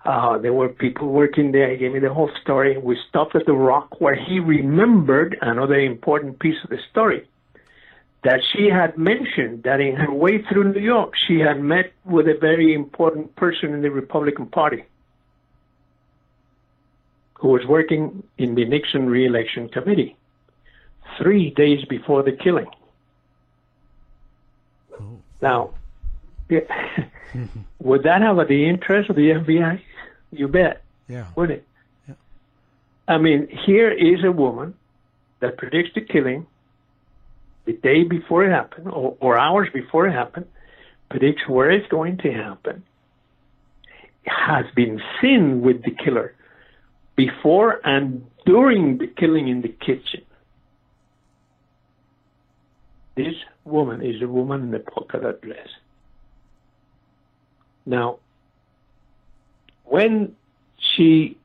Uh, 0.04 0.38
there 0.38 0.52
were 0.52 0.68
people 0.68 1.08
working 1.08 1.52
there. 1.52 1.70
He 1.70 1.76
gave 1.78 1.92
me 1.92 2.00
the 2.00 2.12
whole 2.12 2.30
story. 2.42 2.76
We 2.78 2.98
stopped 3.08 3.34
at 3.34 3.46
the 3.46 3.52
rock 3.52 4.00
where 4.00 4.14
he 4.14 4.40
remembered 4.40 5.36
another 5.40 5.78
important 5.78 6.38
piece 6.38 6.56
of 6.64 6.70
the 6.70 6.78
story 6.90 7.26
that 8.28 8.42
she 8.52 8.68
had 8.68 8.98
mentioned 8.98 9.62
that 9.62 9.80
in 9.80 9.96
her 9.96 10.12
way 10.12 10.42
through 10.42 10.70
New 10.74 10.80
York, 10.80 11.14
she 11.26 11.38
had 11.38 11.62
met 11.62 11.94
with 12.04 12.28
a 12.28 12.36
very 12.38 12.74
important 12.74 13.34
person 13.36 13.72
in 13.72 13.80
the 13.80 13.90
Republican 13.90 14.44
Party 14.44 14.84
who 17.32 17.48
was 17.48 17.64
working 17.64 18.22
in 18.36 18.54
the 18.54 18.66
Nixon 18.66 19.08
reelection 19.08 19.70
committee 19.70 20.14
three 21.16 21.48
days 21.48 21.86
before 21.86 22.22
the 22.22 22.32
killing. 22.32 22.66
Oh. 25.00 25.18
Now, 25.40 25.70
would 27.78 28.02
that 28.02 28.20
have 28.20 28.36
the 28.46 28.68
interest 28.68 29.08
of 29.08 29.16
the 29.16 29.30
FBI? 29.30 29.80
You 30.32 30.48
bet. 30.48 30.82
Yeah. 31.08 31.28
Would 31.34 31.50
it? 31.50 31.64
Yeah. 32.06 32.14
I 33.08 33.16
mean, 33.16 33.48
here 33.64 33.90
is 33.90 34.22
a 34.22 34.32
woman 34.32 34.74
that 35.40 35.56
predicts 35.56 35.92
the 35.94 36.02
killing 36.02 36.46
the 37.68 37.74
day 37.74 38.02
before 38.02 38.46
it 38.46 38.50
happened, 38.50 38.88
or, 38.88 39.14
or 39.20 39.38
hours 39.38 39.68
before 39.74 40.08
it 40.08 40.12
happened, 40.12 40.46
predicts 41.10 41.42
where 41.46 41.70
it's 41.70 41.86
going 41.88 42.16
to 42.16 42.32
happen, 42.32 42.82
has 44.24 44.64
been 44.74 44.98
seen 45.20 45.60
with 45.60 45.82
the 45.84 45.90
killer 45.90 46.34
before 47.14 47.80
and 47.84 48.24
during 48.46 48.96
the 48.96 49.06
killing 49.06 49.48
in 49.48 49.60
the 49.60 49.68
kitchen. 49.68 50.22
This 53.16 53.34
woman 53.64 54.00
is 54.00 54.22
a 54.22 54.28
woman 54.28 54.68
in 54.68 54.74
a 54.74 54.78
polka 54.78 55.20
dot 55.20 55.42
dress. 55.42 55.68
Now, 57.84 58.18
when 59.84 60.36
she 60.96 61.36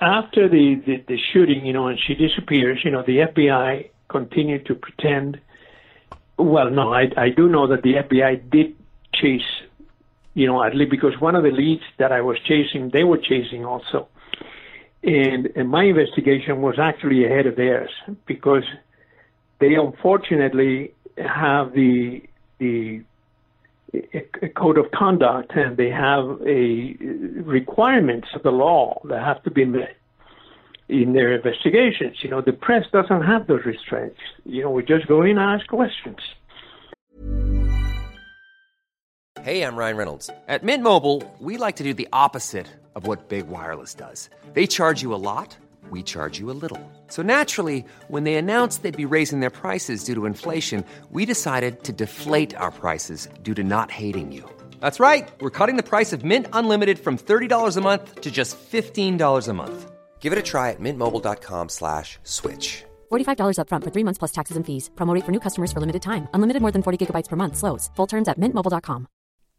after 0.00 0.48
the, 0.48 0.80
the, 0.86 1.04
the 1.08 1.18
shooting, 1.32 1.66
you 1.66 1.72
know, 1.72 1.88
and 1.88 1.98
she 2.06 2.14
disappears, 2.14 2.80
you 2.84 2.92
know, 2.92 3.02
the 3.02 3.18
FBI 3.18 3.88
continued 4.12 4.66
to 4.66 4.74
pretend. 4.74 5.40
Well, 6.38 6.70
no, 6.70 6.92
I 6.92 7.04
I 7.16 7.28
do 7.30 7.48
know 7.48 7.66
that 7.72 7.82
the 7.82 7.94
FBI 7.94 8.50
did 8.50 8.76
chase, 9.14 9.50
you 10.34 10.46
know, 10.46 10.62
at 10.62 10.74
least 10.74 10.90
because 10.90 11.20
one 11.20 11.34
of 11.34 11.42
the 11.42 11.50
leads 11.50 11.82
that 11.98 12.12
I 12.12 12.20
was 12.20 12.38
chasing, 12.50 12.90
they 12.90 13.04
were 13.04 13.18
chasing 13.18 13.64
also, 13.64 14.08
and, 15.02 15.50
and 15.56 15.68
my 15.68 15.84
investigation 15.84 16.62
was 16.62 16.78
actually 16.78 17.24
ahead 17.24 17.46
of 17.46 17.56
theirs 17.56 17.90
because 18.26 18.64
they 19.58 19.74
unfortunately 19.74 20.94
have 21.18 21.72
the 21.72 22.22
the 22.58 23.02
a 24.42 24.48
code 24.48 24.78
of 24.78 24.90
conduct 24.90 25.52
and 25.54 25.76
they 25.76 25.90
have 25.90 26.24
a 26.46 26.94
requirements 27.42 28.28
of 28.34 28.42
the 28.42 28.50
law 28.50 28.98
that 29.04 29.22
have 29.22 29.42
to 29.42 29.50
be 29.50 29.66
met 29.66 29.96
in 30.88 31.12
their 31.12 31.32
investigations. 31.32 32.16
You 32.22 32.30
know, 32.30 32.40
the 32.40 32.52
press 32.52 32.84
doesn't 32.92 33.22
have 33.22 33.46
those 33.46 33.64
restraints. 33.64 34.18
You 34.44 34.62
know, 34.62 34.70
we 34.70 34.82
just 34.82 35.06
go 35.06 35.22
in 35.22 35.38
and 35.38 35.40
ask 35.40 35.66
questions. 35.68 36.18
Hey, 39.42 39.62
I'm 39.64 39.74
Ryan 39.74 39.96
Reynolds. 39.96 40.30
At 40.46 40.62
Mint 40.62 40.84
Mobile, 40.84 41.22
we 41.40 41.56
like 41.56 41.76
to 41.76 41.82
do 41.82 41.94
the 41.94 42.06
opposite 42.12 42.68
of 42.94 43.08
what 43.08 43.28
Big 43.28 43.48
Wireless 43.48 43.94
does. 43.94 44.30
They 44.52 44.68
charge 44.68 45.02
you 45.02 45.12
a 45.14 45.16
lot, 45.16 45.56
we 45.90 46.02
charge 46.04 46.38
you 46.38 46.50
a 46.50 46.54
little. 46.54 46.80
So 47.08 47.22
naturally, 47.22 47.84
when 48.08 48.22
they 48.24 48.36
announced 48.36 48.82
they'd 48.82 48.96
be 48.96 49.14
raising 49.16 49.40
their 49.40 49.50
prices 49.50 50.04
due 50.04 50.14
to 50.14 50.26
inflation, 50.26 50.84
we 51.10 51.26
decided 51.26 51.82
to 51.84 51.92
deflate 51.92 52.54
our 52.56 52.70
prices 52.70 53.28
due 53.42 53.54
to 53.54 53.64
not 53.64 53.90
hating 53.90 54.30
you. 54.30 54.48
That's 54.78 55.00
right. 55.00 55.28
We're 55.40 55.58
cutting 55.58 55.76
the 55.76 55.82
price 55.82 56.12
of 56.12 56.24
Mint 56.24 56.46
Unlimited 56.52 56.98
from 56.98 57.18
$30 57.18 57.76
a 57.76 57.80
month 57.80 58.20
to 58.20 58.30
just 58.30 58.56
$15 58.70 59.48
a 59.48 59.52
month. 59.52 59.91
Give 60.22 60.32
it 60.32 60.38
a 60.38 60.48
try 60.52 60.70
at 60.70 60.80
mintmobile.com 60.80 61.68
slash 61.68 62.18
switch. 62.22 62.84
$45 63.12 63.58
upfront 63.58 63.84
for 63.84 63.90
three 63.90 64.04
months 64.04 64.18
plus 64.18 64.32
taxes 64.38 64.56
and 64.56 64.64
fees. 64.64 64.90
Promo 64.94 65.14
rate 65.14 65.26
for 65.26 65.32
new 65.32 65.40
customers 65.46 65.72
for 65.72 65.80
limited 65.80 66.02
time. 66.02 66.28
Unlimited 66.32 66.62
more 66.62 66.72
than 66.72 66.82
40 66.82 66.98
gigabytes 66.98 67.28
per 67.28 67.36
month. 67.36 67.56
Slows. 67.56 67.90
Full 67.96 68.06
terms 68.06 68.28
at 68.28 68.38
mintmobile.com. 68.38 69.06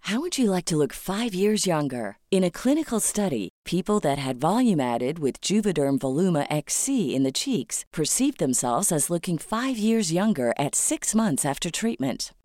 How 0.08 0.20
would 0.20 0.38
you 0.38 0.52
like 0.52 0.66
to 0.66 0.76
look 0.76 0.92
five 0.92 1.34
years 1.34 1.66
younger? 1.66 2.18
In 2.30 2.44
a 2.44 2.52
clinical 2.52 3.00
study, 3.00 3.50
people 3.64 4.02
that 4.02 4.18
had 4.18 4.36
volume 4.36 4.82
added 4.82 5.20
with 5.20 5.40
Juvederm 5.40 5.98
Voluma 6.00 6.46
XC 6.50 7.16
in 7.16 7.24
the 7.24 7.32
cheeks 7.32 7.86
perceived 7.94 8.38
themselves 8.40 8.92
as 8.92 9.10
looking 9.10 9.38
five 9.38 9.78
years 9.78 10.12
younger 10.12 10.52
at 10.60 10.76
six 10.76 11.16
months 11.16 11.46
after 11.46 11.72
treatment. 11.72 12.34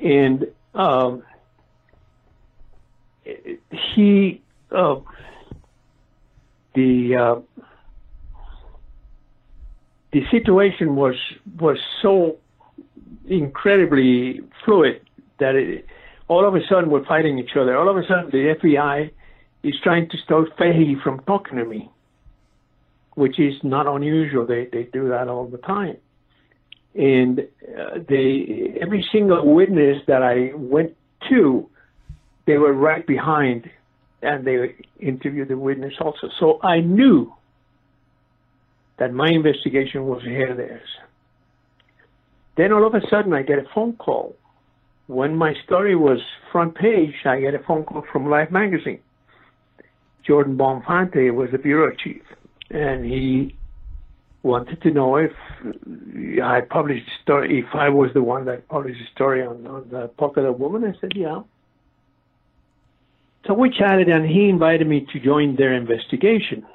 And 0.00 0.46
um, 0.74 1.22
he, 3.94 4.42
uh, 4.70 4.96
the 6.74 7.16
uh, 7.16 7.40
the 10.12 10.22
situation 10.30 10.96
was 10.96 11.16
was 11.60 11.78
so 12.02 12.38
incredibly 13.28 14.40
fluid 14.64 15.02
that 15.40 15.54
it, 15.56 15.86
all 16.28 16.46
of 16.46 16.54
a 16.54 16.60
sudden 16.68 16.90
we're 16.90 17.04
fighting 17.06 17.38
each 17.38 17.56
other. 17.56 17.76
All 17.76 17.88
of 17.88 17.96
a 17.96 18.06
sudden 18.06 18.30
the 18.30 18.54
FBI 18.62 19.10
is 19.62 19.74
trying 19.82 20.08
to 20.10 20.18
stop 20.24 20.46
Fahey 20.58 20.96
from 21.02 21.20
talking 21.26 21.58
to 21.58 21.64
me. 21.64 21.90
which 23.14 23.38
is 23.40 23.54
not 23.62 23.86
unusual. 23.86 24.46
They 24.46 24.66
they 24.72 24.84
do 24.84 25.08
that 25.10 25.28
all 25.28 25.46
the 25.46 25.58
time. 25.58 25.96
And 26.98 27.38
uh, 27.40 28.00
they 28.08 28.76
every 28.82 29.06
single 29.12 29.54
witness 29.54 30.02
that 30.08 30.22
I 30.22 30.50
went 30.56 30.96
to, 31.28 31.70
they 32.46 32.58
were 32.58 32.72
right 32.72 33.06
behind, 33.06 33.70
and 34.20 34.44
they 34.44 34.74
interviewed 34.98 35.48
the 35.48 35.56
witness 35.56 35.94
also. 36.00 36.28
So 36.40 36.60
I 36.62 36.80
knew 36.80 37.32
that 38.98 39.12
my 39.12 39.28
investigation 39.30 40.06
was 40.06 40.22
ahead 40.26 40.50
of 40.50 40.56
theirs. 40.56 40.88
Then 42.56 42.72
all 42.72 42.84
of 42.84 42.94
a 42.94 43.00
sudden, 43.08 43.32
I 43.32 43.42
get 43.42 43.60
a 43.60 43.66
phone 43.72 43.92
call. 43.92 44.34
When 45.06 45.36
my 45.36 45.54
story 45.64 45.94
was 45.94 46.18
front 46.50 46.74
page, 46.74 47.14
I 47.24 47.40
get 47.40 47.54
a 47.54 47.60
phone 47.60 47.84
call 47.84 48.04
from 48.12 48.28
Life 48.28 48.50
magazine. 48.50 49.00
Jordan 50.26 50.58
Bonfante 50.58 51.32
was 51.32 51.50
the 51.52 51.58
bureau 51.58 51.94
chief, 51.94 52.22
and 52.70 53.04
he 53.04 53.56
wanted 54.42 54.80
to 54.82 54.90
know 54.90 55.16
if 55.16 55.32
I 56.42 56.60
published 56.60 57.06
a 57.08 57.22
story, 57.22 57.58
if 57.58 57.74
I 57.74 57.88
was 57.88 58.10
the 58.14 58.22
one 58.22 58.44
that 58.46 58.68
published 58.68 59.00
a 59.00 59.10
story 59.12 59.44
on, 59.44 59.66
on 59.66 59.88
the 59.90 60.08
Polka 60.18 60.42
Dot 60.42 60.58
Woman. 60.58 60.84
I 60.84 60.98
said, 61.00 61.12
yeah. 61.14 61.42
So 63.46 63.54
we 63.54 63.70
chatted, 63.70 64.08
and 64.08 64.26
he 64.26 64.48
invited 64.48 64.86
me 64.86 65.06
to 65.12 65.20
join 65.20 65.56
their 65.56 65.72
investigation 65.72 66.66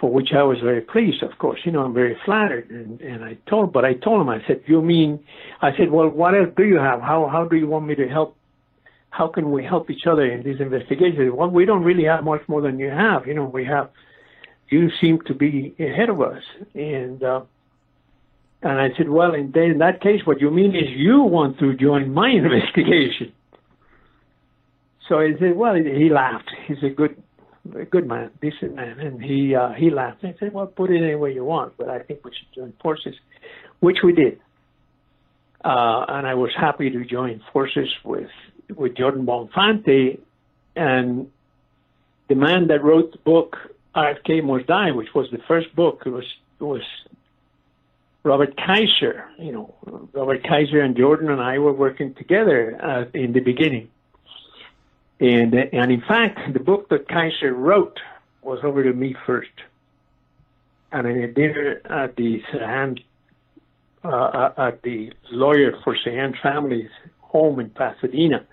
for 0.00 0.10
which 0.10 0.32
I 0.32 0.42
was 0.42 0.58
very 0.60 0.80
pleased, 0.80 1.22
of 1.22 1.36
course. 1.38 1.60
You 1.64 1.72
know, 1.72 1.84
I'm 1.84 1.92
very 1.92 2.16
flattered. 2.24 2.70
And, 2.70 3.00
and 3.02 3.22
I 3.22 3.36
told, 3.48 3.72
but 3.72 3.84
I 3.84 3.92
told 3.92 4.22
him, 4.22 4.30
I 4.30 4.42
said, 4.46 4.62
you 4.66 4.80
mean, 4.80 5.22
I 5.60 5.76
said, 5.76 5.90
well, 5.90 6.08
what 6.08 6.34
else 6.34 6.48
do 6.56 6.64
you 6.64 6.78
have? 6.78 7.02
How, 7.02 7.28
how 7.30 7.44
do 7.44 7.56
you 7.56 7.68
want 7.68 7.86
me 7.86 7.94
to 7.96 8.08
help? 8.08 8.36
How 9.10 9.28
can 9.28 9.52
we 9.52 9.62
help 9.62 9.90
each 9.90 10.06
other 10.06 10.24
in 10.24 10.42
this 10.42 10.58
investigation? 10.58 11.36
Well, 11.36 11.50
we 11.50 11.66
don't 11.66 11.84
really 11.84 12.04
have 12.04 12.24
much 12.24 12.40
more 12.48 12.62
than 12.62 12.78
you 12.78 12.88
have. 12.88 13.26
You 13.26 13.34
know, 13.34 13.44
we 13.44 13.64
have, 13.66 13.90
you 14.70 14.90
seem 15.00 15.20
to 15.26 15.34
be 15.34 15.74
ahead 15.78 16.08
of 16.08 16.20
us. 16.20 16.42
And, 16.74 17.22
uh, 17.22 17.42
and 18.62 18.80
I 18.80 18.90
said, 18.96 19.08
well, 19.08 19.34
in, 19.34 19.52
in 19.56 19.78
that 19.78 20.00
case, 20.00 20.20
what 20.24 20.40
you 20.40 20.50
mean 20.50 20.74
is 20.74 20.84
you 20.88 21.20
want 21.22 21.58
to 21.58 21.74
join 21.74 22.14
my 22.14 22.28
investigation. 22.42 23.32
So 25.08 25.20
he 25.20 25.34
said, 25.40 25.56
well, 25.56 25.74
he 25.74 26.08
laughed. 26.08 26.50
He's 26.66 26.82
a 26.84 26.88
good, 26.88 27.20
a 27.76 27.84
good 27.84 28.06
man, 28.06 28.30
decent 28.40 28.76
man, 28.76 29.00
and 29.00 29.22
he 29.22 29.56
uh, 29.56 29.72
he 29.72 29.90
laughed 29.90 30.22
and 30.22 30.34
said, 30.38 30.52
"Well, 30.52 30.66
put 30.66 30.90
it 30.90 31.02
any 31.02 31.16
way 31.16 31.34
you 31.34 31.44
want, 31.44 31.76
but 31.76 31.88
I 31.88 31.98
think 31.98 32.24
we 32.24 32.30
should 32.30 32.54
join 32.54 32.72
forces," 32.80 33.16
which 33.80 33.98
we 34.04 34.12
did. 34.12 34.40
Uh, 35.64 36.04
and 36.08 36.26
I 36.28 36.34
was 36.34 36.52
happy 36.56 36.90
to 36.90 37.04
join 37.04 37.42
forces 37.52 37.88
with 38.04 38.30
with 38.76 38.96
Jordan 38.96 39.26
Bonfante 39.26 40.20
and 40.76 41.28
the 42.28 42.34
man 42.36 42.68
that 42.68 42.84
wrote 42.84 43.12
the 43.12 43.18
book 43.18 43.56
RFK 43.94 44.44
Must 44.44 44.66
Die, 44.66 44.90
which 44.92 45.14
was 45.14 45.30
the 45.30 45.40
first 45.48 45.74
book. 45.74 46.02
It 46.06 46.10
was 46.10 46.24
it 46.60 46.64
was 46.64 46.82
Robert 48.22 48.56
Kaiser. 48.56 49.24
You 49.38 49.52
know, 49.52 49.74
Robert 50.12 50.42
Kaiser 50.44 50.80
and 50.80 50.96
Jordan 50.96 51.30
and 51.30 51.40
I 51.40 51.58
were 51.58 51.72
working 51.72 52.14
together 52.14 52.78
uh, 52.82 53.04
in 53.14 53.32
the 53.32 53.40
beginning 53.40 53.90
and, 55.20 55.54
and 55.54 55.92
in 55.92 56.00
fact, 56.00 56.52
the 56.52 56.60
book 56.60 56.88
that 56.88 57.06
Kaiser 57.08 57.52
wrote 57.52 58.00
was 58.42 58.60
over 58.64 58.82
to 58.82 58.92
me 58.92 59.14
first. 59.26 59.50
And 60.92 61.06
in 61.06 61.22
a 61.22 61.28
dinner 61.28 61.80
at 61.84 62.16
the 62.16 62.42
Sirhan, 62.50 63.02
uh, 64.02 64.50
at 64.56 64.82
the 64.82 65.12
lawyer 65.30 65.78
for 65.84 65.94
Sirhan 65.94 66.40
family's 66.42 66.90
home 67.20 67.60
in 67.60 67.68
Pasadena, 67.68 68.46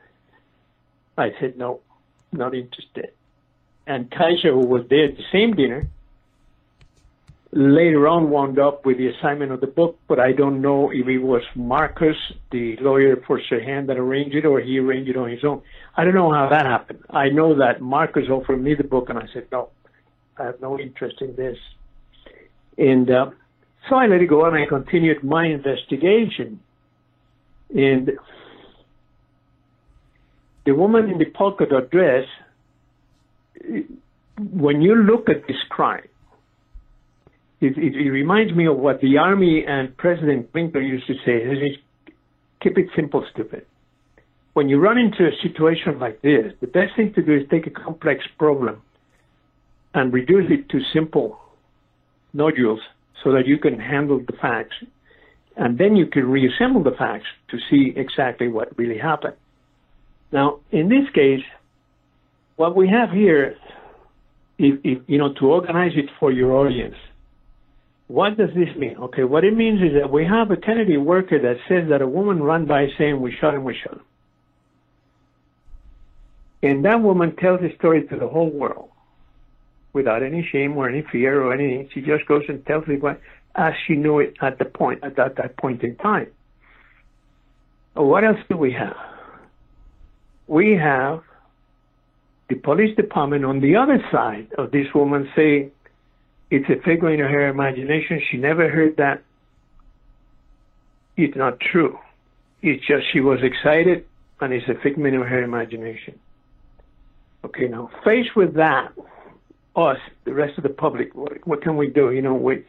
I 1.18 1.32
said, 1.40 1.58
no, 1.58 1.80
not 2.34 2.54
interested. 2.54 3.12
And 3.88 4.12
Kaiser, 4.12 4.52
who 4.52 4.68
was 4.68 4.86
there 4.90 5.06
at 5.06 5.18
the 5.18 5.24
same 5.32 5.56
dinner, 5.56 5.88
later 7.54 8.08
on 8.08 8.30
wound 8.30 8.60
up 8.60 8.86
with 8.86 8.98
the 8.98 9.08
assignment 9.08 9.54
of 9.54 9.62
the 9.62 9.68
book, 9.68 9.98
but 10.10 10.20
I 10.20 10.34
don't 10.34 10.62
know 10.62 10.92
if 10.92 11.08
it 11.08 11.20
was 11.20 11.42
Marcus, 11.56 12.18
the 12.52 12.76
lawyer 12.82 13.16
for 13.26 13.40
Sirhan, 13.40 13.88
that 13.88 13.98
arranged 13.98 14.36
it 14.36 14.46
or 14.46 14.60
he 14.60 14.78
arranged 14.80 15.10
it 15.10 15.16
on 15.16 15.30
his 15.30 15.44
own. 15.46 15.62
I 15.96 16.04
don't 16.04 16.14
know 16.14 16.32
how 16.32 16.50
that 16.50 16.66
happened. 16.66 17.00
I 17.10 17.30
know 17.30 17.58
that 17.58 17.82
Marcus 17.82 18.30
offered 18.30 18.62
me 18.62 18.76
the 18.76 18.84
book 18.84 19.10
and 19.10 19.18
I 19.18 19.28
said, 19.34 19.48
no, 19.54 19.70
I 20.38 20.44
have 20.44 20.62
no 20.62 20.78
interest 20.78 21.22
in 21.22 21.36
this. 21.38 21.58
And 22.78 23.10
uh, 23.10 23.32
so 23.90 23.96
I 23.96 24.08
let 24.08 24.22
it 24.22 24.28
go 24.28 24.46
and 24.46 24.56
I 24.56 24.66
continued 24.66 25.24
my 25.24 25.46
investigation. 25.46 26.60
And 27.74 28.12
the 30.66 30.76
woman 30.76 31.10
in 31.10 31.18
the 31.18 31.26
polka 31.26 31.66
dot 31.66 31.90
dress, 31.90 32.26
when 34.38 34.82
you 34.82 34.96
look 34.96 35.30
at 35.30 35.48
this 35.48 35.58
crime, 35.70 36.08
it, 37.60 37.78
it, 37.78 37.96
it, 37.96 38.12
reminds 38.12 38.54
me 38.54 38.68
of 38.68 38.78
what 38.78 39.02
the 39.02 39.18
Army 39.18 39.66
and 39.68 39.96
President 39.98 40.52
Clinton 40.52 40.84
used 40.84 41.08
to 41.08 41.16
say, 41.26 41.80
keep 42.62 42.78
it 42.78 42.88
simple, 42.96 43.26
stupid. 43.34 43.66
When 44.54 44.70
you 44.70 44.80
run 44.80 44.98
into 44.98 45.26
a 45.26 45.32
situation 45.42 46.00
like 46.00 46.22
this, 46.22 46.54
the 46.62 46.68
best 46.68 46.96
thing 46.96 47.14
to 47.14 47.22
do 47.22 47.36
is 47.36 47.44
take 47.50 47.68
a 47.68 47.72
complex 47.72 48.24
problem 48.38 48.82
and 49.94 50.14
reduce 50.14 50.52
it 50.52 50.70
to 50.70 50.80
simple 50.94 51.40
nodules 52.34 52.80
so 53.24 53.32
that 53.32 53.48
you 53.48 53.58
can 53.58 53.80
handle 53.80 54.20
the 54.20 54.34
facts. 54.40 54.76
And 55.56 55.80
then 55.80 55.96
you 55.96 56.06
can 56.06 56.30
reassemble 56.30 56.84
the 56.84 56.96
facts 56.98 57.26
to 57.50 57.58
see 57.70 57.94
exactly 57.96 58.48
what 58.48 58.78
really 58.78 59.00
happened. 59.00 59.36
Now, 60.32 60.60
in 60.72 60.90
this 60.90 61.10
case, 61.16 61.44
what 62.58 62.76
we 62.76 62.90
have 62.90 63.12
here, 63.12 63.56
if, 64.58 64.80
if, 64.84 65.00
you 65.08 65.18
know, 65.18 65.34
to 65.34 65.46
organize 65.48 65.94
it 65.96 66.10
for 66.20 66.32
your 66.32 66.52
audience, 66.54 66.96
what 68.08 68.38
does 68.38 68.50
this 68.50 68.76
mean? 68.76 68.98
Okay, 68.98 69.24
what 69.24 69.44
it 69.44 69.56
means 69.56 69.82
is 69.82 69.94
that 70.00 70.12
we 70.12 70.26
have 70.26 70.52
a 70.52 70.58
Kennedy 70.58 70.98
worker 70.98 71.40
that 71.40 71.58
says 71.70 71.90
that 71.90 72.02
a 72.02 72.08
woman 72.08 72.42
ran 72.42 72.66
by 72.66 72.88
saying, 72.98 73.22
we 73.22 73.36
shot 73.40 73.54
him, 73.54 73.64
we 73.64 73.76
shot 73.76 73.94
him. 73.94 74.02
And 76.64 76.86
that 76.86 77.02
woman 77.02 77.36
tells 77.36 77.62
the 77.62 77.74
story 77.78 78.08
to 78.08 78.18
the 78.18 78.28
whole 78.28 78.50
world 78.50 78.90
without 79.94 80.24
any 80.24 80.48
shame 80.52 80.76
or 80.76 80.90
any 80.90 81.04
fear 81.12 81.42
or 81.42 81.54
anything. 81.54 81.90
She 81.94 82.02
just 82.02 82.26
goes 82.26 82.44
and 82.50 82.66
tells 82.66 82.86
it 82.88 83.02
as 83.56 83.74
she 83.86 83.94
knew 83.94 84.20
it 84.20 84.36
at 84.42 84.58
the 84.58 84.66
point, 84.66 85.04
at 85.04 85.16
that, 85.18 85.36
that 85.36 85.58
point 85.58 85.84
in 85.84 85.96
time. 85.98 86.28
What 87.94 88.24
else 88.24 88.40
do 88.50 88.58
we 88.58 88.72
have? 88.74 88.96
We 90.48 90.76
have 90.78 91.22
the 92.50 92.56
police 92.56 92.96
department 92.96 93.44
on 93.46 93.60
the 93.60 93.76
other 93.76 94.04
side 94.12 94.48
of 94.58 94.72
this 94.72 94.88
woman 94.94 95.30
say 95.36 95.70
it's 96.50 96.70
a 96.70 96.82
figment 96.84 97.16
in 97.16 97.20
her 97.20 97.48
imagination. 97.48 98.22
She 98.32 98.38
never 98.38 98.70
heard 98.70 98.98
that. 98.98 99.22
It's 101.18 101.36
not 101.36 101.60
true. 101.60 102.00
It's 102.62 102.86
just 102.86 103.06
she 103.12 103.20
was 103.20 103.40
excited 103.44 104.06
and 104.40 104.54
it's 104.54 104.68
a 104.70 104.76
figment 104.82 105.16
of 105.16 105.24
her 105.24 105.44
imagination. 105.44 106.20
Okay, 107.44 107.68
now 107.68 107.90
faced 108.04 108.36
with 108.36 108.56
that, 108.56 108.94
us, 109.76 109.98
the 110.26 110.34
rest 110.34 110.58
of 110.58 110.64
the 110.64 110.70
public, 110.70 111.14
what, 111.16 111.46
what 111.46 111.62
can 111.62 111.78
we 111.78 111.88
do? 111.88 112.12
You 112.12 112.22
know, 112.22 112.34
we, 112.34 112.64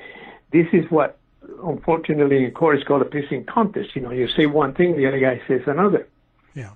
this 0.53 0.66
is 0.72 0.85
what, 0.91 1.18
unfortunately, 1.64 2.45
in 2.45 2.51
court 2.51 2.79
is 2.79 2.85
called 2.85 3.03
a 3.03 3.07
pissing 3.07 3.47
contest. 3.47 3.91
You 3.95 4.03
know, 4.03 4.11
you 4.11 4.29
say 4.29 4.47
one 4.47 4.74
thing, 4.74 4.97
the 4.97 5.07
other 5.07 5.20
guy 5.20 5.41
says 5.47 5.62
another. 5.66 6.07
Yeah. 6.55 6.70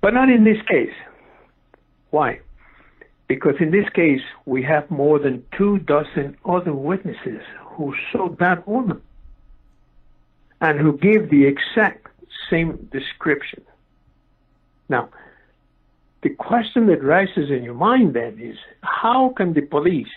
But 0.00 0.14
not 0.14 0.28
in 0.28 0.44
this 0.44 0.58
case. 0.68 0.92
Why? 2.10 2.40
Because 3.28 3.56
in 3.60 3.70
this 3.70 3.88
case, 3.90 4.22
we 4.46 4.62
have 4.62 4.90
more 4.90 5.18
than 5.18 5.44
two 5.56 5.78
dozen 5.80 6.36
other 6.46 6.72
witnesses 6.72 7.42
who 7.60 7.94
saw 8.10 8.30
that 8.40 8.66
woman 8.66 9.02
and 10.62 10.80
who 10.80 10.96
give 10.96 11.30
the 11.30 11.44
exact 11.44 12.08
same 12.50 12.88
description. 12.90 13.62
Now, 14.88 15.10
the 16.22 16.30
question 16.30 16.86
that 16.86 17.04
rises 17.04 17.50
in 17.50 17.62
your 17.62 17.74
mind 17.74 18.14
then 18.14 18.38
is 18.40 18.56
how 18.82 19.34
can 19.36 19.52
the 19.52 19.60
police 19.60 20.08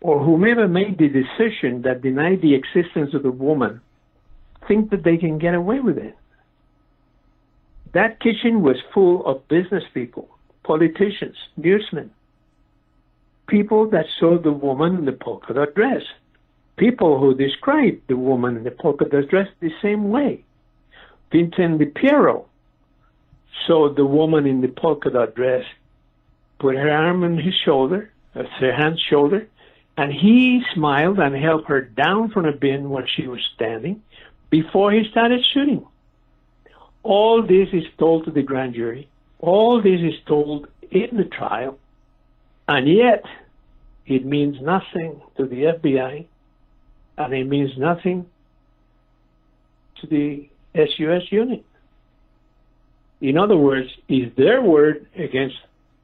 or 0.00 0.20
whomever 0.20 0.68
made 0.68 0.98
the 0.98 1.08
decision 1.08 1.82
that 1.82 2.02
denied 2.02 2.40
the 2.40 2.54
existence 2.54 3.14
of 3.14 3.24
the 3.24 3.32
woman 3.32 3.80
think 4.68 4.90
that 4.90 5.02
they 5.02 5.16
can 5.16 5.38
get 5.38 5.54
away 5.54 5.80
with 5.80 5.98
it? 5.98 6.16
That 7.92 8.20
kitchen 8.20 8.62
was 8.62 8.76
full 8.94 9.26
of 9.26 9.46
business 9.48 9.84
people 9.92 10.28
politicians, 10.64 11.36
newsmen, 11.56 12.10
people 13.46 13.88
that 13.90 14.06
saw 14.18 14.38
the 14.38 14.52
woman 14.52 14.96
in 14.96 15.04
the 15.04 15.12
polka 15.12 15.52
dot 15.54 15.74
dress, 15.74 16.02
people 16.76 17.20
who 17.20 17.34
described 17.34 18.00
the 18.08 18.16
woman 18.16 18.56
in 18.56 18.64
the 18.64 18.70
polka 18.70 19.04
dot 19.04 19.28
dress 19.28 19.48
the 19.60 19.72
same 19.80 20.10
way. 20.10 20.42
Vincent 21.30 21.80
DiPierro 21.80 22.44
saw 23.66 23.92
the 23.92 24.06
woman 24.06 24.46
in 24.46 24.60
the 24.60 24.68
polka 24.68 25.10
dot 25.10 25.34
dress, 25.34 25.64
put 26.58 26.74
her 26.74 26.90
arm 26.90 27.22
on 27.22 27.38
his 27.38 27.54
shoulder, 27.54 28.10
uh, 28.34 28.42
her 28.58 28.72
hand 28.72 28.98
shoulder, 28.98 29.46
and 29.96 30.12
he 30.12 30.62
smiled 30.74 31.18
and 31.20 31.36
helped 31.36 31.68
her 31.68 31.82
down 31.82 32.30
from 32.30 32.46
a 32.46 32.52
bin 32.52 32.90
where 32.90 33.06
she 33.06 33.28
was 33.28 33.40
standing 33.54 34.02
before 34.50 34.90
he 34.92 35.08
started 35.10 35.44
shooting. 35.52 35.86
All 37.02 37.42
this 37.42 37.68
is 37.72 37.84
told 37.98 38.24
to 38.24 38.30
the 38.30 38.42
grand 38.42 38.74
jury 38.74 39.08
all 39.44 39.82
this 39.82 40.00
is 40.00 40.14
told 40.26 40.68
in 40.90 41.16
the 41.16 41.24
trial, 41.24 41.78
and 42.66 42.88
yet 42.88 43.24
it 44.06 44.24
means 44.24 44.60
nothing 44.60 45.20
to 45.36 45.46
the 45.46 45.64
FBI, 45.64 46.26
and 47.18 47.34
it 47.34 47.44
means 47.46 47.76
nothing 47.76 48.26
to 50.00 50.06
the 50.06 50.48
SUS 50.74 51.30
unit. 51.30 51.64
In 53.20 53.38
other 53.38 53.56
words, 53.56 53.88
is 54.08 54.34
their 54.36 54.62
word 54.62 55.06
against 55.16 55.56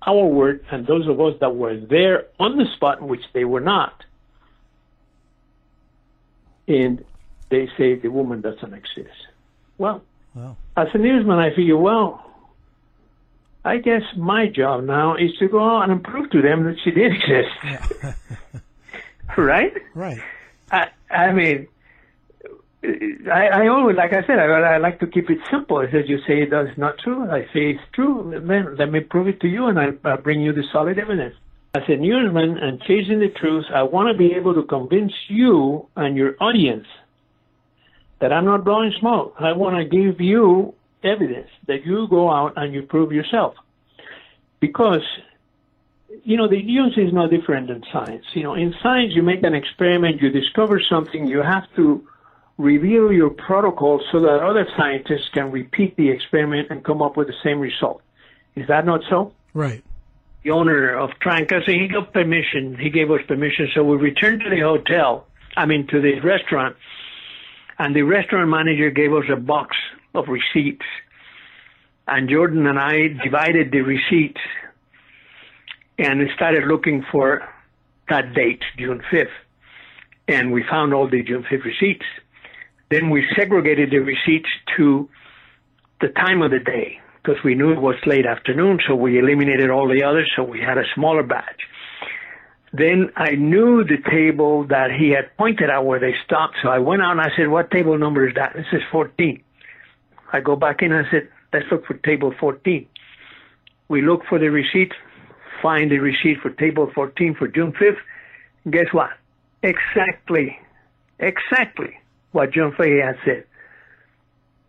our 0.06 0.24
word, 0.26 0.64
and 0.70 0.86
those 0.86 1.06
of 1.08 1.20
us 1.20 1.34
that 1.40 1.54
were 1.56 1.76
there 1.76 2.26
on 2.38 2.56
the 2.56 2.66
spot, 2.76 3.02
which 3.02 3.22
they 3.32 3.44
were 3.44 3.60
not. 3.60 4.04
And 6.68 7.04
they 7.50 7.68
say 7.76 7.96
the 7.96 8.08
woman 8.08 8.40
doesn't 8.40 8.72
exist. 8.72 9.16
Well, 9.76 10.02
Wow. 10.34 10.56
as 10.76 10.88
a 10.94 10.98
newsman, 10.98 11.38
I 11.38 11.50
figure, 11.54 11.76
well, 11.76 12.29
I 13.64 13.76
guess 13.78 14.02
my 14.16 14.46
job 14.46 14.84
now 14.84 15.16
is 15.16 15.36
to 15.38 15.48
go 15.48 15.62
out 15.62 15.90
and 15.90 16.02
prove 16.02 16.30
to 16.30 16.40
them 16.40 16.64
that 16.64 16.76
she 16.82 16.90
did 16.90 17.12
exist. 17.12 18.16
right? 19.36 19.72
Right. 19.94 20.20
I, 20.70 20.88
I 21.10 21.32
mean, 21.32 21.68
I, 22.82 23.48
I 23.48 23.66
always, 23.68 23.96
like 23.96 24.14
I 24.14 24.26
said, 24.26 24.38
I, 24.38 24.46
I 24.46 24.78
like 24.78 25.00
to 25.00 25.06
keep 25.06 25.28
it 25.28 25.38
simple. 25.50 25.76
I 25.76 25.90
said, 25.90 26.08
you 26.08 26.18
say 26.26 26.46
that's 26.46 26.76
not 26.78 26.98
true. 26.98 27.30
I 27.30 27.42
say 27.52 27.72
it's 27.72 27.82
true. 27.92 28.32
Then 28.46 28.76
let 28.76 28.90
me 28.90 29.00
prove 29.00 29.28
it 29.28 29.40
to 29.40 29.48
you, 29.48 29.66
and 29.66 29.78
I, 29.78 29.88
I'll 30.04 30.16
bring 30.16 30.40
you 30.40 30.52
the 30.52 30.64
solid 30.72 30.98
evidence. 30.98 31.34
As 31.74 31.82
a 31.88 31.96
newsman 31.96 32.56
and 32.56 32.80
chasing 32.82 33.20
the 33.20 33.28
truth, 33.28 33.66
I 33.72 33.82
want 33.82 34.10
to 34.10 34.18
be 34.18 34.34
able 34.34 34.54
to 34.54 34.62
convince 34.62 35.12
you 35.28 35.86
and 35.94 36.16
your 36.16 36.34
audience 36.40 36.86
that 38.20 38.32
I'm 38.32 38.44
not 38.44 38.64
blowing 38.64 38.92
smoke. 38.98 39.34
I 39.38 39.52
want 39.52 39.76
to 39.76 39.84
give 39.84 40.20
you 40.20 40.74
evidence 41.02 41.48
that 41.66 41.84
you 41.84 42.06
go 42.08 42.30
out 42.30 42.54
and 42.56 42.74
you 42.74 42.82
prove 42.82 43.12
yourself. 43.12 43.54
Because, 44.60 45.02
you 46.24 46.36
know, 46.36 46.48
the 46.48 46.62
news 46.62 46.94
is 46.96 47.12
no 47.12 47.28
different 47.28 47.68
than 47.68 47.82
science. 47.92 48.24
You 48.34 48.42
know, 48.42 48.54
in 48.54 48.74
science, 48.82 49.12
you 49.14 49.22
make 49.22 49.42
an 49.42 49.54
experiment, 49.54 50.20
you 50.20 50.30
discover 50.30 50.80
something, 50.80 51.26
you 51.26 51.42
have 51.42 51.64
to 51.76 52.06
reveal 52.58 53.10
your 53.10 53.30
protocol 53.30 54.02
so 54.12 54.20
that 54.20 54.40
other 54.40 54.66
scientists 54.76 55.30
can 55.32 55.50
repeat 55.50 55.96
the 55.96 56.10
experiment 56.10 56.68
and 56.70 56.84
come 56.84 57.00
up 57.00 57.16
with 57.16 57.26
the 57.26 57.34
same 57.42 57.58
result. 57.58 58.02
Is 58.54 58.68
that 58.68 58.84
not 58.84 59.00
so? 59.08 59.32
Right. 59.54 59.82
The 60.42 60.50
owner 60.50 60.94
of 60.94 61.10
Tranca, 61.22 61.64
so 61.64 61.72
he 61.72 61.88
got 61.88 62.12
permission. 62.12 62.76
He 62.78 62.90
gave 62.90 63.10
us 63.10 63.20
permission. 63.26 63.68
So 63.74 63.82
we 63.82 63.96
returned 63.96 64.42
to 64.42 64.50
the 64.50 64.60
hotel, 64.60 65.26
I 65.56 65.66
mean, 65.66 65.86
to 65.88 66.00
the 66.00 66.20
restaurant, 66.20 66.76
and 67.78 67.96
the 67.96 68.02
restaurant 68.02 68.48
manager 68.50 68.90
gave 68.90 69.12
us 69.12 69.24
a 69.32 69.36
box 69.36 69.76
of 70.14 70.26
receipts. 70.28 70.86
And 72.06 72.28
Jordan 72.28 72.66
and 72.66 72.78
I 72.78 73.08
divided 73.22 73.70
the 73.70 73.82
receipts 73.82 74.40
and 75.98 76.20
started 76.34 76.64
looking 76.64 77.04
for 77.10 77.46
that 78.08 78.34
date, 78.34 78.62
June 78.78 79.02
5th. 79.12 79.26
And 80.26 80.52
we 80.52 80.64
found 80.68 80.94
all 80.94 81.08
the 81.08 81.22
June 81.22 81.44
5th 81.44 81.64
receipts. 81.64 82.06
Then 82.90 83.10
we 83.10 83.24
segregated 83.36 83.90
the 83.90 83.98
receipts 83.98 84.48
to 84.76 85.08
the 86.00 86.08
time 86.08 86.42
of 86.42 86.50
the 86.50 86.58
day 86.58 87.00
because 87.22 87.42
we 87.44 87.54
knew 87.54 87.72
it 87.72 87.80
was 87.80 87.96
late 88.06 88.26
afternoon, 88.26 88.80
so 88.88 88.94
we 88.94 89.18
eliminated 89.18 89.70
all 89.70 89.88
the 89.88 90.02
others, 90.02 90.30
so 90.34 90.42
we 90.42 90.60
had 90.60 90.78
a 90.78 90.84
smaller 90.94 91.22
batch. 91.22 91.60
Then 92.72 93.10
I 93.16 93.32
knew 93.32 93.84
the 93.84 93.98
table 94.10 94.66
that 94.68 94.90
he 94.98 95.10
had 95.10 95.36
pointed 95.36 95.70
out 95.70 95.84
where 95.84 96.00
they 96.00 96.14
stopped, 96.24 96.56
so 96.62 96.68
I 96.68 96.78
went 96.78 97.02
out 97.02 97.12
and 97.12 97.20
I 97.20 97.30
said, 97.36 97.48
What 97.48 97.70
table 97.70 97.98
number 97.98 98.26
is 98.28 98.34
that? 98.36 98.54
This 98.54 98.66
is 98.72 98.80
14. 98.90 99.42
I 100.32 100.40
go 100.40 100.56
back 100.56 100.82
in 100.82 100.92
and 100.92 101.06
I 101.06 101.10
said, 101.10 101.28
Let's 101.52 101.66
look 101.70 101.86
for 101.86 101.94
table 101.94 102.32
14. 102.38 102.86
We 103.88 104.02
look 104.02 104.24
for 104.28 104.38
the 104.38 104.50
receipt, 104.50 104.92
find 105.60 105.90
the 105.90 105.98
receipt 105.98 106.38
for 106.40 106.50
table 106.50 106.90
14 106.94 107.34
for 107.34 107.48
June 107.48 107.72
5th. 107.72 107.98
And 108.64 108.72
guess 108.72 108.86
what? 108.92 109.10
Exactly, 109.62 110.58
exactly 111.18 111.98
what 112.32 112.52
John 112.52 112.72
Fahey 112.76 113.00
had 113.00 113.18
said. 113.24 113.44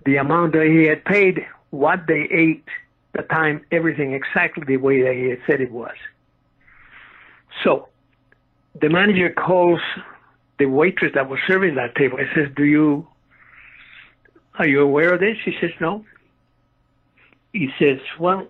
The 0.06 0.18
amount 0.18 0.54
that 0.54 0.66
he 0.66 0.86
had 0.86 1.06
paid, 1.06 1.46
what 1.70 2.08
they 2.08 2.28
ate, 2.32 2.66
the 3.14 3.22
time, 3.22 3.64
everything 3.72 4.14
exactly 4.14 4.64
the 4.66 4.78
way 4.78 5.04
that 5.04 5.14
he 5.14 5.30
had 5.30 5.40
said 5.46 5.62
it 5.62 5.72
was. 5.72 5.96
So 7.64 7.90
the 8.80 8.90
manager 8.90 9.30
calls 9.30 9.82
the 10.58 10.66
waitress 10.66 11.12
that 11.14 11.30
was 11.30 11.40
serving 11.48 11.76
that 11.76 11.96
table 11.96 12.18
and 12.18 12.28
says, 12.34 12.48
Do 12.56 12.64
you 12.64 13.08
are 14.58 14.68
you 14.68 14.82
aware 14.82 15.14
of 15.14 15.20
this? 15.20 15.38
She 15.44 15.56
says, 15.60 15.72
No. 15.80 16.06
He 17.54 17.70
says, 17.80 18.00
Well, 18.20 18.48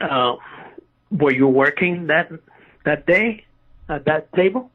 uh, 0.00 0.36
were 1.10 1.32
you 1.32 1.48
working 1.48 2.06
that 2.08 2.30
that 2.84 3.06
day 3.06 3.44
at 3.88 4.04
that 4.06 4.32
table? 4.32 4.70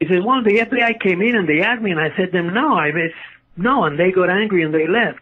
He 0.00 0.06
says, 0.06 0.22
Well, 0.24 0.42
the 0.42 0.58
FBI 0.58 1.00
came 1.00 1.22
in 1.22 1.36
and 1.36 1.48
they 1.48 1.62
asked 1.62 1.82
me, 1.82 1.90
and 1.90 2.00
I 2.00 2.14
said 2.16 2.32
them, 2.32 2.52
No, 2.52 2.76
I 2.76 2.90
was 2.90 3.12
no, 3.56 3.84
and 3.84 3.98
they 3.98 4.12
got 4.12 4.28
angry 4.28 4.62
and 4.62 4.74
they 4.74 4.86
left. 4.86 5.18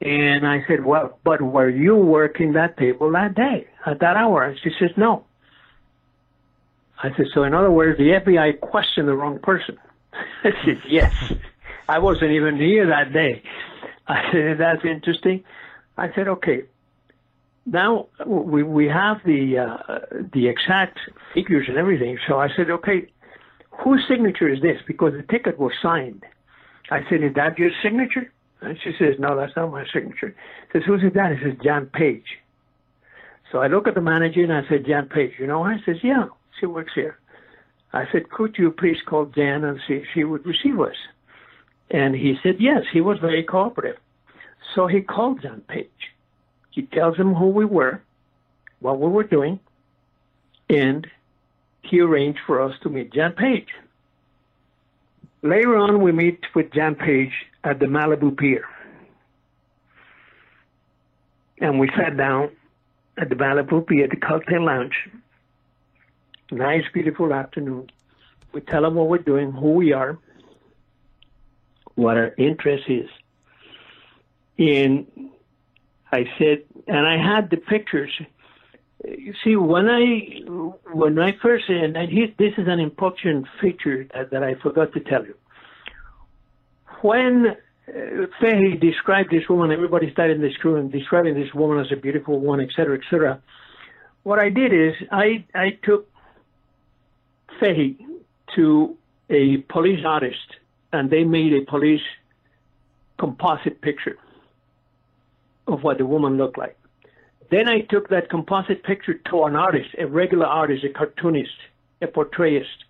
And 0.00 0.46
I 0.46 0.64
said, 0.66 0.84
Well, 0.84 1.18
but 1.24 1.42
were 1.42 1.68
you 1.68 1.96
working 1.96 2.52
that 2.54 2.76
table 2.76 3.10
that 3.12 3.34
day 3.34 3.66
at 3.84 4.00
that 4.00 4.16
hour? 4.16 4.44
And 4.44 4.58
she 4.62 4.70
says, 4.78 4.90
No. 4.96 5.24
I 7.02 7.14
said, 7.16 7.26
So 7.34 7.44
in 7.44 7.54
other 7.54 7.70
words, 7.70 7.98
the 7.98 8.10
FBI 8.10 8.60
questioned 8.60 9.08
the 9.08 9.14
wrong 9.14 9.38
person. 9.38 9.78
I 10.44 10.50
said, 10.64 10.80
Yes. 10.88 11.32
I 11.88 11.98
wasn't 11.98 12.32
even 12.32 12.56
here 12.56 12.86
that 12.86 13.12
day. 13.12 13.42
I 14.08 14.30
said, 14.32 14.58
That's 14.58 14.84
interesting. 14.84 15.44
I 15.96 16.12
said, 16.14 16.28
Okay. 16.28 16.62
Now 17.70 18.08
we 18.26 18.62
we 18.62 18.86
have 18.86 19.18
the 19.26 19.58
uh, 19.58 19.98
the 20.32 20.48
exact 20.48 20.98
figures 21.34 21.66
and 21.68 21.76
everything. 21.76 22.18
So 22.26 22.38
I 22.38 22.48
said, 22.56 22.70
okay, 22.70 23.08
whose 23.70 24.02
signature 24.08 24.48
is 24.48 24.62
this? 24.62 24.78
Because 24.86 25.12
the 25.12 25.22
ticket 25.22 25.58
was 25.58 25.72
signed. 25.82 26.24
I 26.90 27.00
said, 27.10 27.22
is 27.22 27.34
that 27.34 27.58
your 27.58 27.70
signature? 27.82 28.32
And 28.60 28.78
she 28.82 28.92
says, 28.98 29.16
no, 29.18 29.36
that's 29.36 29.54
not 29.54 29.70
my 29.70 29.84
signature. 29.92 30.34
I 30.68 30.72
says, 30.72 30.82
who's 30.86 31.02
it 31.04 31.14
that? 31.14 31.36
He 31.36 31.44
says, 31.44 31.58
John 31.62 31.86
Page. 31.86 32.24
So 33.52 33.58
I 33.58 33.68
look 33.68 33.86
at 33.86 33.94
the 33.94 34.00
manager 34.00 34.42
and 34.42 34.52
I 34.52 34.62
said, 34.68 34.84
Jan 34.86 35.06
Page, 35.08 35.32
you 35.38 35.46
know 35.46 35.62
her? 35.62 35.74
He 35.74 35.82
says, 35.84 35.96
yeah, 36.02 36.26
she 36.58 36.66
works 36.66 36.92
here. 36.94 37.18
I 37.92 38.04
said, 38.12 38.30
could 38.30 38.56
you 38.58 38.70
please 38.70 38.98
call 39.06 39.26
Jan 39.26 39.64
and 39.64 39.78
see 39.86 39.94
if 39.94 40.04
she 40.12 40.24
would 40.24 40.44
receive 40.44 40.78
us? 40.80 40.96
And 41.90 42.14
he 42.14 42.38
said, 42.42 42.56
yes, 42.58 42.82
he 42.92 43.00
was 43.00 43.18
very 43.18 43.42
cooperative. 43.42 43.98
So 44.74 44.86
he 44.86 45.00
called 45.00 45.42
John 45.42 45.62
Page. 45.62 45.88
He 46.70 46.82
tells 46.82 47.16
him 47.16 47.34
who 47.34 47.48
we 47.48 47.64
were, 47.64 48.02
what 48.80 49.00
we 49.00 49.08
were 49.08 49.24
doing, 49.24 49.58
and 50.68 51.06
he 51.82 52.00
arranged 52.00 52.40
for 52.46 52.60
us 52.60 52.74
to 52.82 52.88
meet 52.90 53.12
Jan 53.12 53.32
Page. 53.32 53.68
Later 55.42 55.76
on, 55.76 56.02
we 56.02 56.12
meet 56.12 56.44
with 56.54 56.72
Jan 56.72 56.94
Page 56.94 57.32
at 57.64 57.78
the 57.78 57.86
Malibu 57.86 58.36
Pier. 58.36 58.64
And 61.60 61.80
we 61.80 61.88
sat 61.96 62.16
down 62.16 62.50
at 63.16 63.28
the 63.30 63.34
Malibu 63.34 63.86
Pier 63.86 64.08
the 64.08 64.16
cocktail 64.16 64.64
lounge. 64.64 65.08
Nice, 66.50 66.84
beautiful 66.92 67.32
afternoon. 67.32 67.90
We 68.52 68.60
tell 68.60 68.84
him 68.84 68.94
what 68.94 69.08
we're 69.08 69.18
doing, 69.18 69.52
who 69.52 69.72
we 69.72 69.92
are, 69.92 70.18
what 72.02 72.16
our 72.16 72.32
interest 72.38 72.84
is. 72.88 73.10
And 74.56 75.06
I 76.18 76.20
said, 76.38 76.58
and 76.86 77.04
I 77.14 77.16
had 77.30 77.50
the 77.50 77.60
pictures. 77.74 78.12
You 79.04 79.34
see, 79.42 79.56
when 79.56 79.86
I 79.88 80.06
when 81.00 81.18
I 81.18 81.30
first 81.42 81.68
and 81.68 81.96
he, 82.14 82.34
this 82.44 82.54
is 82.56 82.66
an 82.66 82.80
important 82.80 83.46
feature 83.60 84.06
that, 84.12 84.30
that 84.32 84.42
I 84.42 84.52
forgot 84.66 84.92
to 84.94 85.00
tell 85.00 85.24
you. 85.30 85.36
When 87.02 87.32
uh, 87.48 88.26
Fahey 88.40 88.76
described 88.90 89.30
this 89.30 89.48
woman, 89.48 89.70
everybody 89.70 90.10
started 90.12 90.36
in 90.38 90.42
this 90.42 90.56
crew 90.56 90.76
and 90.76 90.90
describing 90.90 91.34
this 91.34 91.52
woman 91.54 91.78
as 91.84 91.90
a 91.92 91.96
beautiful 91.96 92.36
one, 92.40 92.60
et 92.60 92.70
cetera, 92.76 92.96
et 93.00 93.04
cetera. 93.10 93.40
What 94.22 94.38
I 94.46 94.48
did 94.60 94.72
is 94.72 94.94
I 95.10 95.44
I 95.54 95.78
took 95.86 96.08
Fahey 97.60 97.90
to 98.56 98.96
a 99.30 99.58
police 99.74 100.04
artist, 100.04 100.48
and 100.92 101.10
they 101.10 101.24
made 101.24 101.52
a 101.52 101.64
police 101.70 102.02
composite 103.18 103.80
picture 103.82 104.16
of 105.66 105.82
what 105.82 105.98
the 105.98 106.06
woman 106.06 106.36
looked 106.36 106.58
like. 106.58 106.78
Then 107.50 107.68
I 107.68 107.80
took 107.80 108.08
that 108.10 108.30
composite 108.30 108.82
picture 108.82 109.14
to 109.30 109.44
an 109.44 109.56
artist, 109.56 109.90
a 109.98 110.06
regular 110.06 110.46
artist, 110.46 110.84
a 110.84 110.90
cartoonist, 110.90 111.50
a 112.02 112.06
portrayist. 112.06 112.84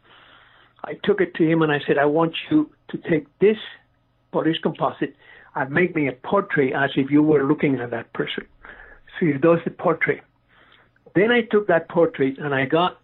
I 0.85 0.95
took 1.05 1.21
it 1.21 1.35
to 1.35 1.49
him 1.49 1.63
and 1.63 1.73
I 1.73 1.81
said, 1.87 1.99
I 1.99 2.07
want 2.07 2.35
you 2.51 2.71
to 2.89 2.99
take 2.99 3.27
this 3.39 3.57
police 4.33 4.59
composite 4.63 5.15
and 5.55 5.71
make 5.71 5.95
me 5.95 6.09
a 6.09 6.13
portrait 6.13 6.73
as 6.73 6.91
if 6.97 7.11
you 7.11 7.23
were 7.23 7.45
looking 7.45 7.81
at 7.81 7.91
that 7.91 8.13
person. 8.13 8.47
So 9.19 9.27
he 9.27 9.33
does 9.33 9.59
the 9.65 9.71
portrait. 9.71 10.23
Then 11.15 11.31
I 11.31 11.43
took 11.43 11.67
that 11.69 11.89
portrait 11.89 12.39
and 12.39 12.55
I 12.55 12.67
got 12.67 13.01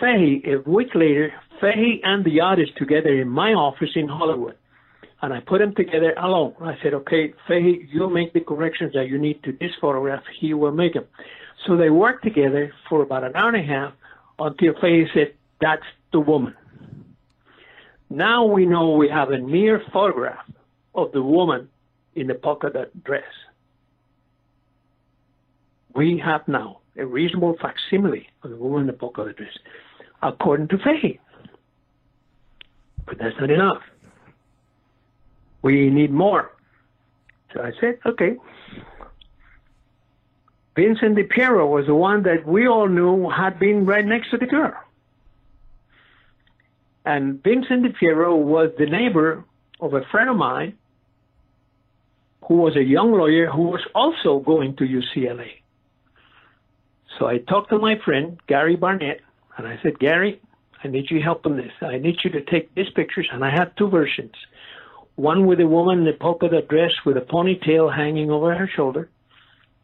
Fahey, 0.00 0.42
a 0.46 0.68
week 0.68 0.94
later, 0.94 1.32
Fahey 1.60 2.00
and 2.02 2.24
the 2.24 2.40
artist 2.40 2.72
together 2.76 3.10
in 3.10 3.28
my 3.28 3.52
office 3.52 3.90
in 3.94 4.08
Hollywood 4.08 4.56
and 5.22 5.32
I 5.32 5.40
put 5.40 5.58
them 5.58 5.74
together 5.74 6.14
alone. 6.16 6.54
I 6.60 6.76
said, 6.82 6.94
okay, 6.94 7.34
Fahey, 7.46 7.86
you 7.90 8.08
make 8.08 8.32
the 8.32 8.40
corrections 8.40 8.94
that 8.94 9.08
you 9.08 9.18
need 9.18 9.42
to 9.44 9.52
this 9.52 9.72
photograph. 9.80 10.22
He 10.38 10.54
will 10.54 10.72
make 10.72 10.94
them. 10.94 11.04
So 11.66 11.76
they 11.76 11.90
worked 11.90 12.24
together 12.24 12.72
for 12.88 13.02
about 13.02 13.24
an 13.24 13.36
hour 13.36 13.48
and 13.48 13.62
a 13.62 13.66
half 13.66 13.92
until 14.38 14.72
Fahey 14.80 15.06
said, 15.12 15.34
That's 15.60 15.82
the 16.12 16.20
woman. 16.20 16.54
Now 18.08 18.44
we 18.46 18.64
know 18.64 18.92
we 18.92 19.08
have 19.08 19.30
a 19.30 19.38
near 19.38 19.82
photograph 19.92 20.38
of 20.94 21.12
the 21.12 21.22
woman 21.22 21.68
in 22.14 22.26
the 22.26 22.34
polka 22.34 22.70
dot 22.70 22.88
dress. 23.04 23.22
We 25.94 26.20
have 26.24 26.48
now 26.48 26.80
a 26.96 27.04
reasonable 27.04 27.56
facsimile 27.60 28.28
of 28.42 28.50
the 28.50 28.56
woman 28.56 28.82
in 28.82 28.86
the 28.86 28.94
polka 28.94 29.26
dot 29.26 29.36
dress, 29.36 29.52
according 30.22 30.68
to 30.68 30.78
faith. 30.78 31.20
But 33.06 33.18
that's 33.18 33.38
not 33.40 33.50
enough. 33.50 33.82
We 35.62 35.90
need 35.90 36.10
more. 36.10 36.52
So 37.52 37.60
I 37.60 37.72
said, 37.80 37.98
okay. 38.06 38.36
Vincent 40.76 41.16
DiPierro 41.16 41.68
was 41.68 41.86
the 41.86 41.94
one 41.94 42.22
that 42.22 42.46
we 42.46 42.68
all 42.68 42.88
knew 42.88 43.28
had 43.28 43.58
been 43.58 43.84
right 43.84 44.04
next 44.04 44.30
to 44.30 44.38
the 44.38 44.46
girl. 44.46 44.74
And 47.04 47.42
Vincent 47.42 47.84
DiPierro 47.84 48.36
was 48.36 48.70
the 48.78 48.86
neighbor 48.86 49.44
of 49.80 49.94
a 49.94 50.02
friend 50.10 50.30
of 50.30 50.36
mine 50.36 50.78
who 52.44 52.54
was 52.56 52.76
a 52.76 52.82
young 52.82 53.12
lawyer 53.12 53.50
who 53.50 53.62
was 53.62 53.80
also 53.94 54.38
going 54.40 54.76
to 54.76 54.84
UCLA. 54.84 55.50
So 57.18 57.26
I 57.26 57.38
talked 57.38 57.70
to 57.70 57.78
my 57.78 57.98
friend, 58.04 58.38
Gary 58.46 58.76
Barnett, 58.76 59.20
and 59.56 59.66
I 59.66 59.78
said, 59.82 59.98
Gary, 59.98 60.40
I 60.82 60.88
need 60.88 61.10
your 61.10 61.22
help 61.22 61.46
on 61.46 61.56
this. 61.56 61.72
I 61.82 61.98
need 61.98 62.16
you 62.24 62.30
to 62.30 62.40
take 62.42 62.74
these 62.74 62.90
pictures, 62.94 63.28
and 63.32 63.44
I 63.44 63.50
had 63.50 63.76
two 63.76 63.88
versions. 63.88 64.34
One 65.16 65.46
with 65.46 65.60
a 65.60 65.66
woman 65.66 66.00
in 66.00 66.08
a 66.08 66.12
polka 66.16 66.48
dot 66.48 66.68
dress 66.68 66.92
with 67.04 67.16
a 67.16 67.20
ponytail 67.20 67.94
hanging 67.94 68.30
over 68.30 68.54
her 68.54 68.68
shoulder, 68.74 69.10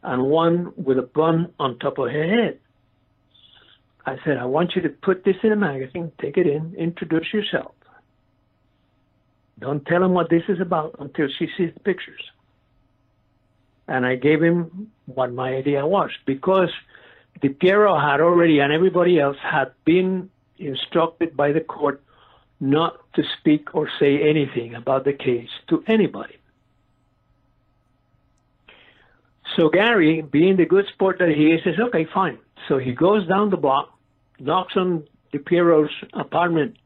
and 0.03 0.25
one 0.25 0.73
with 0.77 0.99
a 0.99 1.03
bun 1.03 1.53
on 1.59 1.79
top 1.79 1.99
of 1.99 2.11
her 2.11 2.43
head. 2.43 2.59
I 4.07 4.17
said, 4.25 4.39
I 4.39 4.45
want 4.45 4.77
you 4.77 4.83
to 4.83 4.89
put 4.89 5.25
this 5.25 5.37
in 5.43 5.53
a 5.53 5.57
magazine, 5.57 6.13
take 6.21 6.37
it 6.37 6.47
in, 6.47 6.75
introduce 6.77 7.33
yourself. 7.35 7.73
Don't 9.59 9.85
tell 9.87 10.03
him 10.03 10.13
what 10.13 10.31
this 10.31 10.43
is 10.49 10.61
about 10.61 10.97
until 11.01 11.29
she 11.39 11.49
sees 11.57 11.73
the 11.75 11.81
pictures. 11.81 12.23
And 13.89 14.07
I 14.07 14.17
gave 14.17 14.43
him 14.43 14.93
what 15.07 15.33
my 15.33 15.55
idea 15.55 15.87
was 15.87 16.11
because 16.25 16.71
DiPierro 17.41 18.01
had 18.01 18.21
already, 18.21 18.61
and 18.61 18.73
everybody 18.73 19.21
else 19.21 19.37
had 19.43 19.73
been 19.85 20.31
instructed 20.59 21.37
by 21.37 21.53
the 21.53 21.61
court 21.61 22.03
not 22.61 22.99
to 23.15 23.23
speak 23.39 23.75
or 23.75 23.89
say 24.01 24.29
anything 24.29 24.75
about 24.75 25.05
the 25.05 25.13
case 25.13 25.51
to 25.69 25.85
anybody. 25.87 26.37
So 29.57 29.69
Gary, 29.69 30.23
being 30.23 30.57
the 30.57 30.67
good 30.67 30.87
sport 30.93 31.19
that 31.19 31.29
he 31.29 31.53
is, 31.53 31.63
says, 31.65 31.75
okay, 31.79 32.07
fine. 32.13 32.39
So 32.69 32.79
he 32.79 32.93
goes 32.93 33.27
down 33.29 33.51
the 33.51 33.57
block, 33.57 33.97
knocks 34.39 34.75
on 34.77 35.05
DiPierro's 35.33 35.93
apartment 36.13 36.77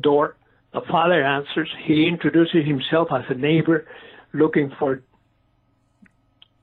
door. 0.00 0.36
The 0.72 0.80
father 0.90 1.22
answers. 1.22 1.70
He 1.84 2.08
introduces 2.08 2.66
himself 2.66 3.08
as 3.12 3.24
a 3.28 3.34
neighbor 3.34 3.86
looking 4.32 4.72
for 4.78 5.02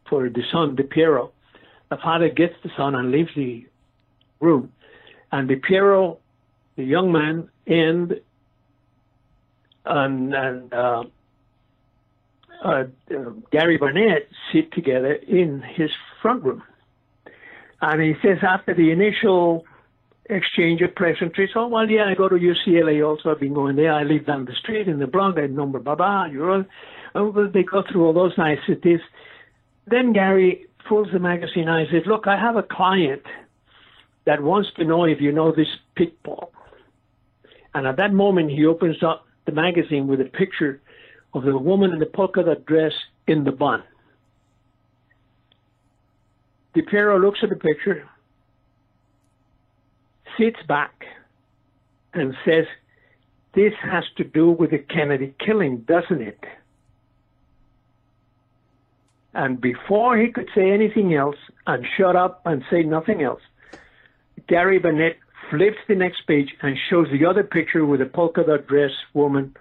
for 0.10 0.28
the 0.28 0.44
son, 0.52 0.76
DiPierro. 0.76 1.32
The 1.92 1.98
father 1.98 2.30
gets 2.30 2.56
the 2.64 2.72
son 2.78 2.96
and 2.96 3.12
leaves 3.12 3.32
the 3.36 3.66
room. 4.40 4.72
And 5.30 5.50
DiPierro, 5.50 6.20
the 6.78 6.84
young 6.84 7.12
man, 7.12 7.50
and 7.68 8.20
and, 9.84 10.34
and 10.34 10.74
uh, 10.74 11.04
uh, 12.64 12.84
Gary 13.52 13.78
Barnett 13.78 14.30
sit 14.54 14.72
together 14.72 15.14
in 15.14 15.62
his 15.62 15.90
front 16.22 16.44
room. 16.44 16.64
And 17.82 18.02
he 18.02 18.14
says 18.22 18.38
after 18.42 18.74
the 18.74 18.92
initial 18.92 19.66
exchange 20.30 20.82
of 20.82 20.96
pleasantries, 20.96 21.50
oh, 21.56 21.68
well, 21.68 21.90
yeah, 21.90 22.06
I 22.06 22.14
go 22.14 22.30
to 22.30 22.36
UCLA 22.36 23.06
also. 23.06 23.32
I've 23.32 23.40
been 23.42 23.54
going 23.54 23.76
there. 23.76 23.92
I 23.92 24.04
live 24.04 24.28
down 24.28 24.46
the 24.46 24.56
street 24.56 24.88
in 24.88 25.00
the 25.00 25.08
block. 25.08 25.38
I 25.38 25.48
number, 25.48 25.80
blah, 25.80 26.26
you're 26.26 26.52
all, 26.52 26.64
oh, 27.16 27.48
they 27.48 27.64
go 27.64 27.84
through 27.92 28.06
all 28.06 28.14
those 28.14 28.38
niceties. 28.38 29.02
Then 29.88 30.14
Gary 30.14 30.68
pulls 30.88 31.08
the 31.12 31.20
magazine 31.20 31.68
out 31.68 31.80
and 31.80 31.88
says, 31.92 32.04
look, 32.06 32.28
I 32.28 32.38
have 32.38 32.56
a 32.56 32.64
client 32.64 33.24
that 34.26 34.42
wants 34.42 34.70
to 34.78 34.84
know 34.84 35.06
if 35.06 35.20
you 35.20 35.32
know 35.32 35.52
this 35.52 35.68
pitbull. 35.98 36.50
And 37.74 37.88
at 37.88 37.98
that 37.98 38.14
moment, 38.14 38.52
he 38.52 38.66
opens 38.66 39.02
up 39.02 39.26
the 39.46 39.52
magazine 39.52 40.08
with 40.08 40.22
a 40.22 40.26
picture 40.26 40.82
of 41.34 41.44
the 41.44 41.58
woman 41.58 41.92
in 41.92 42.00
the 42.00 42.06
polka 42.06 42.44
dot 42.44 42.66
dress 42.66 42.92
in 43.28 43.44
the 43.44 43.52
bun. 43.52 43.84
DiPierro 46.76 47.22
looks 47.22 47.40
at 47.44 47.50
the 47.50 47.56
picture, 47.56 48.08
sits 50.38 50.60
back, 50.68 51.04
and 52.14 52.34
says, 52.46 52.66
This 53.56 53.74
has 53.82 54.04
to 54.18 54.24
do 54.24 54.52
with 54.52 54.72
the 54.72 54.80
Kennedy 54.80 55.34
killing, 55.46 55.80
doesn't 55.80 56.22
it? 56.22 56.40
And 59.34 59.62
before 59.62 60.18
he 60.18 60.32
could 60.32 60.50
say 60.54 60.72
anything 60.72 61.14
else 61.14 61.38
and 61.66 61.86
shut 61.98 62.16
up 62.16 62.42
and 62.46 62.64
say 62.70 62.84
nothing 62.84 63.24
else, 63.24 63.42
Gary 64.48 64.80
Barnett 64.80 65.18
flips 65.50 65.78
the 65.88 65.96
next 65.96 66.28
page 66.28 66.54
and 66.62 66.78
shows 66.90 67.08
the 67.12 67.26
other 67.26 67.44
picture 67.44 67.86
with 67.86 68.02
a 68.02 68.06
polka 68.06 68.44
dot 68.44 68.68
dress 68.68 68.92
woman 69.14 69.56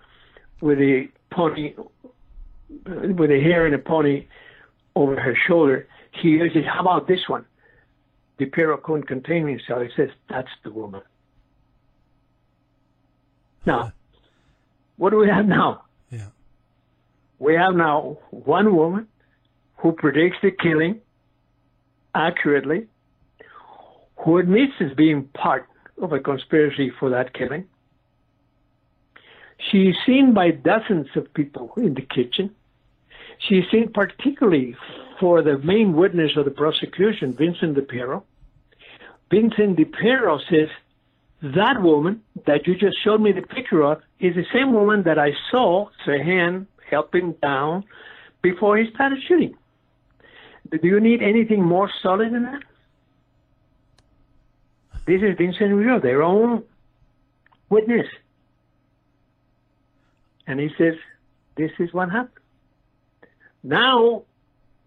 with 0.60 0.78
a 0.78 1.08
pony, 1.30 1.74
with 2.84 3.30
a 3.30 3.40
hair 3.40 3.66
and 3.66 3.74
a 3.74 3.78
pony 3.78 4.26
over 4.96 5.18
her 5.18 5.36
shoulder. 5.46 5.86
He 6.12 6.38
says, 6.52 6.64
How 6.66 6.80
about 6.80 7.06
this 7.06 7.28
one? 7.28 7.46
DiPierro 8.38 8.82
couldn't 8.82 9.06
contain 9.06 9.46
himself. 9.46 9.82
He 9.82 9.88
says, 9.96 10.10
That's 10.28 10.50
the 10.64 10.70
woman. 10.70 11.02
Now, 13.66 13.92
what 14.96 15.10
do 15.10 15.18
we 15.18 15.28
have 15.28 15.46
now? 15.46 15.84
Yeah. 16.10 16.28
We 17.38 17.54
have 17.54 17.74
now 17.74 18.18
one 18.30 18.74
woman 18.74 19.08
who 19.80 19.92
predicts 19.92 20.38
the 20.42 20.50
killing 20.50 21.00
accurately, 22.14 22.86
who 24.16 24.38
admits 24.38 24.74
as 24.80 24.92
being 24.94 25.24
part 25.28 25.66
of 26.00 26.12
a 26.12 26.20
conspiracy 26.20 26.90
for 26.98 27.10
that 27.10 27.32
killing. 27.32 27.66
She 29.70 29.88
is 29.88 29.96
seen 30.06 30.32
by 30.34 30.50
dozens 30.50 31.08
of 31.16 31.32
people 31.34 31.72
in 31.76 31.94
the 31.94 32.02
kitchen. 32.02 32.54
She 33.38 33.56
is 33.56 33.64
seen 33.70 33.90
particularly 33.92 34.76
for 35.18 35.42
the 35.42 35.58
main 35.58 35.94
witness 35.94 36.32
of 36.36 36.44
the 36.44 36.50
prosecution, 36.50 37.34
Vincent 37.34 37.76
DiPierro. 37.76 38.22
Vincent 39.30 39.78
DiPierro 39.78 40.40
says, 40.50 40.68
that 41.42 41.80
woman 41.80 42.22
that 42.46 42.66
you 42.66 42.74
just 42.74 42.98
showed 43.02 43.20
me 43.20 43.32
the 43.32 43.42
picture 43.42 43.82
of 43.82 44.02
is 44.18 44.34
the 44.34 44.44
same 44.52 44.74
woman 44.74 45.04
that 45.04 45.18
I 45.18 45.32
saw 45.50 45.88
Sirhan 46.04 46.66
helping 46.90 47.32
down 47.40 47.84
before 48.42 48.76
he 48.76 48.90
started 48.90 49.22
shooting. 49.26 49.56
Do 50.70 50.86
you 50.86 51.00
need 51.00 51.22
anything 51.22 51.62
more 51.62 51.90
solid 52.02 52.32
than 52.32 52.44
that? 52.44 52.62
This 55.06 55.22
is 55.22 55.36
Vincent 55.36 55.74
Rio, 55.74 55.98
their 55.98 56.22
own 56.22 56.62
witness. 57.68 58.06
And 60.46 60.60
he 60.60 60.70
says, 60.78 60.94
this 61.56 61.72
is 61.78 61.92
what 61.92 62.10
happened. 62.10 62.38
Now, 63.62 64.22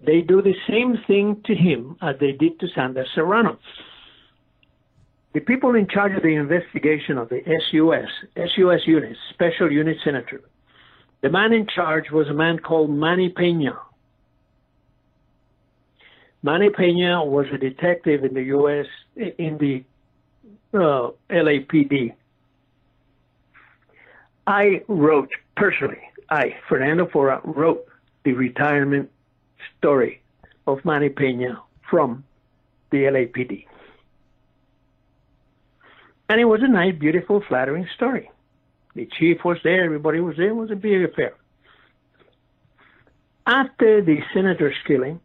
they 0.05 0.21
do 0.21 0.41
the 0.41 0.55
same 0.67 0.97
thing 1.07 1.41
to 1.45 1.55
him 1.55 1.97
as 2.01 2.17
they 2.19 2.31
did 2.31 2.59
to 2.59 2.67
Sandra 2.69 3.05
Serrano. 3.13 3.57
The 5.33 5.39
people 5.39 5.75
in 5.75 5.87
charge 5.87 6.15
of 6.15 6.23
the 6.23 6.35
investigation 6.35 7.17
of 7.17 7.29
the 7.29 7.41
SUS, 7.45 8.09
SUS 8.35 8.87
unit, 8.87 9.17
Special 9.31 9.71
Unit 9.71 9.97
Senator, 10.03 10.41
the 11.21 11.29
man 11.29 11.53
in 11.53 11.67
charge 11.67 12.11
was 12.11 12.27
a 12.27 12.33
man 12.33 12.59
called 12.59 12.89
Manny 12.91 13.29
Pena. 13.29 13.79
Manny 16.43 16.69
Pena 16.69 17.23
was 17.23 17.45
a 17.53 17.57
detective 17.57 18.25
in 18.25 18.33
the 18.33 18.43
U.S. 18.43 18.85
in 19.15 19.57
the 19.57 19.83
uh, 20.73 21.11
LAPD. 21.29 22.13
I 24.45 24.81
wrote 24.89 25.31
personally, 25.55 26.01
I, 26.29 26.57
Fernando 26.67 27.07
Faura, 27.07 27.39
wrote 27.45 27.85
the 28.25 28.33
retirement 28.33 29.09
story 29.77 30.21
of 30.67 30.83
Manny 30.83 31.07
Pena 31.07 31.61
from 31.89 32.25
the 32.91 33.03
LAPD. 33.03 33.65
And 36.27 36.41
it 36.41 36.45
was 36.45 36.61
a 36.61 36.67
nice, 36.67 36.95
beautiful, 36.95 37.41
flattering 37.47 37.87
story. 37.95 38.29
The 38.95 39.07
chief 39.17 39.45
was 39.45 39.57
there, 39.63 39.85
everybody 39.85 40.19
was 40.19 40.35
there, 40.35 40.49
it 40.49 40.55
was 40.55 40.71
a 40.71 40.75
big 40.75 41.03
affair. 41.03 41.35
After 43.47 44.01
the 44.01 44.19
senator's 44.33 44.75
killing, 44.85 45.21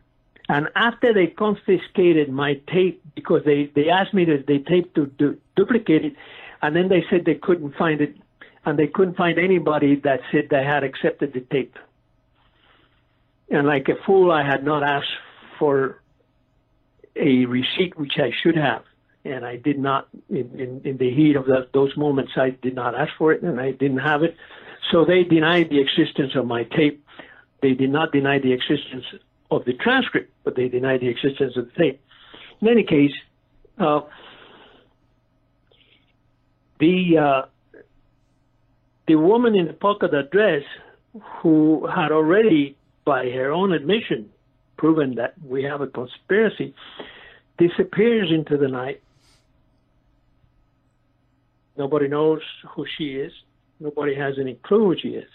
and 0.49 0.69
after 0.75 1.13
they 1.13 1.27
confiscated 1.27 2.31
my 2.31 2.55
tape 2.73 3.03
because 3.15 3.43
they, 3.45 3.71
they 3.75 3.91
asked 3.91 4.15
me 4.15 4.25
to 4.25 4.43
the 4.47 4.61
tape 4.61 4.95
to 4.95 5.07
du- 5.07 5.39
duplicate 5.57 6.05
it, 6.07 6.15
and 6.63 6.75
then 6.75 6.89
they 6.89 7.05
said 7.11 7.25
they 7.25 7.35
couldn't 7.35 7.75
find 7.77 8.01
it, 8.01 8.17
and 8.65 8.79
they 8.79 8.87
couldn't 8.87 9.17
find 9.17 9.39
anybody 9.39 9.97
that 10.05 10.21
said 10.33 10.49
they 10.51 10.65
had 10.65 10.85
accepted 10.85 11.35
the 11.35 11.41
tape. 11.41 11.77
And 13.51 13.67
like 13.67 13.89
a 13.89 13.97
fool, 14.07 14.31
I 14.31 14.43
had 14.43 14.65
not 14.65 14.83
asked 14.83 15.07
for 15.59 16.03
a 17.17 17.45
receipt, 17.47 17.99
which 17.99 18.19
I 18.19 18.31
should 18.43 18.57
have. 18.57 18.85
and 19.25 19.45
I 19.45 19.57
did 19.57 19.79
not, 19.79 20.09
in, 20.31 20.51
in, 20.59 20.81
in 20.85 20.97
the 20.97 21.13
heat 21.15 21.37
of 21.37 21.47
the, 21.47 21.69
those 21.75 21.97
moments, 21.97 22.33
I 22.37 22.51
did 22.51 22.75
not 22.75 22.95
ask 22.95 23.13
for 23.19 23.33
it, 23.33 23.43
and 23.43 23.61
I 23.61 23.73
didn't 23.73 23.99
have 23.99 24.23
it. 24.23 24.37
So 24.91 25.05
they 25.05 25.25
denied 25.25 25.69
the 25.71 25.81
existence 25.81 26.33
of 26.35 26.47
my 26.47 26.65
tape. 26.65 27.05
They 27.61 27.75
did 27.75 27.91
not 27.91 28.13
deny 28.13 28.39
the 28.39 28.53
existence 28.53 29.05
of 29.51 29.65
the 29.65 29.73
transcript, 29.75 30.33
but 30.45 30.57
they 30.57 30.69
deny 30.69 30.99
the 30.99 31.09
existence 31.09 31.57
of 31.57 31.67
the 31.67 31.73
tape. 31.73 32.01
In 32.61 32.69
any 32.69 32.85
case, 32.85 33.13
uh, 33.79 34.01
the 36.81 37.19
uh, 37.19 37.43
the 39.07 39.17
woman 39.17 39.55
in 39.55 39.67
the 39.67 39.73
polka 39.73 40.09
dot 40.09 40.31
dress 40.31 40.63
who 41.41 41.87
had 41.87 42.13
already, 42.13 42.77
by 43.05 43.31
her 43.31 43.51
own 43.51 43.73
admission, 43.73 44.31
proven 44.77 45.15
that 45.15 45.35
we 45.45 45.63
have 45.63 45.81
a 45.81 45.87
conspiracy, 45.87 46.75
disappears 47.57 48.31
into 48.31 48.57
the 48.57 48.69
night. 48.69 49.03
Nobody 51.77 52.09
knows 52.09 52.43
who 52.71 52.85
she 52.97 53.15
is. 53.15 53.33
Nobody 53.81 54.15
has 54.15 54.35
any 54.39 54.55
clue 54.55 54.93
who 54.93 54.97
she 55.01 55.09
is. 55.11 55.29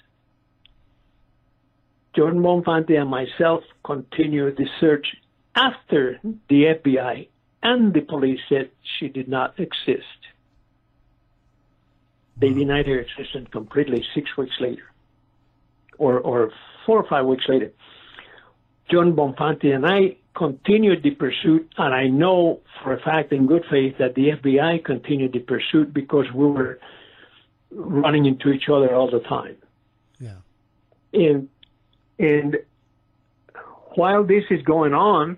Jordan 2.16 2.42
Bonfante 2.42 3.00
and 3.00 3.10
myself 3.10 3.64
continued 3.84 4.58
the 4.58 4.68
search 4.80 5.08
after 5.56 6.20
the 6.50 6.76
FBI 6.76 7.28
and 7.64 7.94
the 7.94 8.02
police 8.02 8.42
said 8.50 8.70
she 9.00 9.08
did 9.08 9.28
not 9.28 9.58
exist. 9.58 10.20
They 12.38 12.50
hmm. 12.50 12.60
denied 12.60 12.88
her 12.88 13.00
existence 13.00 13.48
completely 13.52 14.06
six 14.14 14.36
weeks 14.38 14.56
later, 14.60 14.84
or, 15.98 16.20
or 16.20 16.52
four 16.86 17.00
or 17.00 17.08
five 17.08 17.26
weeks 17.26 17.46
later. 17.48 17.72
Jordan 18.92 19.16
Bonfante 19.16 19.74
and 19.74 19.86
I 19.86 20.18
continued 20.36 21.04
the 21.04 21.12
pursuit, 21.12 21.72
and 21.78 21.94
I 21.94 22.08
know 22.08 22.60
for 22.84 22.94
a 22.94 23.00
fact 23.00 23.32
in 23.32 23.48
good 23.48 23.64
faith 23.70 23.98
that 24.00 24.16
the 24.16 24.32
FBI 24.32 24.84
continued 24.84 25.32
the 25.32 25.40
pursuit 25.40 25.94
because 25.94 26.26
we 26.34 26.46
were 26.46 26.80
running 27.72 28.26
into 28.26 28.50
each 28.50 28.68
other 28.68 28.94
all 28.94 29.10
the 29.10 29.20
time. 29.22 29.56
Yeah. 30.20 30.38
And 31.14 31.50
and 32.20 32.58
while 33.96 34.24
this 34.24 34.44
is 34.50 34.62
going 34.64 34.94
on, 34.94 35.38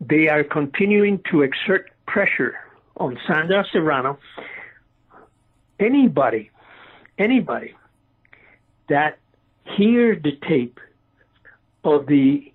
they 0.00 0.28
are 0.28 0.44
continuing 0.44 1.20
to 1.30 1.42
exert 1.42 1.90
pressure 2.06 2.54
on 2.96 3.18
Sandra 3.26 3.64
Serrano. 3.72 4.18
Anybody, 5.78 6.50
anybody 7.18 7.74
that 8.88 9.18
hears 9.64 10.22
the 10.22 10.38
tape 10.48 10.80
of 11.84 12.06
the 12.06 12.52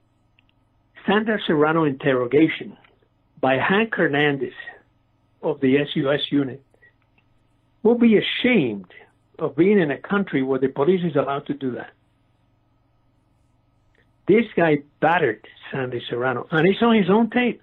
Sandra 1.05 1.39
Serrano 1.45 1.83
interrogation 1.85 2.77
by 3.39 3.55
Hank 3.55 3.95
Hernandez 3.95 4.53
of 5.41 5.59
the 5.61 5.77
SUS 5.93 6.31
unit 6.31 6.61
will 7.83 7.97
be 7.97 8.17
ashamed 8.17 8.91
of 9.39 9.55
being 9.55 9.79
in 9.79 9.91
a 9.91 9.97
country 9.97 10.43
where 10.43 10.59
the 10.59 10.67
police 10.67 11.03
is 11.03 11.15
allowed 11.15 11.45
to 11.47 11.53
do 11.53 11.71
that. 11.71 11.91
This 14.27 14.45
guy 14.55 14.79
battered 14.99 15.47
Sandy 15.71 16.01
Serrano, 16.09 16.47
and 16.51 16.67
it's 16.67 16.81
on 16.81 16.95
his 16.95 17.09
own 17.09 17.29
tape. 17.29 17.61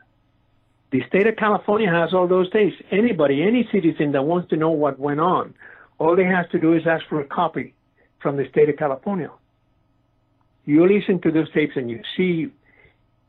The 0.90 1.02
state 1.08 1.26
of 1.26 1.36
California 1.36 1.90
has 1.90 2.14
all 2.14 2.26
those 2.26 2.50
tapes. 2.50 2.76
Anybody, 2.90 3.42
any 3.42 3.68
citizen 3.72 4.12
that 4.12 4.22
wants 4.22 4.48
to 4.50 4.56
know 4.56 4.70
what 4.70 4.98
went 4.98 5.20
on, 5.20 5.54
all 5.98 6.16
they 6.16 6.24
have 6.24 6.48
to 6.50 6.58
do 6.58 6.72
is 6.74 6.86
ask 6.86 7.04
for 7.08 7.20
a 7.20 7.24
copy 7.24 7.74
from 8.20 8.36
the 8.36 8.48
state 8.48 8.68
of 8.68 8.76
California. 8.76 9.30
You 10.64 10.86
listen 10.86 11.20
to 11.22 11.30
those 11.30 11.52
tapes 11.52 11.76
and 11.76 11.90
you 11.90 12.00
see 12.16 12.50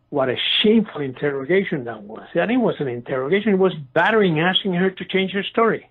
what 0.10 0.30
a 0.30 0.38
shameful 0.62 1.02
interrogation 1.02 1.84
that 1.86 2.04
was. 2.04 2.28
And 2.34 2.50
it 2.50 2.58
was 2.58 2.76
an 2.80 2.88
interrogation. 2.88 3.54
It 3.54 3.60
was 3.60 3.74
battering, 3.94 4.40
asking 4.40 4.76
her 4.76 4.90
to 4.90 5.06
change 5.06 5.32
her 5.32 5.44
story. 5.44 5.90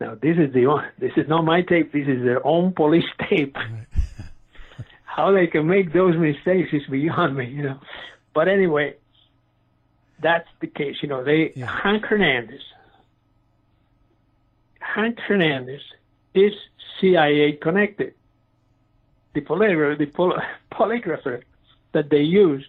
Now 0.00 0.16
this 0.20 0.36
is 0.36 0.52
the. 0.52 0.82
This 0.98 1.12
is 1.16 1.28
not 1.28 1.44
my 1.44 1.62
tape. 1.62 1.92
This 1.92 2.08
is 2.08 2.24
their 2.24 2.44
own 2.44 2.72
police 2.72 3.04
tape. 3.28 3.56
How 5.14 5.30
they 5.30 5.46
can 5.46 5.68
make 5.68 5.92
those 5.92 6.16
mistakes 6.16 6.70
is 6.72 6.82
beyond 6.90 7.36
me, 7.36 7.46
you 7.46 7.62
know. 7.62 7.78
But 8.34 8.48
anyway, 8.48 8.94
that's 10.20 10.48
the 10.60 10.66
case. 10.66 10.96
You 11.02 11.08
know, 11.08 11.22
they 11.22 11.52
yeah. 11.54 11.66
Hank 11.66 12.04
Hernandez. 12.04 12.62
Hank 14.80 15.20
Hernandez 15.20 15.82
is 16.34 16.52
CIA 17.00 17.52
connected. 17.52 18.14
The 19.34 19.40
polygrapher, 19.40 19.98
the 19.98 20.06
poly- 20.06 20.42
polygrapher 20.72 21.42
that 21.92 22.10
they 22.10 22.22
use, 22.22 22.66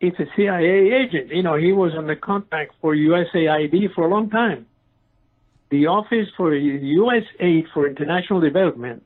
it's 0.00 0.18
a 0.18 0.26
CIA 0.34 0.92
agent. 1.00 1.30
You 1.30 1.44
know, 1.44 1.54
he 1.54 1.72
was 1.72 1.92
on 1.94 2.08
the 2.08 2.16
contact 2.16 2.72
for 2.80 2.92
USAID 2.94 3.94
for 3.94 4.04
a 4.04 4.08
long 4.08 4.30
time 4.30 4.66
the 5.70 5.86
Office 5.86 6.28
for 6.36 6.54
U.S. 6.54 7.24
Aid 7.40 7.66
for 7.74 7.88
International 7.88 8.40
Development 8.40 9.02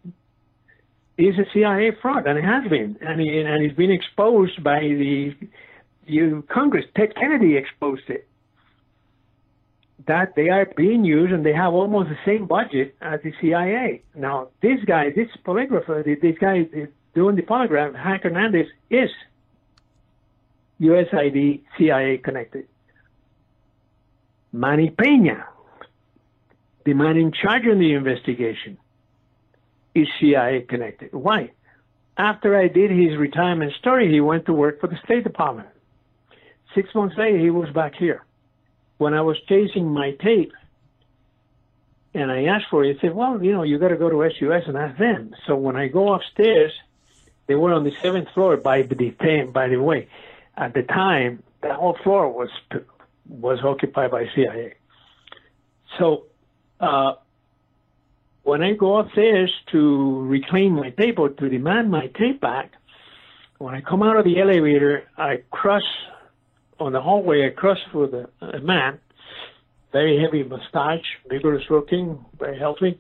is 1.21 1.39
a 1.39 1.45
CIA 1.53 1.93
fraud, 2.01 2.27
and 2.27 2.39
it 2.39 2.45
has 2.45 2.69
been, 2.69 2.97
and, 3.01 3.21
it, 3.21 3.47
and 3.47 3.63
it's 3.63 3.77
been 3.77 3.91
exposed 3.91 4.63
by 4.63 4.81
the 4.81 5.35
you, 6.07 6.45
Congress. 6.49 6.85
Ted 6.97 7.15
Kennedy 7.15 7.57
exposed 7.57 8.09
it. 8.09 8.27
That 10.07 10.35
they 10.35 10.49
are 10.49 10.67
being 10.77 11.05
used, 11.05 11.33
and 11.33 11.45
they 11.45 11.53
have 11.53 11.75
almost 11.75 12.09
the 12.09 12.19
same 12.25 12.47
budget 12.47 12.97
as 13.01 13.21
the 13.23 13.33
CIA. 13.41 14.03
Now, 14.15 14.49
this 14.63 14.81
guy, 14.87 15.11
this 15.11 15.29
polygrapher, 15.45 16.05
this 16.21 16.39
guy 16.39 16.69
doing 17.15 17.37
the 17.37 17.43
polygraph, 17.43 17.95
Hank 17.95 18.23
Hernandez, 18.23 18.67
is 18.89 19.11
USAID 20.81 21.61
CIA 21.77 22.19
connected. 22.19 22.67
Manny 24.53 24.91
Pena, 24.91 25.45
the 26.85 26.95
man 26.95 27.17
in 27.17 27.31
charge 27.31 27.67
of 27.67 27.79
the 27.79 27.93
investigation 27.93 28.79
is 29.95 30.09
CIA 30.21 30.63
connected. 30.63 31.13
Why? 31.13 31.51
After 32.17 32.57
I 32.57 32.69
did 32.69 32.91
his 32.91 33.17
retirement 33.17 33.73
story, 33.79 34.11
he 34.11 34.21
went 34.21 34.47
to 34.47 34.53
work 34.53 34.81
for 34.81 34.87
the 34.87 34.99
State 35.05 35.25
Department. 35.25 35.69
Six 36.75 36.95
months 36.95 37.17
later, 37.17 37.39
he 37.39 37.51
was 37.51 37.71
back 37.71 37.95
here. 37.95 38.25
When 38.99 39.15
I 39.15 39.23
was 39.23 39.37
chasing 39.49 39.89
my 39.89 40.13
tape, 40.13 40.53
and 42.13 42.31
I 42.31 42.45
asked 42.45 42.67
for 42.71 42.85
it, 42.85 42.95
he 42.95 43.01
said, 43.01 43.15
"Well, 43.15 43.43
you 43.43 43.53
know, 43.53 43.63
you 43.63 43.79
got 43.79 43.89
to 43.89 43.97
go 43.97 44.11
to 44.11 44.31
SUS 44.31 44.65
and 44.67 44.77
ask 44.77 44.99
them." 44.99 45.35
So 45.47 45.57
when 45.57 45.77
I 45.77 45.89
go 45.89 46.13
upstairs, 46.13 46.73
they 47.47 47.55
were 47.55 47.73
on 47.73 47.85
the 47.85 47.93
seventh 48.03 48.29
floor. 48.31 48.57
By 48.57 48.83
the 48.83 49.11
time, 49.13 49.53
by 49.53 49.69
the 49.69 49.77
way, 49.77 50.09
at 50.57 50.75
the 50.75 50.83
time, 50.83 51.43
the 51.63 51.75
whole 51.75 51.97
floor 52.03 52.29
was 52.29 52.51
was 53.29 53.61
occupied 53.65 54.11
by 54.11 54.29
CIA. 54.35 54.75
So 55.99 56.27
uh, 56.81 57.15
when 58.43 58.63
I 58.63 58.73
go 58.73 58.99
upstairs 58.99 59.53
to 59.73 60.21
reclaim 60.23 60.73
my 60.73 60.91
tape 60.91 61.19
or 61.19 61.29
to 61.29 61.49
demand 61.49 61.91
my 61.91 62.07
tape 62.09 62.41
back, 62.41 62.73
when 63.59 63.75
I 63.75 63.81
come 63.81 64.03
out 64.03 64.17
of 64.17 64.25
the 64.25 64.41
elevator, 64.41 65.05
I 65.17 65.43
cross 65.51 65.83
on 66.79 66.93
the 66.93 67.01
hallway. 67.01 67.47
I 67.47 67.51
cross 67.51 67.79
with 67.93 68.15
a, 68.15 68.29
a 68.41 68.61
man, 68.61 68.99
very 69.93 70.21
heavy 70.21 70.43
mustache, 70.43 71.05
vigorous 71.29 71.65
looking, 71.69 72.25
very 72.39 72.59
healthy, 72.59 72.99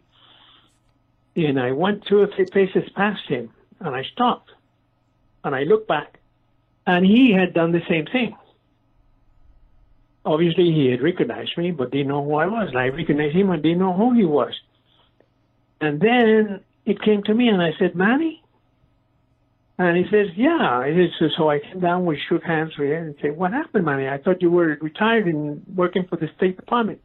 and 1.34 1.58
I 1.58 1.72
went 1.72 2.04
two 2.06 2.20
or 2.20 2.26
three 2.26 2.46
paces 2.46 2.88
past 2.94 3.26
him, 3.26 3.50
and 3.80 3.94
I 3.94 4.02
stopped, 4.12 4.50
and 5.44 5.54
I 5.54 5.62
looked 5.62 5.88
back, 5.88 6.18
and 6.86 7.06
he 7.06 7.32
had 7.32 7.54
done 7.54 7.72
the 7.72 7.82
same 7.88 8.06
thing 8.06 8.36
obviously 10.24 10.72
he 10.72 10.90
had 10.90 11.02
recognized 11.02 11.56
me, 11.56 11.70
but 11.70 11.90
didn't 11.90 12.08
know 12.08 12.24
who 12.24 12.34
I 12.34 12.46
was. 12.46 12.68
And 12.68 12.78
I 12.78 12.88
recognized 12.88 13.34
him 13.34 13.50
and 13.50 13.62
didn't 13.62 13.78
know 13.78 13.92
who 13.92 14.14
he 14.14 14.24
was. 14.24 14.52
And 15.80 16.00
then 16.00 16.60
it 16.84 17.00
came 17.02 17.22
to 17.24 17.34
me, 17.34 17.48
and 17.48 17.62
I 17.62 17.72
said, 17.78 17.94
Manny? 17.94 18.42
And 19.78 19.96
he 19.96 20.04
says, 20.10 20.28
yeah. 20.36 20.86
He 20.86 21.08
says, 21.18 21.30
so 21.36 21.48
I 21.48 21.60
came 21.60 21.80
down, 21.80 22.04
we 22.04 22.20
shook 22.28 22.42
hands 22.42 22.76
with 22.76 22.90
him, 22.90 23.04
and 23.04 23.14
said, 23.22 23.36
what 23.36 23.52
happened, 23.52 23.86
Manny? 23.86 24.08
I 24.08 24.18
thought 24.18 24.42
you 24.42 24.50
were 24.50 24.76
retired 24.80 25.26
and 25.26 25.62
working 25.74 26.06
for 26.06 26.16
the 26.16 26.28
State 26.36 26.56
Department. 26.56 27.00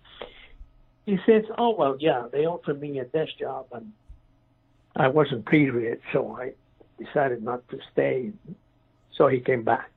He 1.06 1.18
says, 1.26 1.44
oh, 1.58 1.76
well, 1.76 1.96
yeah, 2.00 2.28
they 2.32 2.46
offered 2.46 2.82
me 2.82 3.00
a 3.00 3.06
desk 3.06 3.34
job, 3.40 3.68
and 3.72 3.94
I 4.96 5.08
wasn't 5.08 5.46
pleased 5.46 5.74
with 5.74 5.84
it, 5.84 6.02
so 6.12 6.38
I 6.38 6.54
decided 7.02 7.44
not 7.44 7.68
to 7.70 7.80
stay. 7.94 8.32
So 9.16 9.28
he 9.28 9.40
came 9.40 9.64
back. 9.64 9.90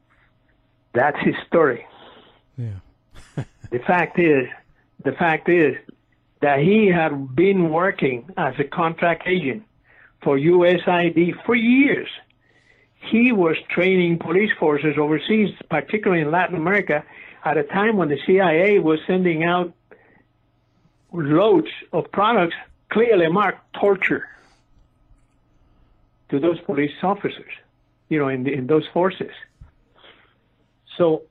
That's 0.93 1.19
his 1.21 1.35
story. 1.47 1.85
Yeah 2.57 2.75
the 3.71 3.79
fact 3.81 4.19
is, 4.19 4.47
the 5.05 5.13
fact 5.13 5.49
is 5.49 5.77
that 6.41 6.61
he 6.61 6.87
had 6.87 7.35
been 7.35 7.71
working 7.71 8.31
as 8.37 8.55
a 8.59 8.65
contract 8.65 9.27
agent 9.27 9.65
for 10.23 10.39
USID 10.39 11.45
for 11.45 11.55
years. 11.55 12.09
He 13.11 13.33
was 13.33 13.57
training 13.71 14.19
police 14.19 14.51
forces 14.59 14.97
overseas, 14.99 15.55
particularly 15.71 16.23
in 16.23 16.31
Latin 16.31 16.57
America, 16.57 17.05
at 17.45 17.57
a 17.57 17.63
time 17.63 17.97
when 17.97 18.09
the 18.09 18.19
CIA 18.27 18.79
was 18.79 18.99
sending 19.07 19.45
out 19.45 19.73
loads 21.13 21.69
of 21.93 22.11
products 22.13 22.57
clearly 22.91 23.29
marked 23.29 23.73
torture 23.75 24.29
to 26.31 26.39
those 26.39 26.61
police 26.61 26.93
officers, 27.03 27.53
you 28.09 28.19
know, 28.19 28.29
in, 28.29 28.45
the, 28.45 28.53
in 28.53 28.67
those 28.67 28.87
forces. 28.93 29.33
So 30.97 31.23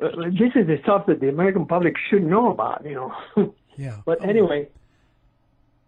uh, 0.00 0.08
this 0.28 0.52
is 0.54 0.66
the 0.66 0.78
stuff 0.82 1.06
that 1.06 1.20
the 1.20 1.28
American 1.28 1.66
public 1.66 1.96
should 2.08 2.22
know 2.22 2.50
about, 2.50 2.84
you 2.84 2.94
know. 2.94 3.54
Yeah. 3.80 3.96
but 4.04 4.22
anyway, 4.22 4.68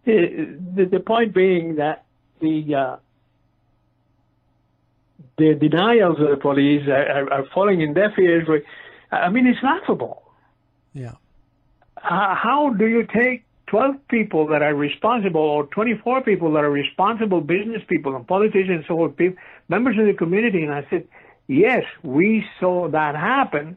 the, 0.05 0.59
the 0.75 0.85
the 0.87 1.01
point 1.01 1.35
being 1.35 1.77
that 1.77 2.07
the 2.41 2.75
uh, 2.75 2.97
the 5.37 5.55
denials 5.55 6.19
of 6.21 6.31
the 6.31 6.37
police 6.37 6.89
are, 6.89 7.09
are, 7.17 7.33
are 7.33 7.45
falling 7.55 7.81
in 7.83 7.95
deaf 7.95 8.19
ears. 8.19 8.49
I 9.11 9.29
mean, 9.29 9.47
it's 9.47 9.63
laughable. 9.63 10.23
Yeah. 10.95 11.13
Uh, 11.99 12.35
how 12.35 12.75
do 12.79 12.87
you 12.87 13.07
take 13.15 13.45
12 13.67 13.97
people 14.09 14.47
that 14.49 14.63
are 14.63 14.75
responsible 14.75 15.41
or 15.41 15.67
24 15.67 16.23
people 16.23 16.53
that 16.53 16.65
are 16.65 16.71
responsible 16.71 17.41
business 17.41 17.83
people 17.89 18.17
and 18.17 18.27
politicians 18.27 18.87
or 18.89 19.09
people, 19.09 19.39
members 19.69 19.99
of 19.99 20.07
the 20.07 20.15
community? 20.15 20.63
And 20.63 20.73
I 20.73 20.87
said, 20.91 21.07
yes, 21.47 21.85
we 22.03 22.45
saw 22.59 22.89
that 22.89 23.15
happen. 23.15 23.77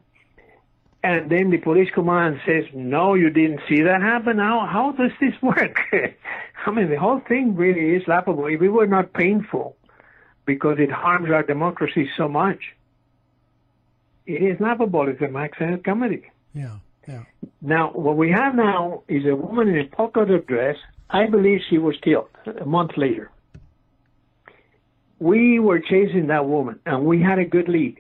And 1.06 1.30
then 1.30 1.52
the 1.52 1.58
police 1.58 1.92
command 1.94 2.42
says, 2.48 2.64
no, 2.74 3.14
you 3.14 3.30
didn't 3.30 3.60
see 3.70 3.84
that 3.84 4.02
happen. 4.02 4.40
How, 4.40 4.66
how 4.66 4.92
does 4.92 5.12
this 5.22 5.40
work? 5.40 5.78
I 6.66 6.72
mean, 6.72 6.90
the 6.90 6.98
whole 6.98 7.22
thing 7.28 7.56
really 7.56 7.96
is 7.96 8.08
laughable. 8.08 8.48
If 8.48 8.60
it 8.60 8.70
were 8.70 8.88
not 8.88 9.14
painful, 9.14 9.78
because 10.46 10.78
it 10.80 10.92
harms 10.92 11.30
our 11.30 11.44
democracy 11.44 12.10
so 12.18 12.28
much, 12.28 12.58
it 14.26 14.42
is 14.42 14.60
laughable. 14.60 15.08
It's 15.08 15.22
a 15.22 15.28
Max 15.28 15.60
comedy. 15.86 16.24
Yeah. 16.56 16.78
Yeah. 17.08 17.26
Now, 17.62 17.92
what 17.92 18.18
we 18.18 18.32
have 18.32 18.56
now 18.56 19.04
is 19.08 19.28
a 19.28 19.36
woman 19.36 19.68
in 19.68 19.78
a 19.78 19.86
polka 19.86 20.26
dot 20.26 20.48
dress. 20.48 20.78
I 21.12 21.28
believe 21.28 21.60
she 21.70 21.78
was 21.78 21.96
killed 22.02 22.30
a 22.48 22.66
month 22.66 22.98
later. 22.98 23.30
We 25.20 25.60
were 25.60 25.80
chasing 25.80 26.28
that 26.28 26.48
woman, 26.48 26.80
and 26.88 27.06
we 27.06 27.22
had 27.22 27.38
a 27.38 27.46
good 27.46 27.70
lead. 27.70 28.00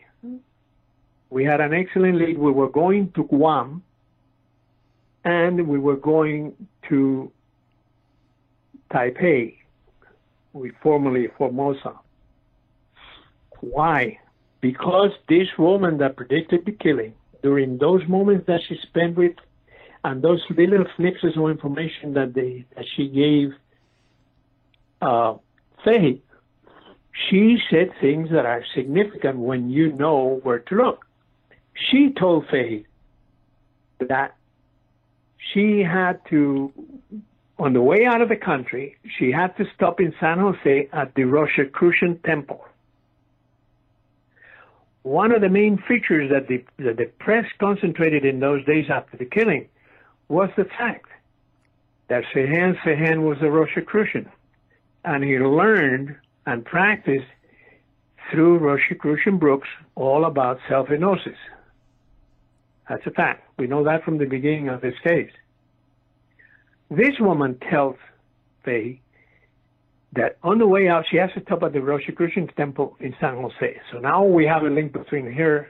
We 1.36 1.44
had 1.44 1.60
an 1.60 1.74
excellent 1.74 2.18
lead. 2.18 2.38
We 2.38 2.50
were 2.50 2.70
going 2.70 3.12
to 3.12 3.26
Guam, 3.26 3.84
and 5.26 5.68
we 5.68 5.78
were 5.78 5.98
going 5.98 6.56
to 6.88 7.30
Taipei, 8.90 9.58
we 10.54 10.72
formerly 10.82 11.28
Formosa. 11.38 12.00
Why? 13.60 14.18
Because 14.62 15.12
this 15.28 15.50
woman 15.58 15.98
that 15.98 16.16
predicted 16.16 16.64
the 16.66 16.72
killing 16.72 17.14
during 17.44 17.80
those 17.80 18.08
moments 18.08 18.48
that 18.48 18.62
she 18.66 18.78
spent 18.84 19.18
with 19.18 19.36
and 20.06 20.22
those 20.22 20.42
little 20.50 20.86
snippets 20.96 21.36
of 21.36 21.50
information 21.50 22.14
that 22.14 22.34
they 22.34 22.64
that 22.78 22.86
she 22.96 23.10
gave 23.10 23.54
uh, 25.02 25.34
Faye, 25.84 26.22
she 27.28 27.58
said 27.70 27.90
things 28.00 28.30
that 28.32 28.46
are 28.46 28.64
significant 28.74 29.38
when 29.40 29.70
you 29.70 29.92
know 29.92 30.40
where 30.44 30.60
to 30.60 30.76
look. 30.76 31.05
She 31.76 32.14
told 32.18 32.48
Faye 32.50 32.86
that 34.00 34.36
she 35.54 35.82
had 35.82 36.20
to, 36.30 36.72
on 37.60 37.74
the 37.74 37.82
way 37.82 38.06
out 38.06 38.22
of 38.22 38.30
the 38.30 38.36
country, 38.36 38.98
she 39.18 39.32
had 39.32 39.56
to 39.58 39.66
stop 39.76 40.00
in 40.00 40.14
San 40.20 40.40
Jose 40.40 40.90
at 40.92 41.14
the 41.16 41.24
Rosicrucian 41.26 42.20
Temple 42.26 42.66
one 45.06 45.32
of 45.32 45.42
the 45.42 45.50
main 45.50 45.78
features 45.88 46.32
that 46.32 46.48
the, 46.48 46.66
that 46.84 46.98
the 46.98 47.06
press 47.20 47.46
concentrated 47.60 48.26
in 48.26 48.40
those 48.40 48.66
days 48.66 48.86
after 48.90 49.16
the 49.16 49.26
killing 49.26 49.70
was 50.30 50.50
the 50.58 50.66
fact 50.66 51.06
that 52.08 52.24
Sirhan 52.34 52.76
Sirhan 52.80 53.22
was 53.22 53.38
a 53.42 53.50
Rosicrucian. 53.52 54.28
And 55.04 55.24
he 55.24 55.38
learned 55.38 56.16
and 56.48 56.66
practiced 56.66 57.28
through 58.32 58.58
Rosicrucian 58.58 59.38
books 59.38 59.68
all 59.94 60.26
about 60.26 60.58
self-hypnosis. 60.68 61.38
That's 62.90 63.06
a 63.06 63.12
fact. 63.12 63.50
We 63.58 63.68
know 63.68 63.84
that 63.84 64.04
from 64.04 64.18
the 64.18 64.26
beginning 64.26 64.70
of 64.70 64.82
this 64.82 64.96
case. 65.04 65.32
This 66.90 67.20
woman 67.20 67.60
tells 67.70 67.96
Faye 68.64 69.02
that 70.14 70.38
on 70.44 70.60
the 70.60 70.68
way 70.68 70.88
out, 70.88 71.06
she 71.10 71.18
has 71.18 71.32
to 71.34 71.42
stop 71.42 71.64
at 71.64 71.74
the 71.74 71.82
Rosicrucian 71.82 72.48
Temple 72.56 72.96
in 73.00 73.16
San 73.20 73.36
Jose. 73.36 73.82
So 73.92 74.00
now 74.00 74.24
we 74.24 74.46
have 74.46 74.64
a 74.64 74.70
link 74.70 74.94
between 74.94 75.32
her 75.34 75.70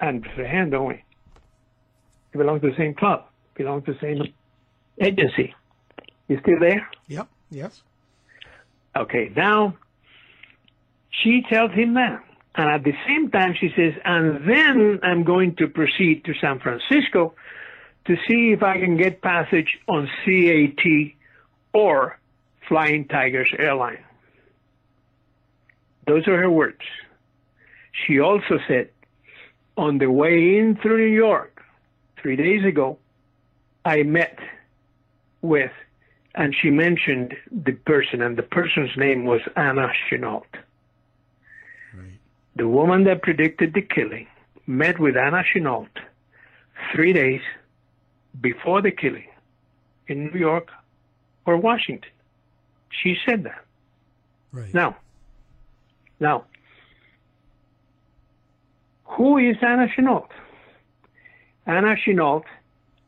and 0.00 0.24
Sirhan, 0.36 0.70
don't 0.70 0.88
we? 0.88 1.04
They 2.32 2.38
belong 2.38 2.60
to 2.60 2.70
the 2.70 2.76
same 2.76 2.94
club, 2.94 3.26
belong 3.54 3.82
to 3.82 3.92
the 3.92 3.98
same 4.00 4.34
agency. 5.00 5.54
You 6.28 6.38
still 6.42 6.58
there? 6.60 6.88
Yep. 7.06 7.28
Yes. 7.50 7.82
Okay. 8.96 9.32
Now 9.34 9.76
she 11.10 11.42
tells 11.48 11.72
him 11.72 11.94
that. 11.94 12.22
And 12.58 12.68
at 12.68 12.82
the 12.82 12.92
same 13.06 13.30
time, 13.30 13.54
she 13.58 13.70
says, 13.76 13.94
and 14.04 14.44
then 14.48 14.98
I'm 15.04 15.22
going 15.22 15.54
to 15.56 15.68
proceed 15.68 16.24
to 16.24 16.34
San 16.34 16.58
Francisco 16.58 17.34
to 18.06 18.16
see 18.26 18.50
if 18.50 18.64
I 18.64 18.80
can 18.80 18.96
get 18.96 19.22
passage 19.22 19.78
on 19.86 20.10
CAT 20.24 20.84
or 21.72 22.18
Flying 22.66 23.06
Tigers 23.06 23.48
Airline. 23.56 24.02
Those 26.08 26.26
are 26.26 26.36
her 26.36 26.50
words. 26.50 26.80
She 27.92 28.18
also 28.18 28.58
said, 28.66 28.90
on 29.76 29.98
the 29.98 30.10
way 30.10 30.58
in 30.58 30.76
through 30.82 30.98
New 30.98 31.14
York 31.14 31.62
three 32.20 32.34
days 32.34 32.64
ago, 32.64 32.98
I 33.84 34.02
met 34.02 34.36
with, 35.42 35.70
and 36.34 36.52
she 36.60 36.70
mentioned 36.70 37.36
the 37.52 37.72
person, 37.72 38.20
and 38.20 38.36
the 38.36 38.42
person's 38.42 38.96
name 38.96 39.26
was 39.26 39.42
Anna 39.54 39.92
Chennault. 40.10 40.42
The 42.58 42.68
woman 42.68 43.04
that 43.04 43.22
predicted 43.22 43.72
the 43.72 43.82
killing 43.82 44.26
met 44.66 44.98
with 44.98 45.16
Anna 45.16 45.42
Chennault 45.44 45.88
three 46.92 47.12
days 47.12 47.40
before 48.40 48.82
the 48.82 48.90
killing 48.90 49.28
in 50.08 50.26
New 50.32 50.38
York 50.38 50.68
or 51.46 51.56
Washington. 51.56 52.10
She 52.90 53.16
said 53.24 53.44
that. 53.44 53.64
Right. 54.52 54.74
Now, 54.74 54.96
now, 56.18 56.44
who 59.04 59.38
is 59.38 59.56
Anna 59.62 59.86
Chennault? 59.96 60.28
Anna 61.66 61.94
Chennault 61.96 62.44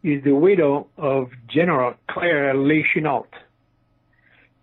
is 0.03 0.23
the 0.23 0.35
widow 0.35 0.87
of 0.97 1.31
General 1.49 1.95
Claire 2.09 2.55
Lee 2.55 2.85
Chennault. 2.95 3.27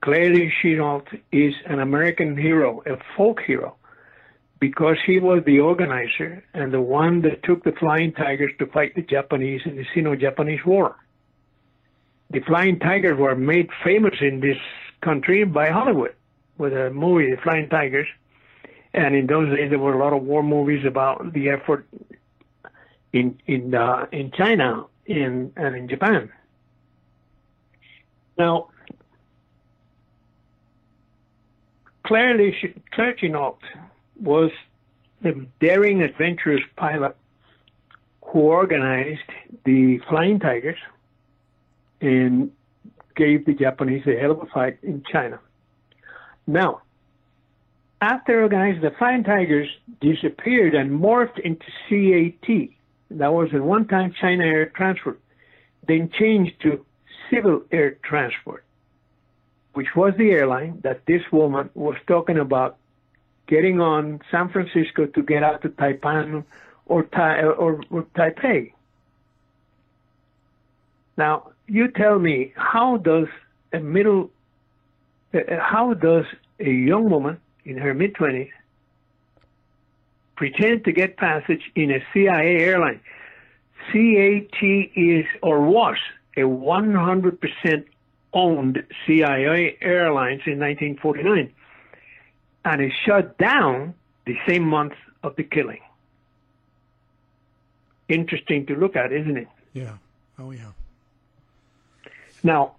Claire 0.01 0.33
Lee 0.33 0.53
Chennault 0.61 1.05
is 1.31 1.53
an 1.65 1.79
American 1.79 2.37
hero, 2.37 2.81
a 2.85 2.97
folk 3.15 3.41
hero, 3.41 3.75
because 4.59 4.97
he 5.05 5.19
was 5.19 5.43
the 5.45 5.59
organizer 5.59 6.43
and 6.53 6.73
the 6.73 6.81
one 6.81 7.21
that 7.21 7.43
took 7.43 7.63
the 7.63 7.73
Flying 7.73 8.13
Tigers 8.13 8.51
to 8.59 8.65
fight 8.67 8.95
the 8.95 9.01
Japanese 9.01 9.61
in 9.65 9.75
the 9.75 9.85
Sino-Japanese 9.93 10.65
War. 10.65 10.95
The 12.31 12.39
Flying 12.41 12.79
Tigers 12.79 13.17
were 13.17 13.35
made 13.35 13.69
famous 13.83 14.15
in 14.21 14.39
this 14.39 14.57
country 15.01 15.43
by 15.45 15.69
Hollywood 15.69 16.15
with 16.57 16.73
a 16.73 16.89
movie, 16.89 17.31
The 17.31 17.41
Flying 17.41 17.69
Tigers. 17.69 18.07
And 18.93 19.15
in 19.15 19.27
those 19.27 19.55
days, 19.55 19.69
there 19.69 19.79
were 19.79 19.93
a 19.93 19.99
lot 19.99 20.13
of 20.13 20.23
war 20.23 20.41
movies 20.41 20.83
about 20.85 21.33
the 21.33 21.49
effort 21.49 21.87
in 23.13 23.39
in 23.45 23.75
uh, 23.75 24.07
in 24.11 24.31
China 24.31 24.85
in 25.05 25.53
and 25.55 25.75
in 25.75 25.87
Japan. 25.87 26.31
Now, 28.37 28.69
Claire 32.03 32.37
Chennault 32.37 33.57
was 34.21 34.51
the 35.21 35.47
daring, 35.59 36.01
adventurous 36.01 36.61
pilot 36.75 37.15
who 38.21 38.39
organized 38.39 39.29
the 39.65 39.99
Flying 40.09 40.39
Tigers 40.39 40.77
and 42.01 42.51
gave 43.15 43.45
the 43.45 43.53
Japanese 43.53 44.05
a 44.05 44.19
hell 44.19 44.31
of 44.31 44.41
a 44.41 44.45
fight 44.47 44.77
in 44.83 45.03
China. 45.11 45.39
Now, 46.45 46.81
after 48.01 48.43
organizing 48.43 48.81
the 48.81 48.91
Flying 48.91 49.23
Tigers 49.23 49.69
disappeared 50.01 50.75
and 50.75 50.91
morphed 50.91 51.39
into 51.39 51.65
CAT, 51.89 52.69
that 53.11 53.33
was 53.33 53.49
at 53.53 53.61
one 53.61 53.87
time 53.87 54.13
China 54.19 54.43
Air 54.43 54.67
Transport, 54.67 55.19
then 55.87 56.09
changed 56.19 56.61
to 56.61 56.85
Civil 57.31 57.63
Air 57.71 57.97
Transport, 58.03 58.63
which 59.73 59.95
was 59.95 60.13
the 60.17 60.31
airline 60.31 60.79
that 60.83 61.05
this 61.05 61.23
woman 61.31 61.69
was 61.73 61.95
talking 62.07 62.37
about 62.37 62.77
getting 63.47 63.79
on 63.79 64.21
San 64.29 64.49
Francisco 64.49 65.05
to 65.05 65.23
get 65.23 65.43
out 65.43 65.61
to 65.61 65.69
Taipan 65.69 66.43
or, 66.85 67.03
tai- 67.03 67.41
or, 67.41 67.81
or 67.89 68.03
Taipei. 68.15 68.73
Now, 71.17 71.51
you 71.67 71.87
tell 71.89 72.19
me, 72.19 72.53
how 72.55 72.97
does 72.97 73.27
a 73.73 73.79
middle, 73.79 74.29
uh, 75.33 75.39
how 75.59 75.93
does 75.93 76.25
a 76.59 76.69
young 76.69 77.09
woman 77.09 77.39
in 77.65 77.77
her 77.77 77.93
mid 77.93 78.13
20s 78.13 78.49
pretend 80.35 80.85
to 80.85 80.91
get 80.91 81.17
passage 81.17 81.71
in 81.75 81.91
a 81.91 82.03
CIA 82.13 82.57
airline? 82.57 82.99
CAT 83.91 84.61
is 84.61 85.25
or 85.41 85.61
was 85.61 85.97
a 86.35 86.41
100% 86.41 87.85
owned 88.33 88.83
CIA 89.05 89.77
Airlines 89.81 90.41
in 90.45 90.59
1949, 90.59 91.51
and 92.67 92.81
it 92.81 92.91
shut 93.05 93.37
down 93.37 93.93
the 94.25 94.35
same 94.47 94.63
month 94.63 94.93
of 95.23 95.35
the 95.35 95.43
killing. 95.43 95.79
interesting 98.09 98.65
to 98.65 98.73
look 98.75 98.95
at, 98.95 99.11
isn't 99.11 99.37
it? 99.37 99.47
Yeah. 99.73 99.97
Oh 100.39 100.51
yeah. 100.51 100.71
Now, 102.43 102.75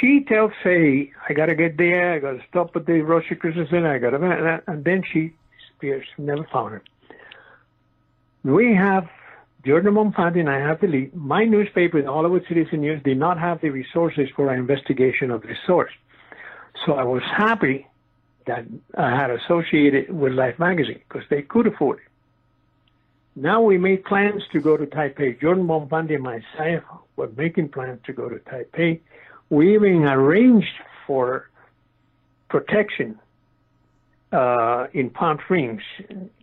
she 0.00 0.24
tells 0.24 0.52
Faye, 0.62 1.12
I 1.28 1.32
gotta 1.34 1.54
get 1.54 1.76
there, 1.76 2.14
I 2.14 2.18
gotta 2.18 2.42
stop 2.48 2.74
at 2.76 2.86
the 2.86 3.00
Rosicrucian, 3.02 3.84
I 3.84 3.98
gotta, 3.98 4.62
and 4.66 4.84
then 4.84 5.02
she 5.10 5.32
disappears. 5.58 6.06
Never 6.16 6.44
found 6.52 6.72
her. 6.72 6.82
We 8.44 8.74
have 8.74 9.08
Jordan 9.66 9.94
Bonfante 9.94 10.40
and 10.40 10.50
I 10.50 10.58
have 10.58 10.80
the 10.80 10.86
lead. 10.86 11.14
My 11.14 11.44
newspaper, 11.44 12.00
the 12.02 12.12
Hollywood 12.12 12.44
Citizen 12.48 12.80
News, 12.80 13.02
did 13.02 13.18
not 13.18 13.38
have 13.38 13.60
the 13.60 13.70
resources 13.70 14.28
for 14.36 14.50
an 14.50 14.58
investigation 14.58 15.30
of 15.30 15.42
this 15.42 15.58
source. 15.66 15.92
So 16.84 16.94
I 16.94 17.04
was 17.04 17.22
happy 17.22 17.86
that 18.46 18.64
I 18.96 19.10
had 19.10 19.30
associated 19.30 20.12
with 20.12 20.32
Life 20.32 20.58
magazine 20.58 21.00
because 21.08 21.26
they 21.30 21.42
could 21.42 21.66
afford 21.66 21.98
it. 21.98 22.04
Now 23.36 23.60
we 23.62 23.78
made 23.78 24.04
plans 24.04 24.42
to 24.52 24.60
go 24.60 24.76
to 24.76 24.86
Taipei. 24.86 25.40
Jordan 25.40 25.66
Bonfante 25.66 26.14
and 26.14 26.22
myself 26.22 26.84
were 27.16 27.30
making 27.36 27.70
plans 27.70 28.00
to 28.06 28.12
go 28.12 28.28
to 28.28 28.36
Taipei. 28.36 29.00
We 29.50 29.74
even 29.74 30.04
arranged 30.04 30.68
for 31.06 31.50
protection 32.48 33.18
uh, 34.32 34.86
in 34.92 35.10
Palm 35.10 35.38
Springs. 35.44 35.82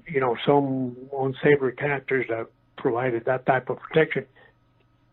You 0.07 0.19
know, 0.19 0.35
some 0.45 0.97
unsavory 1.17 1.73
characters 1.73 2.25
that 2.29 2.47
provided 2.77 3.25
that 3.25 3.45
type 3.45 3.69
of 3.69 3.79
protection. 3.79 4.25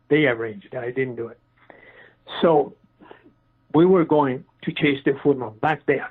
They 0.08 0.26
arranged 0.26 0.68
it. 0.72 0.74
I 0.74 0.90
didn't 0.90 1.16
do 1.16 1.28
it. 1.28 1.38
So 2.42 2.74
we 3.74 3.86
were 3.86 4.04
going 4.04 4.44
to 4.62 4.72
chase 4.72 4.98
the 5.04 5.16
footman 5.22 5.52
back 5.60 5.86
there. 5.86 6.10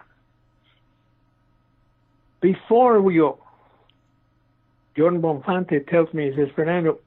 Before 2.42 3.02
we 3.02 3.16
go, 3.16 3.40
Jordan 4.96 5.22
Bonfante 5.22 5.88
tells 5.88 6.14
me, 6.14 6.32
he 6.32 6.36
says, 6.36 6.50
Fernando, 6.56 7.00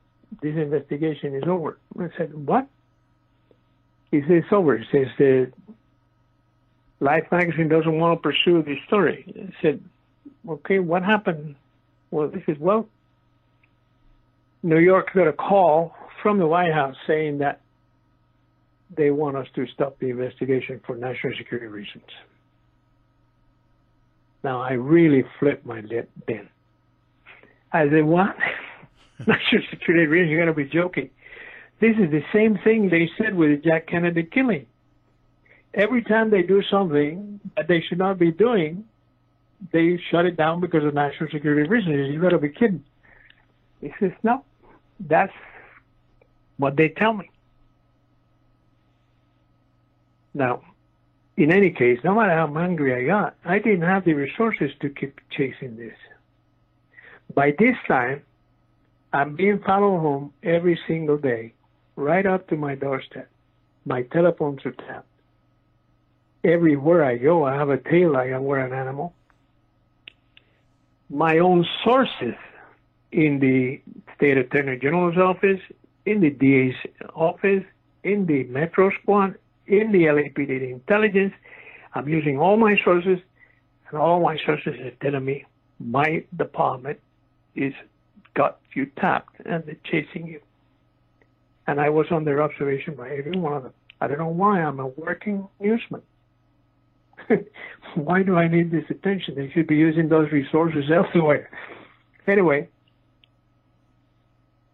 this 0.42 0.56
investigation 0.56 1.34
is 1.34 1.44
over. 1.46 1.78
I 1.98 2.08
said, 2.16 2.46
what? 2.46 2.66
He 4.10 4.20
says, 4.22 4.44
it's 4.44 4.52
over. 4.52 4.76
He 4.76 4.84
says, 4.90 5.06
the 5.18 5.52
Life 7.00 7.26
magazine 7.32 7.68
doesn't 7.68 7.98
want 7.98 8.18
to 8.18 8.22
pursue 8.22 8.62
this 8.62 8.78
story. 8.86 9.24
I 9.36 9.62
said, 9.62 9.82
okay, 10.48 10.78
what 10.78 11.02
happened? 11.02 11.56
Well, 12.10 12.28
he 12.28 12.42
says, 12.44 12.58
well, 12.58 12.88
New 14.62 14.78
York 14.78 15.12
got 15.14 15.26
a 15.26 15.32
call 15.32 15.94
from 16.22 16.38
the 16.38 16.46
White 16.46 16.72
House 16.72 16.96
saying 17.06 17.38
that 17.38 17.60
they 18.94 19.10
want 19.10 19.36
us 19.36 19.46
to 19.54 19.66
stop 19.68 19.98
the 19.98 20.10
investigation 20.10 20.80
for 20.84 20.96
national 20.96 21.34
security 21.36 21.68
reasons. 21.68 22.04
Now, 24.42 24.62
I 24.62 24.72
really 24.72 25.24
flipped 25.38 25.66
my 25.66 25.80
lip 25.80 26.10
then. 26.26 26.48
I 27.72 27.88
said, 27.88 28.04
what? 28.04 28.34
national 29.18 29.62
security 29.70 30.06
reasons? 30.06 30.30
You're 30.30 30.44
going 30.44 30.54
to 30.54 30.64
be 30.64 30.68
joking. 30.68 31.10
This 31.80 31.96
is 31.96 32.10
the 32.10 32.22
same 32.32 32.58
thing 32.64 32.90
they 32.90 33.08
said 33.18 33.34
with 33.34 33.50
the 33.50 33.68
Jack 33.68 33.86
Kennedy 33.86 34.24
killing. 34.24 34.66
Every 35.74 36.02
time 36.02 36.30
they 36.30 36.42
do 36.42 36.62
something 36.70 37.40
that 37.56 37.68
they 37.68 37.82
should 37.88 37.98
not 37.98 38.18
be 38.18 38.32
doing, 38.32 38.84
they 39.72 39.98
shut 40.10 40.26
it 40.26 40.36
down 40.36 40.60
because 40.60 40.84
of 40.84 40.94
national 40.94 41.30
security 41.30 41.68
reasons. 41.68 42.12
You 42.12 42.20
got 42.20 42.30
to 42.30 42.38
be 42.38 42.48
kidding. 42.48 42.84
He 43.80 43.92
says, 44.00 44.12
no, 44.22 44.44
that's 44.98 45.32
what 46.56 46.76
they 46.76 46.88
tell 46.88 47.14
me. 47.14 47.30
Now, 50.34 50.62
in 51.36 51.52
any 51.52 51.70
case, 51.70 51.98
no 52.04 52.14
matter 52.14 52.32
how 52.32 52.54
angry 52.58 52.94
I 52.94 53.06
got, 53.06 53.34
I 53.44 53.58
didn't 53.58 53.82
have 53.82 54.04
the 54.04 54.14
resources 54.14 54.70
to 54.80 54.88
keep 54.88 55.20
chasing 55.30 55.76
this. 55.76 55.96
By 57.34 57.54
this 57.58 57.76
time, 57.86 58.22
I'm 59.12 59.36
being 59.36 59.60
followed 59.60 60.00
home 60.00 60.32
every 60.42 60.78
single 60.86 61.18
day, 61.18 61.54
right 61.96 62.26
up 62.26 62.48
to 62.48 62.56
my 62.56 62.74
doorstep. 62.74 63.28
My 63.84 64.02
telephones 64.02 64.64
are 64.64 64.72
tapped. 64.72 65.06
Everywhere 66.44 67.04
I 67.04 67.16
go, 67.16 67.44
I 67.44 67.54
have 67.54 67.70
a 67.70 67.78
tail 67.78 68.12
like 68.12 68.32
I 68.32 68.38
wear 68.38 68.60
an 68.60 68.72
animal. 68.72 69.14
My 71.08 71.38
own 71.38 71.66
sources 71.84 72.34
in 73.12 73.40
the 73.40 73.80
state 74.16 74.38
attorney 74.38 74.78
general's 74.78 75.16
office, 75.16 75.60
in 76.06 76.20
the 76.20 76.30
DA's 76.30 76.74
office, 77.14 77.64
in 78.04 78.26
the 78.26 78.44
Metro 78.44 78.90
Squad, 79.02 79.34
in 79.70 79.92
the 79.92 80.04
LAPD 80.04 80.70
intelligence. 80.70 81.32
I'm 81.94 82.08
using 82.08 82.38
all 82.38 82.56
my 82.56 82.76
sources, 82.84 83.18
and 83.88 83.98
all 83.98 84.20
my 84.20 84.36
sources 84.44 84.74
are 84.80 84.90
telling 85.02 85.24
me 85.24 85.46
my 85.78 86.24
department 86.36 87.00
is 87.54 87.72
got 88.34 88.58
you 88.74 88.86
tapped 88.86 89.40
and 89.44 89.64
they're 89.64 89.76
chasing 89.84 90.26
you. 90.26 90.40
And 91.66 91.80
I 91.80 91.88
was 91.88 92.06
under 92.10 92.42
observation 92.42 92.94
by 92.94 93.10
every 93.10 93.38
one 93.38 93.54
of 93.54 93.62
them. 93.62 93.72
I 94.00 94.06
don't 94.06 94.18
know 94.18 94.28
why 94.28 94.62
I'm 94.62 94.80
a 94.80 94.86
working 94.86 95.48
newsman. 95.60 96.02
why 97.94 98.22
do 98.22 98.36
I 98.36 98.48
need 98.48 98.70
this 98.70 98.84
attention? 98.88 99.34
They 99.34 99.50
should 99.50 99.66
be 99.66 99.76
using 99.76 100.08
those 100.08 100.30
resources 100.32 100.84
elsewhere. 100.94 101.50
Anyway, 102.26 102.68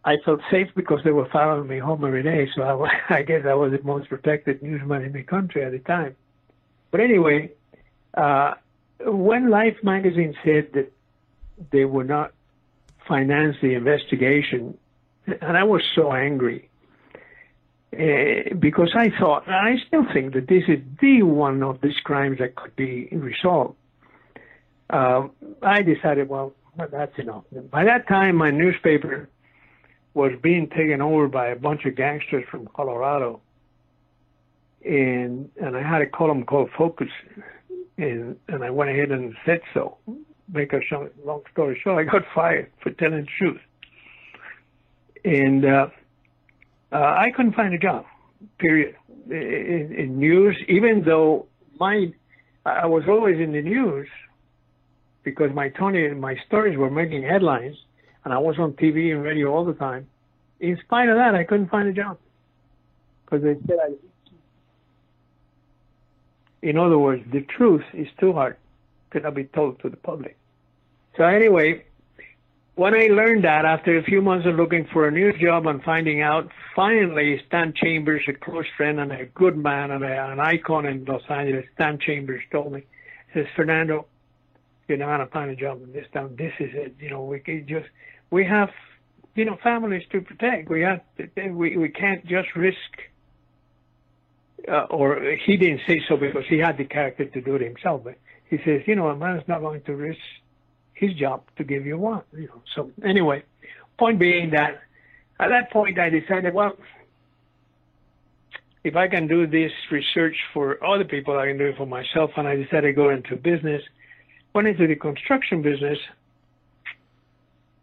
I 0.07 0.19
felt 0.25 0.41
safe 0.53 0.69
because 0.77 1.01
they 1.03 1.11
were 1.11 1.29
following 1.31 1.67
me 1.67 1.79
home 1.79 2.05
every 2.05 2.23
day. 2.23 2.49
So 2.55 2.63
I, 2.63 3.01
I 3.17 3.23
guess 3.23 3.45
I 3.45 3.55
was 3.55 3.73
the 3.73 3.83
most 3.83 4.09
protected 4.09 4.63
newsman 4.63 5.03
in 5.03 5.13
the 5.13 5.25
country 5.25 5.65
at 5.65 5.73
the 5.73 5.81
time. 5.81 6.15
But 6.93 7.01
anyway, 7.01 7.51
uh, 8.15 8.55
when 9.05 9.51
Life 9.51 9.77
magazine 9.83 10.35
said 10.45 10.69
that 10.75 10.93
they 11.73 11.85
would 11.85 12.09
not 12.09 12.33
finance 13.09 13.57
the 13.61 13.75
investigation, 13.75 14.79
and 15.27 15.57
I 15.57 15.65
was 15.65 15.83
so 15.97 16.13
angry 16.13 16.71
uh, 17.93 18.55
because 18.59 18.93
I 18.95 19.11
thought, 19.19 19.49
and 19.49 19.57
I 19.57 19.75
still 19.89 20.05
think 20.13 20.35
that 20.35 20.47
this 20.47 20.63
is 20.69 20.79
the 21.01 21.23
one 21.23 21.65
of 21.65 21.81
these 21.81 21.99
crimes 22.05 22.39
that 22.39 22.55
could 22.55 22.77
be 22.77 23.09
resolved. 23.11 23.75
Uh, 24.89 25.29
I 25.63 25.83
decided, 25.83 26.29
well, 26.29 26.53
that's 26.77 27.19
enough. 27.19 27.43
By 27.73 27.85
that 27.85 28.07
time, 28.07 28.37
my 28.37 28.51
newspaper 28.51 29.29
was 30.17 30.33
being 30.43 30.67
taken 30.71 31.03
over 31.03 31.29
by 31.29 31.49
a 31.49 31.57
bunch 31.57 31.85
of 31.85 31.95
gangsters 31.95 32.43
from 32.51 32.67
Colorado. 32.75 33.43
And 34.83 35.51
and 35.61 35.77
I 35.77 35.83
had 35.83 36.01
a 36.01 36.07
column 36.07 36.45
called 36.45 36.71
Focus, 36.77 37.11
and 37.99 38.37
and 38.49 38.65
I 38.65 38.71
went 38.71 38.91
ahead 38.91 39.11
and 39.11 39.35
said 39.45 39.61
so. 39.75 39.99
Make 40.51 40.73
a 40.73 40.81
long 41.25 41.43
story 41.53 41.79
short, 41.83 41.99
I 41.99 42.11
got 42.11 42.23
fired 42.35 42.71
for 42.83 42.91
telling 42.93 43.27
the 43.27 43.29
truth. 43.39 43.61
And 45.25 45.65
uh, 45.67 45.89
uh, 46.93 46.97
I 46.97 47.31
couldn't 47.37 47.55
find 47.55 47.75
a 47.75 47.79
job, 47.79 48.07
period, 48.59 48.95
in, 49.29 49.95
in 49.99 50.19
news. 50.19 50.57
Even 50.69 51.03
though 51.05 51.47
my 51.79 52.13
I 52.65 52.87
was 52.87 53.03
always 53.07 53.39
in 53.39 53.53
the 53.53 53.61
news 53.61 54.09
because 55.25 55.51
my 55.53 55.69
Tony 55.69 56.07
and 56.07 56.21
my 56.21 56.37
stories 56.47 56.79
were 56.79 56.91
making 56.91 57.23
headlines 57.23 57.77
and 58.27 58.35
I 58.35 58.39
was 58.39 58.59
on 58.59 58.73
TV 58.73 59.13
and 59.13 59.23
radio 59.23 59.55
all 59.55 59.65
the 59.65 59.73
time. 59.73 60.09
In 60.59 60.77
spite 60.85 61.09
of 61.09 61.15
that, 61.15 61.37
I 61.37 61.45
couldn't 61.45 61.71
find 61.71 61.87
a 61.87 61.93
job 61.93 62.19
because 63.25 63.45
they 63.45 63.55
said 63.69 63.79
I. 63.81 63.93
In 66.61 66.77
other 66.77 66.99
words, 66.99 67.23
the 67.33 67.43
truth 67.43 67.85
is 67.95 68.09
too 68.19 68.33
hard 68.33 68.57
to 69.13 69.21
not 69.21 69.35
be 69.35 69.45
told 69.45 69.81
to 69.83 69.91
the 69.91 69.97
public. 69.97 70.37
So 71.17 71.23
anyway, 71.23 71.85
when 72.75 72.95
I 72.95 73.07
learned 73.07 73.45
that 73.45 73.65
after 73.65 73.97
a 73.97 74.03
few 74.03 74.21
months 74.21 74.45
of 74.45 74.57
looking 74.57 74.89
for 74.93 75.07
a 75.07 75.13
new 75.13 75.33
job 75.39 75.69
and 75.69 75.81
finding 75.85 76.21
out, 76.21 76.51
finally 76.75 77.41
Stan 77.47 77.75
Chambers, 77.77 78.23
a 78.29 78.33
close 78.33 78.67
friend 78.77 78.99
and 78.99 79.13
a 79.13 79.27
good 79.27 79.57
man 79.57 79.93
and 79.93 80.03
a, 80.03 80.33
an 80.33 80.41
icon 80.41 80.85
in 80.85 81.05
Los 81.05 81.23
Angeles, 81.29 81.65
Stan 81.75 82.01
Chambers 82.01 82.43
told 82.51 82.73
me, 82.73 82.83
says 83.33 83.47
Fernando, 83.55 84.07
you're 84.89 84.99
not 84.99 85.07
gonna 85.07 85.27
find 85.27 85.53
a 85.53 85.57
job 85.57 85.81
in 85.85 85.93
this 85.93 86.07
town. 86.13 86.35
This 86.37 86.53
is 86.59 86.71
it. 86.75 86.97
You 86.99 87.11
know, 87.11 87.23
we 87.23 87.39
can 87.39 87.69
just 87.69 87.87
we 88.31 88.45
have 88.45 88.71
you 89.35 89.45
know 89.45 89.57
families 89.63 90.03
to 90.13 90.21
protect. 90.21 90.69
We 90.69 90.83
have 90.83 91.01
we 91.51 91.77
we 91.77 91.89
can't 91.89 92.25
just 92.27 92.55
risk. 92.57 92.79
Uh, 94.69 94.87
or 94.91 95.37
he 95.45 95.57
didn't 95.57 95.83
say 95.87 96.03
so 96.09 96.17
because 96.17 96.45
he 96.49 96.59
had 96.59 96.77
the 96.77 96.85
character 96.85 97.25
to 97.25 97.41
do 97.41 97.55
it 97.55 97.63
himself. 97.63 98.03
But 98.03 98.17
he 98.51 98.59
says, 98.65 98.83
you 98.87 98.97
know, 98.97 99.07
a 99.09 99.15
man's 99.15 99.47
not 99.47 99.61
going 99.61 99.83
to 99.83 99.95
risk 99.95 100.19
his 100.95 101.15
job 101.15 101.45
to 101.57 101.63
give 101.63 101.87
you 101.87 101.99
one. 101.99 102.23
You 102.33 102.49
know. 102.49 102.63
So 102.75 102.91
anyway, 103.05 103.45
point 103.99 104.19
being 104.19 104.51
that 104.51 104.81
at 105.39 105.49
that 105.49 105.71
point 105.71 105.99
I 105.99 106.09
decided, 106.09 106.53
well, 106.55 106.77
if 108.83 108.97
I 108.97 109.09
can 109.09 109.27
do 109.29 109.47
this 109.47 109.73
research 109.91 110.37
for 110.53 110.83
other 110.85 111.05
people, 111.05 111.39
I 111.39 111.47
can 111.47 111.59
do 111.59 111.67
it 111.67 111.77
for 111.77 111.87
myself. 111.87 112.31
And 112.37 112.49
I 112.49 112.57
decided 112.57 112.89
to 112.89 112.93
go 112.93 113.11
into 113.11 113.37
business. 113.37 113.83
Went 114.55 114.69
into 114.69 114.87
the 114.87 114.97
construction 114.97 115.61
business 115.61 115.99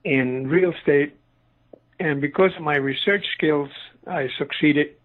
in 0.03 0.47
real 0.47 0.73
estate. 0.73 1.15
And 1.99 2.21
because 2.21 2.51
of 2.55 2.61
my 2.61 2.75
research 2.75 3.25
skills, 3.35 3.69
I 4.07 4.29
succeeded 4.37 4.95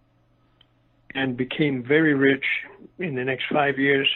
and 1.14 1.36
became 1.36 1.82
very 1.82 2.14
rich 2.14 2.44
in 2.98 3.14
the 3.14 3.24
next 3.24 3.44
five 3.52 3.78
years. 3.78 4.08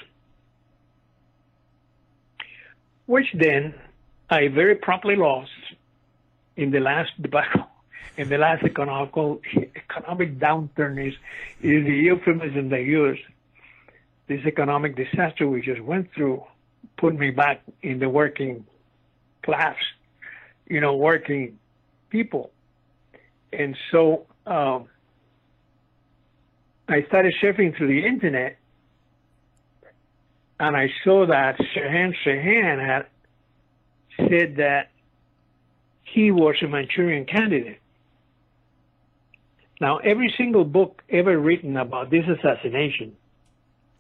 Which 3.07 3.27
then 3.35 3.75
I 4.31 4.49
very 4.49 4.77
promptly 4.77 5.17
lost 5.17 5.51
in 6.57 6.71
the 6.71 6.81
last 6.81 7.11
debacle, 7.23 7.67
in 8.17 8.29
the 8.29 8.39
last 8.39 8.65
economical 8.65 9.41
economic 9.77 10.39
downturn 10.39 11.09
is 11.09 11.15
is 11.61 11.85
the 11.85 11.95
euphemism 11.95 12.69
they 12.69 12.83
use. 12.83 13.19
This 14.29 14.45
economic 14.47 14.97
disaster 14.97 15.49
we 15.49 15.63
just 15.63 15.81
went 15.81 16.13
through 16.15 16.43
put 16.97 17.19
me 17.19 17.31
back 17.31 17.63
in 17.83 17.99
the 17.99 18.09
working 18.09 18.65
class, 19.43 19.77
you 20.67 20.81
know, 20.81 20.97
working 20.97 21.59
people, 22.11 22.51
and 23.53 23.77
so 23.91 24.27
um, 24.47 24.89
I 26.89 27.03
started 27.09 27.35
surfing 27.43 27.77
through 27.77 27.89
the 27.89 28.07
internet, 28.07 28.57
and 30.59 30.77
I 30.77 30.91
saw 31.05 31.27
that 31.27 31.59
Sirhan 31.59 32.15
Sirhan 32.25 32.85
had 32.85 33.07
said 34.29 34.57
that 34.57 34.91
he 36.03 36.31
was 36.31 36.57
a 36.63 36.69
Manchurian 36.69 37.25
candidate. 37.25 37.79
Now, 39.81 39.97
every 39.99 40.33
single 40.37 40.65
book 40.65 41.03
ever 41.09 41.37
written 41.39 41.77
about 41.77 42.11
this 42.11 42.25
assassination 42.29 43.17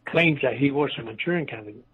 claims 0.05 0.41
that 0.43 0.57
he 0.57 0.71
was 0.71 0.91
a 0.99 1.03
Manchurian 1.03 1.47
candidate. 1.47 1.85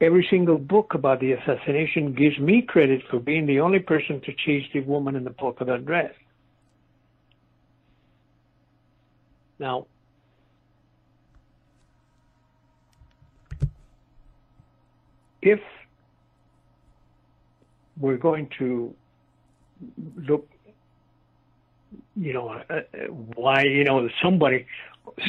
Every 0.00 0.26
single 0.30 0.58
book 0.58 0.92
about 0.92 1.20
the 1.20 1.32
assassination 1.32 2.12
gives 2.12 2.38
me 2.38 2.62
credit 2.62 3.02
for 3.10 3.18
being 3.18 3.46
the 3.46 3.60
only 3.60 3.78
person 3.78 4.20
to 4.22 4.32
chase 4.44 4.66
the 4.74 4.80
woman 4.80 5.16
in 5.16 5.24
the 5.24 5.30
polka 5.30 5.64
dot 5.64 5.86
dress. 5.86 6.12
Now, 9.58 9.86
if 15.40 15.60
we're 17.98 18.18
going 18.18 18.50
to 18.58 18.94
look, 20.28 20.46
you 22.16 22.34
know, 22.34 22.48
uh, 22.48 22.74
uh, 22.74 22.80
why, 23.34 23.62
you 23.62 23.84
know, 23.84 24.06
somebody, 24.22 24.66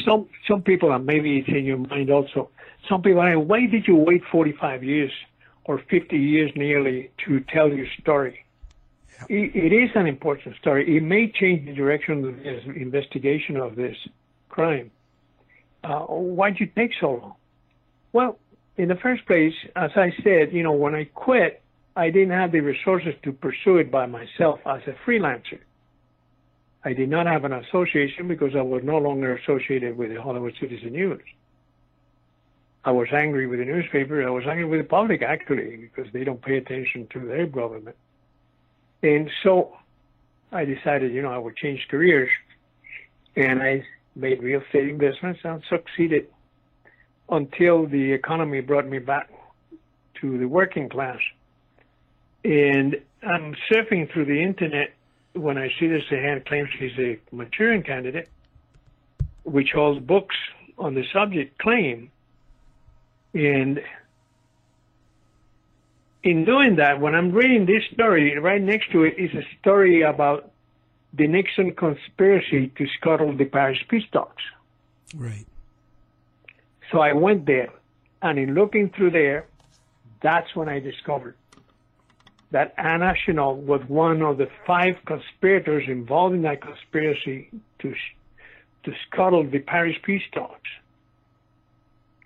some 0.04 0.28
some 0.46 0.62
people, 0.62 0.92
and 0.92 1.06
maybe 1.06 1.38
it's 1.38 1.48
in 1.48 1.64
your 1.64 1.78
mind 1.78 2.10
also, 2.10 2.50
some 2.88 3.02
people 3.02 3.20
are, 3.20 3.38
why 3.38 3.66
did 3.66 3.86
you 3.86 3.96
wait 3.96 4.22
45 4.30 4.82
years 4.82 5.12
or 5.64 5.82
50 5.90 6.16
years 6.16 6.50
nearly 6.56 7.10
to 7.26 7.40
tell 7.40 7.68
your 7.68 7.86
story? 8.00 8.44
It, 9.28 9.54
it 9.54 9.72
is 9.72 9.90
an 9.94 10.06
important 10.06 10.56
story. 10.56 10.96
It 10.96 11.02
may 11.02 11.30
change 11.30 11.66
the 11.66 11.74
direction 11.74 12.24
of 12.24 12.36
this 12.36 12.62
investigation 12.76 13.56
of 13.56 13.76
this 13.76 13.96
crime. 14.48 14.90
Uh, 15.82 16.00
why 16.00 16.50
did 16.50 16.60
you 16.60 16.66
take 16.66 16.92
so 17.00 17.10
long? 17.10 17.34
Well, 18.12 18.38
in 18.76 18.88
the 18.88 18.96
first 18.96 19.26
place, 19.26 19.54
as 19.76 19.90
I 19.96 20.12
said, 20.22 20.52
you 20.52 20.62
know, 20.62 20.72
when 20.72 20.94
I 20.94 21.04
quit, 21.04 21.62
I 21.96 22.10
didn't 22.10 22.30
have 22.30 22.52
the 22.52 22.60
resources 22.60 23.14
to 23.24 23.32
pursue 23.32 23.78
it 23.78 23.90
by 23.90 24.06
myself 24.06 24.60
as 24.64 24.82
a 24.86 24.94
freelancer. 25.04 25.58
I 26.84 26.92
did 26.92 27.08
not 27.08 27.26
have 27.26 27.44
an 27.44 27.52
association 27.52 28.28
because 28.28 28.54
I 28.54 28.62
was 28.62 28.82
no 28.84 28.98
longer 28.98 29.36
associated 29.36 29.96
with 29.96 30.10
the 30.14 30.22
Hollywood 30.22 30.54
Citizen 30.60 30.92
News. 30.92 31.20
I 32.84 32.92
was 32.92 33.08
angry 33.12 33.46
with 33.46 33.58
the 33.58 33.64
newspaper. 33.64 34.26
I 34.26 34.30
was 34.30 34.44
angry 34.46 34.64
with 34.64 34.80
the 34.80 34.88
public, 34.88 35.22
actually, 35.22 35.76
because 35.76 36.10
they 36.12 36.24
don't 36.24 36.40
pay 36.40 36.56
attention 36.56 37.08
to 37.12 37.20
their 37.20 37.46
government. 37.46 37.96
And 39.02 39.30
so 39.42 39.76
I 40.52 40.64
decided, 40.64 41.12
you 41.12 41.22
know, 41.22 41.30
I 41.30 41.38
would 41.38 41.56
change 41.56 41.86
careers. 41.90 42.30
And 43.36 43.62
I 43.62 43.84
made 44.14 44.42
real 44.42 44.62
estate 44.62 44.88
investments 44.88 45.40
and 45.44 45.62
succeeded 45.68 46.28
until 47.28 47.86
the 47.86 48.12
economy 48.12 48.60
brought 48.60 48.86
me 48.86 48.98
back 49.00 49.30
to 50.20 50.38
the 50.38 50.46
working 50.46 50.88
class. 50.88 51.18
And 52.44 53.00
I'm 53.22 53.54
surfing 53.70 54.10
through 54.10 54.26
the 54.26 54.42
internet 54.42 54.94
when 55.34 55.58
I 55.58 55.68
see 55.78 55.86
this 55.86 56.02
the 56.10 56.16
hand 56.16 56.46
claims 56.46 56.68
he's 56.78 56.98
a 56.98 57.18
Manchurian 57.32 57.82
candidate, 57.82 58.28
which 59.44 59.74
all 59.74 59.94
the 59.94 60.00
books 60.00 60.36
on 60.78 60.94
the 60.94 61.04
subject 61.12 61.58
claim. 61.58 62.10
And 63.34 63.82
in 66.22 66.44
doing 66.44 66.76
that, 66.76 67.00
when 67.00 67.14
I'm 67.14 67.32
reading 67.32 67.66
this 67.66 67.82
story, 67.92 68.38
right 68.38 68.60
next 68.60 68.90
to 68.92 69.04
it 69.04 69.14
is 69.18 69.30
a 69.34 69.46
story 69.60 70.02
about 70.02 70.50
the 71.12 71.26
Nixon 71.26 71.74
conspiracy 71.74 72.68
to 72.76 72.86
scuttle 72.98 73.36
the 73.36 73.44
Paris 73.44 73.78
peace 73.88 74.04
talks. 74.12 74.42
Right. 75.14 75.46
So 76.90 77.00
I 77.00 77.12
went 77.12 77.46
there, 77.46 77.72
and 78.22 78.38
in 78.38 78.54
looking 78.54 78.90
through 78.90 79.10
there, 79.10 79.46
that's 80.22 80.54
when 80.54 80.68
I 80.68 80.80
discovered 80.80 81.36
that 82.50 82.74
Anna 82.78 83.14
Chennault 83.14 83.58
was 83.58 83.82
one 83.88 84.22
of 84.22 84.38
the 84.38 84.48
five 84.66 84.96
conspirators 85.04 85.84
involved 85.88 86.34
in 86.34 86.42
that 86.42 86.60
conspiracy 86.62 87.50
to 87.80 87.94
to 88.84 88.92
scuttle 89.06 89.44
the 89.44 89.58
Paris 89.58 89.96
peace 90.02 90.22
talks. 90.32 90.70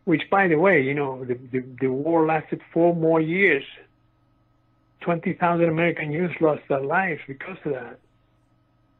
Which, 0.04 0.22
by 0.30 0.48
the 0.48 0.56
way, 0.56 0.82
you 0.82 0.94
know, 0.94 1.24
the, 1.24 1.34
the, 1.34 1.64
the 1.80 1.88
war 1.88 2.26
lasted 2.26 2.60
four 2.72 2.94
more 2.94 3.20
years. 3.20 3.64
20,000 5.00 5.68
American 5.68 6.12
youth 6.12 6.32
lost 6.40 6.62
their 6.68 6.80
lives 6.80 7.20
because 7.26 7.56
of 7.64 7.72
that. 7.72 7.98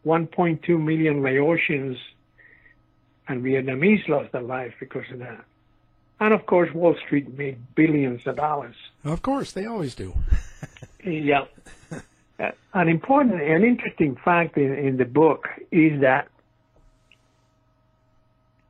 1.2 0.05 0.69
million 0.83 1.23
Laotians 1.23 1.97
and 3.29 3.45
Vietnamese 3.45 4.09
lost 4.09 4.33
their 4.33 4.43
lives 4.43 4.75
because 4.81 5.05
of 5.13 5.21
that. 5.21 5.45
And 6.19 6.35
of 6.35 6.47
course, 6.47 6.73
Wall 6.73 6.97
Street 7.05 7.37
made 7.37 7.59
billions 7.75 8.27
of 8.27 8.37
dollars. 8.37 8.77
Of 9.05 9.23
course, 9.23 9.53
they 9.53 9.67
always 9.67 9.95
do. 9.95 10.15
yeah. 11.05 11.45
Uh, 12.41 12.51
an 12.75 12.89
important 12.89 13.41
and 13.41 13.65
interesting 13.65 14.17
fact 14.25 14.57
in, 14.57 14.75
in 14.75 14.97
the 14.97 15.05
book 15.05 15.49
is 15.71 16.01
that 16.01 16.29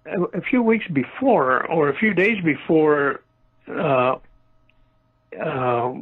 a, 0.07 0.41
few 0.43 0.63
weeks 0.63 0.87
before, 0.93 1.65
or 1.67 1.89
a 1.89 1.97
few 1.97 2.13
days 2.13 2.43
before, 2.45 3.23
uh, 3.69 4.17
uh, 5.41 5.95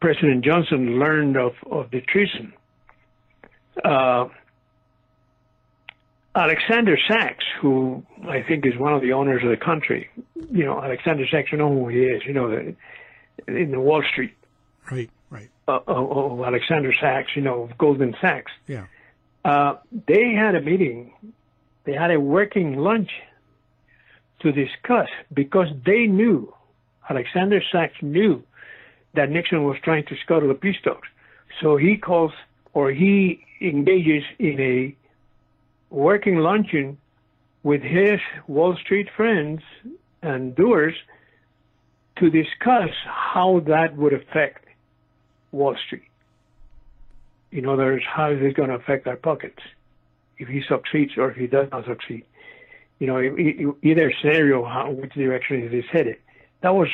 President 0.00 0.44
Johnson 0.44 0.98
learned 0.98 1.36
of, 1.36 1.52
of 1.70 1.90
the 1.90 2.02
treason, 2.02 2.52
uh, 3.84 4.28
Alexander 6.34 6.98
Sachs, 7.08 7.44
who 7.60 8.04
I 8.28 8.42
think 8.42 8.66
is 8.66 8.76
one 8.76 8.92
of 8.92 9.00
the 9.00 9.14
owners 9.14 9.42
of 9.42 9.48
the 9.48 9.56
country, 9.56 10.10
you 10.52 10.64
know, 10.64 10.80
Alexander 10.82 11.24
Sachs, 11.30 11.50
you 11.50 11.56
know 11.56 11.70
who 11.70 11.88
he 11.88 12.00
is, 12.00 12.22
you 12.26 12.34
know, 12.34 12.50
the, 12.50 12.76
in 13.48 13.70
the 13.70 13.80
Wall 13.80 14.02
Street. 14.10 14.34
Right, 14.90 15.10
right. 15.30 15.50
Uh, 15.68 15.80
of, 15.86 16.40
Alexander 16.40 16.92
Sachs, 17.00 17.30
you 17.34 17.42
know, 17.42 17.62
of 17.64 17.78
Goldman 17.78 18.14
Sachs. 18.20 18.52
Yeah. 18.66 18.86
Uh, 19.44 19.76
they 20.08 20.32
had 20.32 20.54
a 20.54 20.60
meeting, 20.60 21.12
they 21.84 21.92
had 21.92 22.10
a 22.10 22.20
working 22.20 22.76
lunch 22.76 23.10
to 24.40 24.52
discuss 24.52 25.08
because 25.32 25.68
they 25.84 26.06
knew, 26.06 26.52
Alexander 27.08 27.62
Sachs 27.70 27.94
knew 28.02 28.42
that 29.14 29.30
Nixon 29.30 29.64
was 29.64 29.76
trying 29.82 30.04
to 30.06 30.16
scuttle 30.24 30.48
the 30.48 30.54
peace 30.54 30.76
talks. 30.82 31.08
So 31.60 31.76
he 31.76 31.96
calls 31.96 32.32
or 32.74 32.90
he 32.90 33.40
engages 33.60 34.22
in 34.38 34.60
a 34.60 34.96
working 35.90 36.36
luncheon 36.36 36.98
with 37.62 37.82
his 37.82 38.20
Wall 38.46 38.76
Street 38.76 39.08
friends 39.16 39.62
and 40.22 40.54
doers 40.54 40.94
to 42.16 42.30
discuss 42.30 42.90
how 43.04 43.60
that 43.66 43.96
would 43.96 44.12
affect 44.12 44.64
Wall 45.52 45.76
Street. 45.86 46.08
In 47.52 47.66
other 47.66 47.84
words, 47.84 48.04
how 48.06 48.30
is 48.30 48.42
it 48.42 48.54
going 48.54 48.70
to 48.70 48.74
affect 48.74 49.06
our 49.06 49.16
pockets 49.16 49.60
if 50.38 50.48
he 50.48 50.62
succeeds 50.68 51.12
or 51.16 51.30
if 51.30 51.36
he 51.36 51.46
does 51.46 51.68
not 51.70 51.86
succeed? 51.86 52.24
You 52.98 53.06
know, 53.06 53.76
either 53.82 54.12
scenario, 54.20 54.64
how, 54.64 54.90
which 54.90 55.12
direction 55.12 55.62
is 55.62 55.70
this 55.70 55.84
headed? 55.90 56.16
That 56.62 56.74
was 56.74 56.88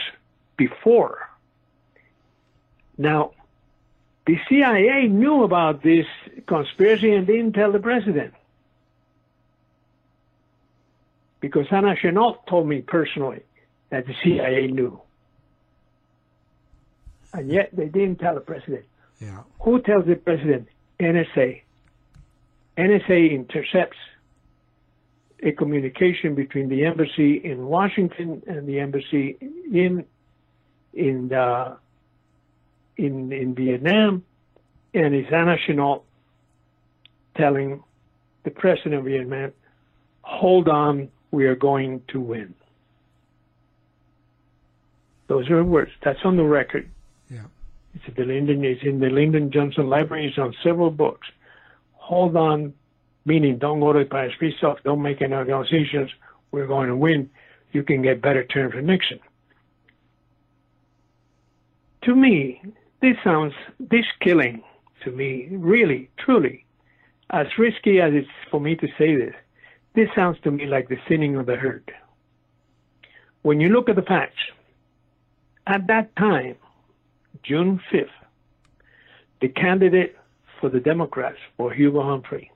before. 0.57 1.29
Now, 2.99 3.33
the 4.27 4.39
CIA 4.49 5.09
knew 5.09 5.43
about 5.43 5.83
this 5.83 6.07
conspiracy 6.47 7.13
and 7.13 7.27
didn't 7.27 7.53
tell 7.53 7.73
the 7.73 7.79
president 7.79 8.35
because 11.41 11.67
Anna 11.71 11.97
Chennault 11.97 12.47
told 12.47 12.69
me 12.69 12.81
personally 12.83 13.43
that 13.91 14.07
the 14.07 14.15
CIA 14.23 14.69
knew. 14.69 15.01
And 17.33 17.51
yet 17.51 17.71
they 17.73 17.87
didn't 17.87 18.17
tell 18.17 18.35
the 18.35 18.41
president. 18.41 18.85
Yeah. 19.21 19.43
Who 19.61 19.81
tells 19.81 20.07
the 20.07 20.17
president? 20.17 20.69
NSA. 21.01 21.63
NSA 22.77 23.31
intercepts 23.33 23.97
a 25.43 25.53
communication 25.53 26.35
between 26.35 26.69
the 26.69 26.85
embassy 26.85 27.37
in 27.37 27.67
Washington 27.67 28.43
and 28.47 28.67
the 28.67 28.79
embassy 28.79 29.37
in 29.41 30.05
in 30.95 31.29
the, 31.29 31.77
in 32.97 33.33
in 33.33 33.55
Vietnam, 33.55 34.25
and 34.95 35.15
it's 35.15 35.33
Anna 35.33 35.57
Chennault 35.67 36.03
telling 37.37 37.83
the 38.45 38.51
president 38.51 38.95
of 38.95 39.05
Vietnam, 39.05 39.53
"Hold 40.23 40.69
on, 40.69 41.09
we 41.31 41.47
are 41.47 41.57
going 41.57 42.03
to 42.09 42.21
win. 42.21 42.55
Those 45.27 45.51
are 45.51 45.65
words. 45.65 45.91
That's 46.05 46.21
on 46.25 46.37
the 46.37 46.45
record. 46.45 46.89
Yeah. 47.33 47.45
It's 47.95 48.17
the 48.17 48.25
Lyndon. 48.25 48.65
It's 48.65 48.83
in 48.83 49.01
the 49.01 49.09
Lyndon 49.09 49.51
Johnson 49.51 49.89
Library. 49.89 50.27
It's 50.29 50.39
on 50.39 50.55
several 50.63 50.91
books. 50.91 51.27
Hold 51.95 52.37
on, 52.37 52.75
meaning 53.25 53.59
don't 53.59 53.81
go 53.81 53.93
to 53.93 54.01
the 54.01 54.05
Paris 54.05 54.35
Peace 54.39 54.55
Talks. 54.61 54.83
Don't 54.83 55.01
make 55.01 55.23
any 55.23 55.35
negotiations. 55.35 56.11
We're 56.51 56.67
going 56.67 56.89
to 56.89 56.97
win. 56.97 57.31
You 57.73 57.83
can 57.83 58.03
get 58.03 58.21
better 58.21 58.45
terms 58.45 58.75
from 58.75 58.87
Nixon. 58.87 59.21
To 62.05 62.15
me, 62.15 62.61
this 63.01 63.17
sounds 63.25 63.55
this 63.79 64.05
killing 64.21 64.63
to 65.05 65.11
me 65.11 65.49
really, 65.53 66.11
truly, 66.19 66.67
as 67.31 67.47
risky 67.59 68.01
as 68.01 68.13
it's 68.13 68.29
for 68.51 68.61
me 68.61 68.75
to 68.77 68.89
say 68.99 69.17
this, 69.17 69.35
this 69.95 70.09
sounds 70.15 70.39
to 70.45 70.51
me 70.51 70.67
like 70.67 70.89
the 70.89 70.99
sinning 71.09 71.37
of 71.37 71.47
the 71.47 71.57
herd. 71.57 71.93
When 73.43 73.61
you 73.61 73.71
look 73.71 73.89
at 73.89 73.97
the 73.97 74.03
facts, 74.03 74.39
at 75.67 75.87
that 75.87 76.15
time, 76.17 76.57
June 77.43 77.81
5th, 77.93 78.09
the 79.41 79.49
candidate 79.49 80.17
for 80.61 80.69
the 80.69 80.81
Democrats 80.81 81.39
for 81.57 81.73
Hubert 81.73 82.03
Humphrey. 82.03 82.51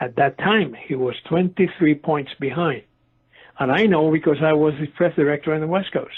At 0.00 0.16
that 0.16 0.38
time, 0.38 0.74
he 0.74 0.94
was 0.94 1.14
23 1.28 1.94
points 1.96 2.32
behind. 2.40 2.82
And 3.58 3.70
I 3.70 3.84
know 3.84 4.10
because 4.10 4.38
I 4.42 4.54
was 4.54 4.72
the 4.80 4.86
press 4.86 5.14
director 5.14 5.52
on 5.52 5.60
the 5.60 5.66
West 5.66 5.92
Coast. 5.92 6.14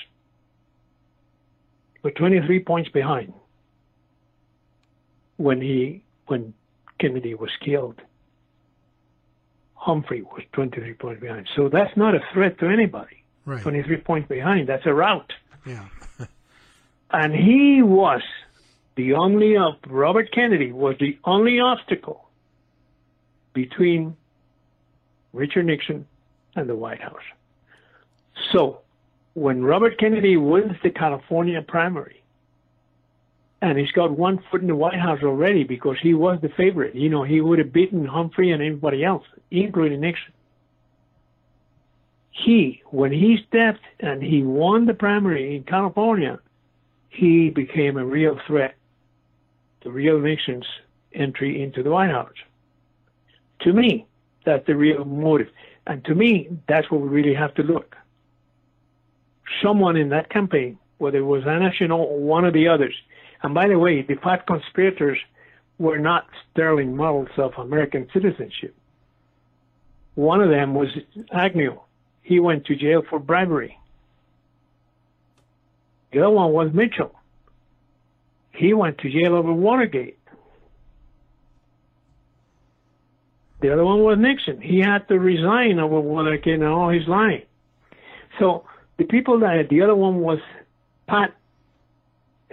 But 2.03 2.15
23 2.15 2.61
points 2.61 2.91
behind 2.91 3.33
when 5.37 5.61
he 5.61 6.05
when 6.27 6.55
Kennedy 7.01 7.35
was 7.35 7.51
killed. 7.61 8.01
Humphrey 9.75 10.23
was 10.23 10.43
23 10.53 10.95
points 10.95 11.21
behind. 11.21 11.49
So 11.57 11.69
that's 11.69 11.97
not 11.97 12.15
a 12.15 12.21
threat 12.33 12.59
to 12.61 12.67
anybody. 12.67 13.25
Right. 13.45 13.61
23 13.61 13.97
points 13.99 14.29
behind. 14.29 14.69
That's 14.69 14.87
a 14.87 14.95
rout. 14.95 15.33
Yeah. 15.67 15.87
and 17.13 17.35
he 17.35 17.83
was 17.83 18.23
the 18.97 19.15
only 19.15 19.57
of 19.57 19.75
Robert 19.87 20.33
Kennedy 20.33 20.73
was 20.73 20.97
the 21.01 21.19
only 21.25 21.61
obstacle 21.61 22.29
between 23.53 24.17
Richard 25.33 25.67
Nixon 25.67 26.07
and 26.57 26.69
the 26.69 26.75
White 26.75 27.01
House. 27.01 27.23
So 28.53 28.81
when 29.35 29.63
Robert 29.63 29.99
Kennedy 29.99 30.37
wins 30.37 30.77
the 30.83 30.91
California 30.91 31.63
primary, 31.63 32.23
and 33.63 33.79
he's 33.79 33.93
got 33.93 34.11
one 34.11 34.43
foot 34.51 34.61
in 34.61 34.67
the 34.67 34.75
White 34.75 34.99
House 34.99 35.21
already 35.23 35.63
because 35.63 35.97
he 36.03 36.15
was 36.15 36.39
the 36.43 36.49
favorite. 36.49 36.97
You 36.97 37.09
know, 37.09 37.23
he 37.23 37.41
would 37.41 37.61
have 37.61 37.73
beaten 37.73 38.05
Humphrey 38.05 38.51
and 38.51 38.61
everybody 38.61 39.05
else, 39.05 39.25
including 39.53 40.01
Nixon. 40.01 40.33
He, 42.33 42.83
when 42.87 43.13
he 43.13 43.39
stepped 43.47 43.85
and 44.01 44.21
he 44.21 44.43
won 44.43 44.87
the 44.87 44.95
primary 44.95 45.55
in 45.55 45.63
California, 45.63 46.41
he 47.13 47.51
became 47.51 47.99
a 47.99 48.05
real 48.05 48.39
threat 48.47 48.75
to 49.83 49.91
real 49.91 50.19
Nixon's 50.19 50.67
entry 51.13 51.63
into 51.63 51.83
the 51.83 51.91
White 51.91 52.11
House. 52.11 52.33
To 53.61 53.73
me, 53.73 54.07
that's 54.45 54.67
the 54.67 54.75
real 54.75 55.05
motive. 55.05 55.49
And 55.87 56.05
to 56.07 56.15
me, 56.15 56.49
that's 56.69 56.91
what 56.91 57.03
we 57.03 57.09
really 57.09 57.35
have 57.35 57.55
to 57.55 57.63
look. 57.63 57.97
Someone 59.63 59.97
in 59.97 60.09
that 60.09 60.31
campaign, 60.31 60.79
whether 60.99 61.19
it 61.19 61.23
was 61.23 61.43
Anna 61.47 61.71
or 61.95 62.19
one 62.19 62.45
of 62.45 62.55
the 62.55 62.69
others, 62.69 62.95
and 63.43 63.53
by 63.55 63.69
the 63.69 63.79
way, 63.79 64.03
the 64.03 64.15
five 64.23 64.47
conspirators 64.47 65.19
were 65.79 65.99
not 65.99 66.27
sterling 66.51 66.97
models 66.97 67.29
of 67.37 67.53
American 67.59 68.09
citizenship. 68.13 68.75
One 70.15 70.41
of 70.41 70.49
them 70.49 70.75
was 70.75 70.89
Agnew. 71.33 71.79
He 72.23 72.41
went 72.41 72.65
to 72.67 72.77
jail 72.77 73.03
for 73.09 73.19
bribery. 73.19 73.77
The 76.13 76.21
other 76.21 76.31
one 76.31 76.53
was 76.53 76.71
Mitchell. 76.73 77.13
He 78.55 78.75
went 78.75 78.99
to 78.99 79.11
jail 79.11 79.35
over 79.35 79.53
Watergate. 79.53 80.19
The 83.63 83.73
other 83.73 83.85
one 83.85 84.03
was 84.03 84.19
Nixon. 84.19 84.61
He 84.61 84.81
had 84.81 85.07
to 85.09 85.19
resign 85.19 85.79
over 85.79 86.01
Watergate 86.01 86.55
and 86.55 86.65
all 86.65 86.91
his 86.91 87.07
lying. 87.07 87.43
So 88.39 88.65
the 88.99 89.05
people 89.05 89.39
that 89.41 89.69
the 89.71 89.83
other 89.83 89.95
one 89.95 90.21
was 90.21 90.39
Pat 91.07 91.35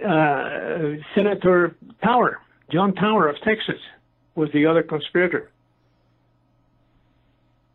uh, 0.06 0.96
Senator 1.14 1.76
Tower, 2.02 2.38
John 2.72 2.94
Tower 2.94 3.28
of 3.28 3.36
Texas, 3.42 3.80
was 4.36 4.48
the 4.52 4.66
other 4.66 4.82
conspirator. 4.82 5.49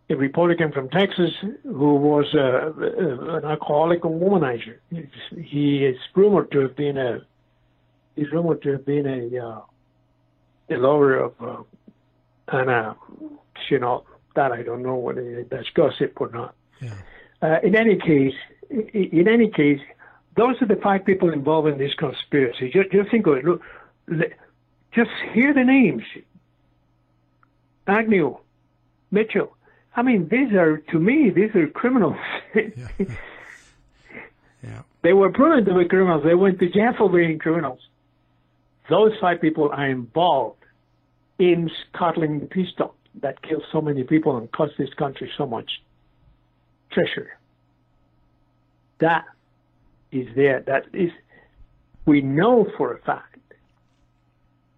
A 0.07 0.15
Republican 0.15 0.72
from 0.72 0.88
Texas 0.90 1.32
who 1.64 1.95
was 1.95 2.26
uh, 2.36 2.72
an 3.38 3.44
alcoholic 3.44 4.06
and 4.06 4.22
womanizer. 4.22 4.77
He 5.36 5.84
is 5.84 5.98
rumored 6.15 6.52
to 6.52 6.60
have 6.60 6.76
been 6.76 6.98
a 6.98 7.22
he's 8.15 8.32
rumored 8.32 8.61
to 8.64 8.73
have 8.73 8.86
been 8.86 9.07
a 9.07 9.45
uh, 9.45 9.61
a 10.69 10.77
lover 10.77 11.18
of 11.18 11.34
uh, 11.41 11.64
Anna 12.56 12.95
Chennault. 13.68 14.03
That 14.36 14.52
I 14.52 14.61
don't 14.61 14.84
know 14.84 14.95
whether 14.95 15.44
that's 15.49 15.69
gossip 15.73 16.22
or 16.22 16.30
not. 16.30 16.53
Yeah. 16.82 16.94
Uh, 17.41 17.60
in 17.64 17.76
any 17.76 17.95
case, 17.98 18.36
in 18.69 19.27
any 19.27 19.49
case, 19.49 19.80
those 20.36 20.61
are 20.61 20.68
the 20.68 20.76
five 20.76 21.03
people 21.03 21.32
involved 21.34 21.68
in 21.68 21.77
this 21.77 21.94
conspiracy. 21.95 22.69
Just, 22.69 22.91
just 22.91 23.10
think 23.10 23.26
of 23.26 23.38
it. 23.38 23.45
Look, 23.45 23.61
just 24.94 25.10
hear 25.34 25.52
the 25.52 25.64
names: 25.64 26.03
Agnew, 27.88 28.38
Mitchell. 29.10 29.56
I 29.96 30.02
mean, 30.02 30.28
these 30.30 30.54
are 30.54 30.78
to 30.78 31.00
me, 31.00 31.30
these 31.30 31.56
are 31.56 31.68
criminals. 31.68 32.18
Yeah. 32.54 32.88
yeah. 34.64 34.82
They 35.04 35.14
were 35.14 35.32
proven 35.32 35.66
to 35.66 35.80
be 35.80 35.88
criminals. 35.88 36.24
They 36.24 36.36
went 36.36 36.60
to 36.60 36.70
jail 36.70 36.94
for 36.98 37.10
being 37.10 37.40
criminals. 37.40 37.80
Those 38.90 39.14
five 39.22 39.42
people 39.42 39.70
are 39.72 39.90
involved 39.90 40.64
in 41.40 41.70
scuttling 41.90 42.40
the 42.40 42.46
peace 42.46 42.74
talk 42.78 42.96
that 43.22 43.42
killed 43.42 43.64
so 43.72 43.82
many 43.82 44.04
people 44.04 44.38
and 44.38 44.52
cost 44.52 44.74
this 44.78 44.94
country 44.94 45.32
so 45.38 45.46
much 45.46 45.82
treasure. 46.92 47.38
That 49.00 49.26
is 50.12 50.28
there. 50.36 50.62
That 50.62 50.86
is, 50.94 51.12
we 52.06 52.22
know 52.22 52.68
for 52.78 52.94
a 52.94 53.00
fact 53.00 53.38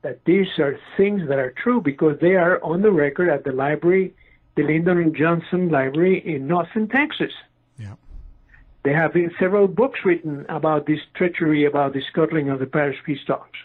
that 0.01 0.23
these 0.25 0.47
are 0.59 0.79
things 0.95 1.27
that 1.27 1.39
are 1.39 1.53
true 1.63 1.81
because 1.81 2.17
they 2.21 2.35
are 2.35 2.63
on 2.63 2.81
the 2.81 2.91
record 2.91 3.29
at 3.29 3.43
the 3.43 3.51
library, 3.51 4.13
the 4.57 4.63
Lyndon 4.63 4.97
and 4.97 5.15
Johnson 5.15 5.69
Library 5.69 6.21
in 6.25 6.51
Austin, 6.51 6.89
Texas. 6.89 7.31
Yeah. 7.77 7.93
There 8.83 8.99
have 8.99 9.13
been 9.13 9.31
several 9.39 9.67
books 9.67 9.99
written 10.03 10.45
about 10.49 10.87
this 10.87 10.99
treachery, 11.13 11.65
about 11.65 11.93
the 11.93 12.01
scuttling 12.11 12.49
of 12.49 12.59
the 12.59 12.65
Paris 12.65 12.97
peace 13.05 13.23
talks. 13.25 13.59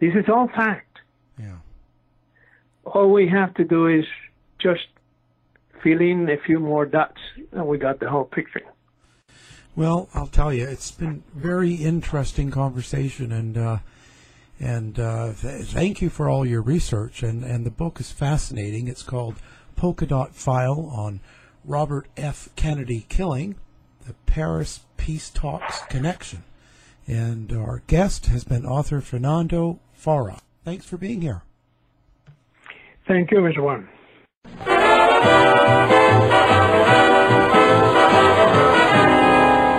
This 0.00 0.14
is 0.14 0.26
all 0.28 0.48
fact. 0.48 0.98
Yeah. 1.38 1.56
All 2.84 3.10
we 3.10 3.26
have 3.28 3.54
to 3.54 3.64
do 3.64 3.86
is 3.86 4.04
just 4.58 4.86
fill 5.82 6.00
in 6.00 6.28
a 6.28 6.36
few 6.36 6.60
more 6.60 6.84
dots, 6.84 7.20
and 7.52 7.66
we 7.66 7.78
got 7.78 8.00
the 8.00 8.10
whole 8.10 8.24
picture. 8.24 8.62
Well, 9.74 10.08
I'll 10.14 10.26
tell 10.26 10.52
you, 10.52 10.66
it's 10.66 10.90
been 10.90 11.24
very 11.34 11.74
interesting 11.74 12.50
conversation, 12.50 13.32
and 13.32 13.56
uh, 13.56 13.78
and 14.60 14.98
uh, 14.98 15.32
th- 15.40 15.64
thank 15.66 16.00
you 16.00 16.10
for 16.10 16.28
all 16.28 16.46
your 16.46 16.62
research. 16.62 17.22
and 17.22 17.44
And 17.44 17.66
the 17.66 17.70
book 17.70 18.00
is 18.00 18.12
fascinating. 18.12 18.88
It's 18.88 19.02
called 19.02 19.36
Polka 19.76 20.06
Dot 20.06 20.34
File 20.34 20.90
on 20.94 21.20
Robert 21.64 22.06
F. 22.16 22.48
Kennedy 22.56 23.06
killing, 23.08 23.56
the 24.06 24.14
Paris 24.26 24.80
Peace 24.96 25.30
Talks 25.30 25.80
connection. 25.88 26.44
And 27.06 27.52
our 27.52 27.82
guest 27.86 28.26
has 28.26 28.44
been 28.44 28.64
author 28.64 29.00
Fernando 29.00 29.78
Faura. 29.92 30.40
Thanks 30.64 30.86
for 30.86 30.96
being 30.96 31.20
here. 31.20 31.42
Thank 33.06 33.30
you, 33.30 33.38
Mr. 33.38 33.62
One. 33.62 33.88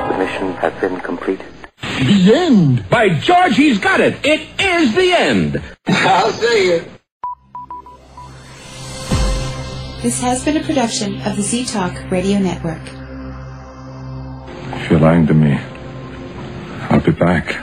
The 0.10 0.15
mission 0.18 0.53
has 0.57 0.73
been 0.80 0.99
completed. 0.99 1.45
The 1.98 2.34
end. 2.36 2.90
By 2.90 3.10
George, 3.10 3.56
he's 3.56 3.80
got 3.80 4.02
it. 4.02 4.18
It 4.26 4.42
is 4.60 4.94
the 4.94 5.12
end. 5.14 5.64
I'll 5.88 6.32
see 6.32 6.68
you. 6.68 6.86
This 10.02 10.22
has 10.22 10.44
been 10.44 10.58
a 10.58 10.64
production 10.64 11.22
of 11.22 11.36
the 11.36 11.42
Z 11.42 11.66
Talk 11.66 12.12
Radio 12.12 12.38
Network. 12.38 12.82
If 14.76 14.92
you're 14.92 15.00
lying 15.00 15.26
to 15.28 15.34
me, 15.34 15.58
I'll 16.90 17.00
be 17.00 17.12
back. 17.12 17.62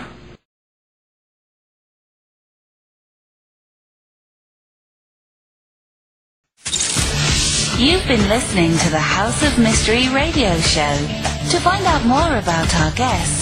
You've 7.79 8.07
been 8.07 8.29
listening 8.29 8.71
to 8.79 8.91
the 8.91 8.99
House 8.99 9.43
of 9.43 9.59
Mystery 9.59 10.09
radio 10.09 10.57
show. 10.59 10.97
To 11.51 11.59
find 11.59 11.85
out 11.85 12.05
more 12.07 12.39
about 12.39 12.73
our 12.77 12.93
guests, 12.93 13.42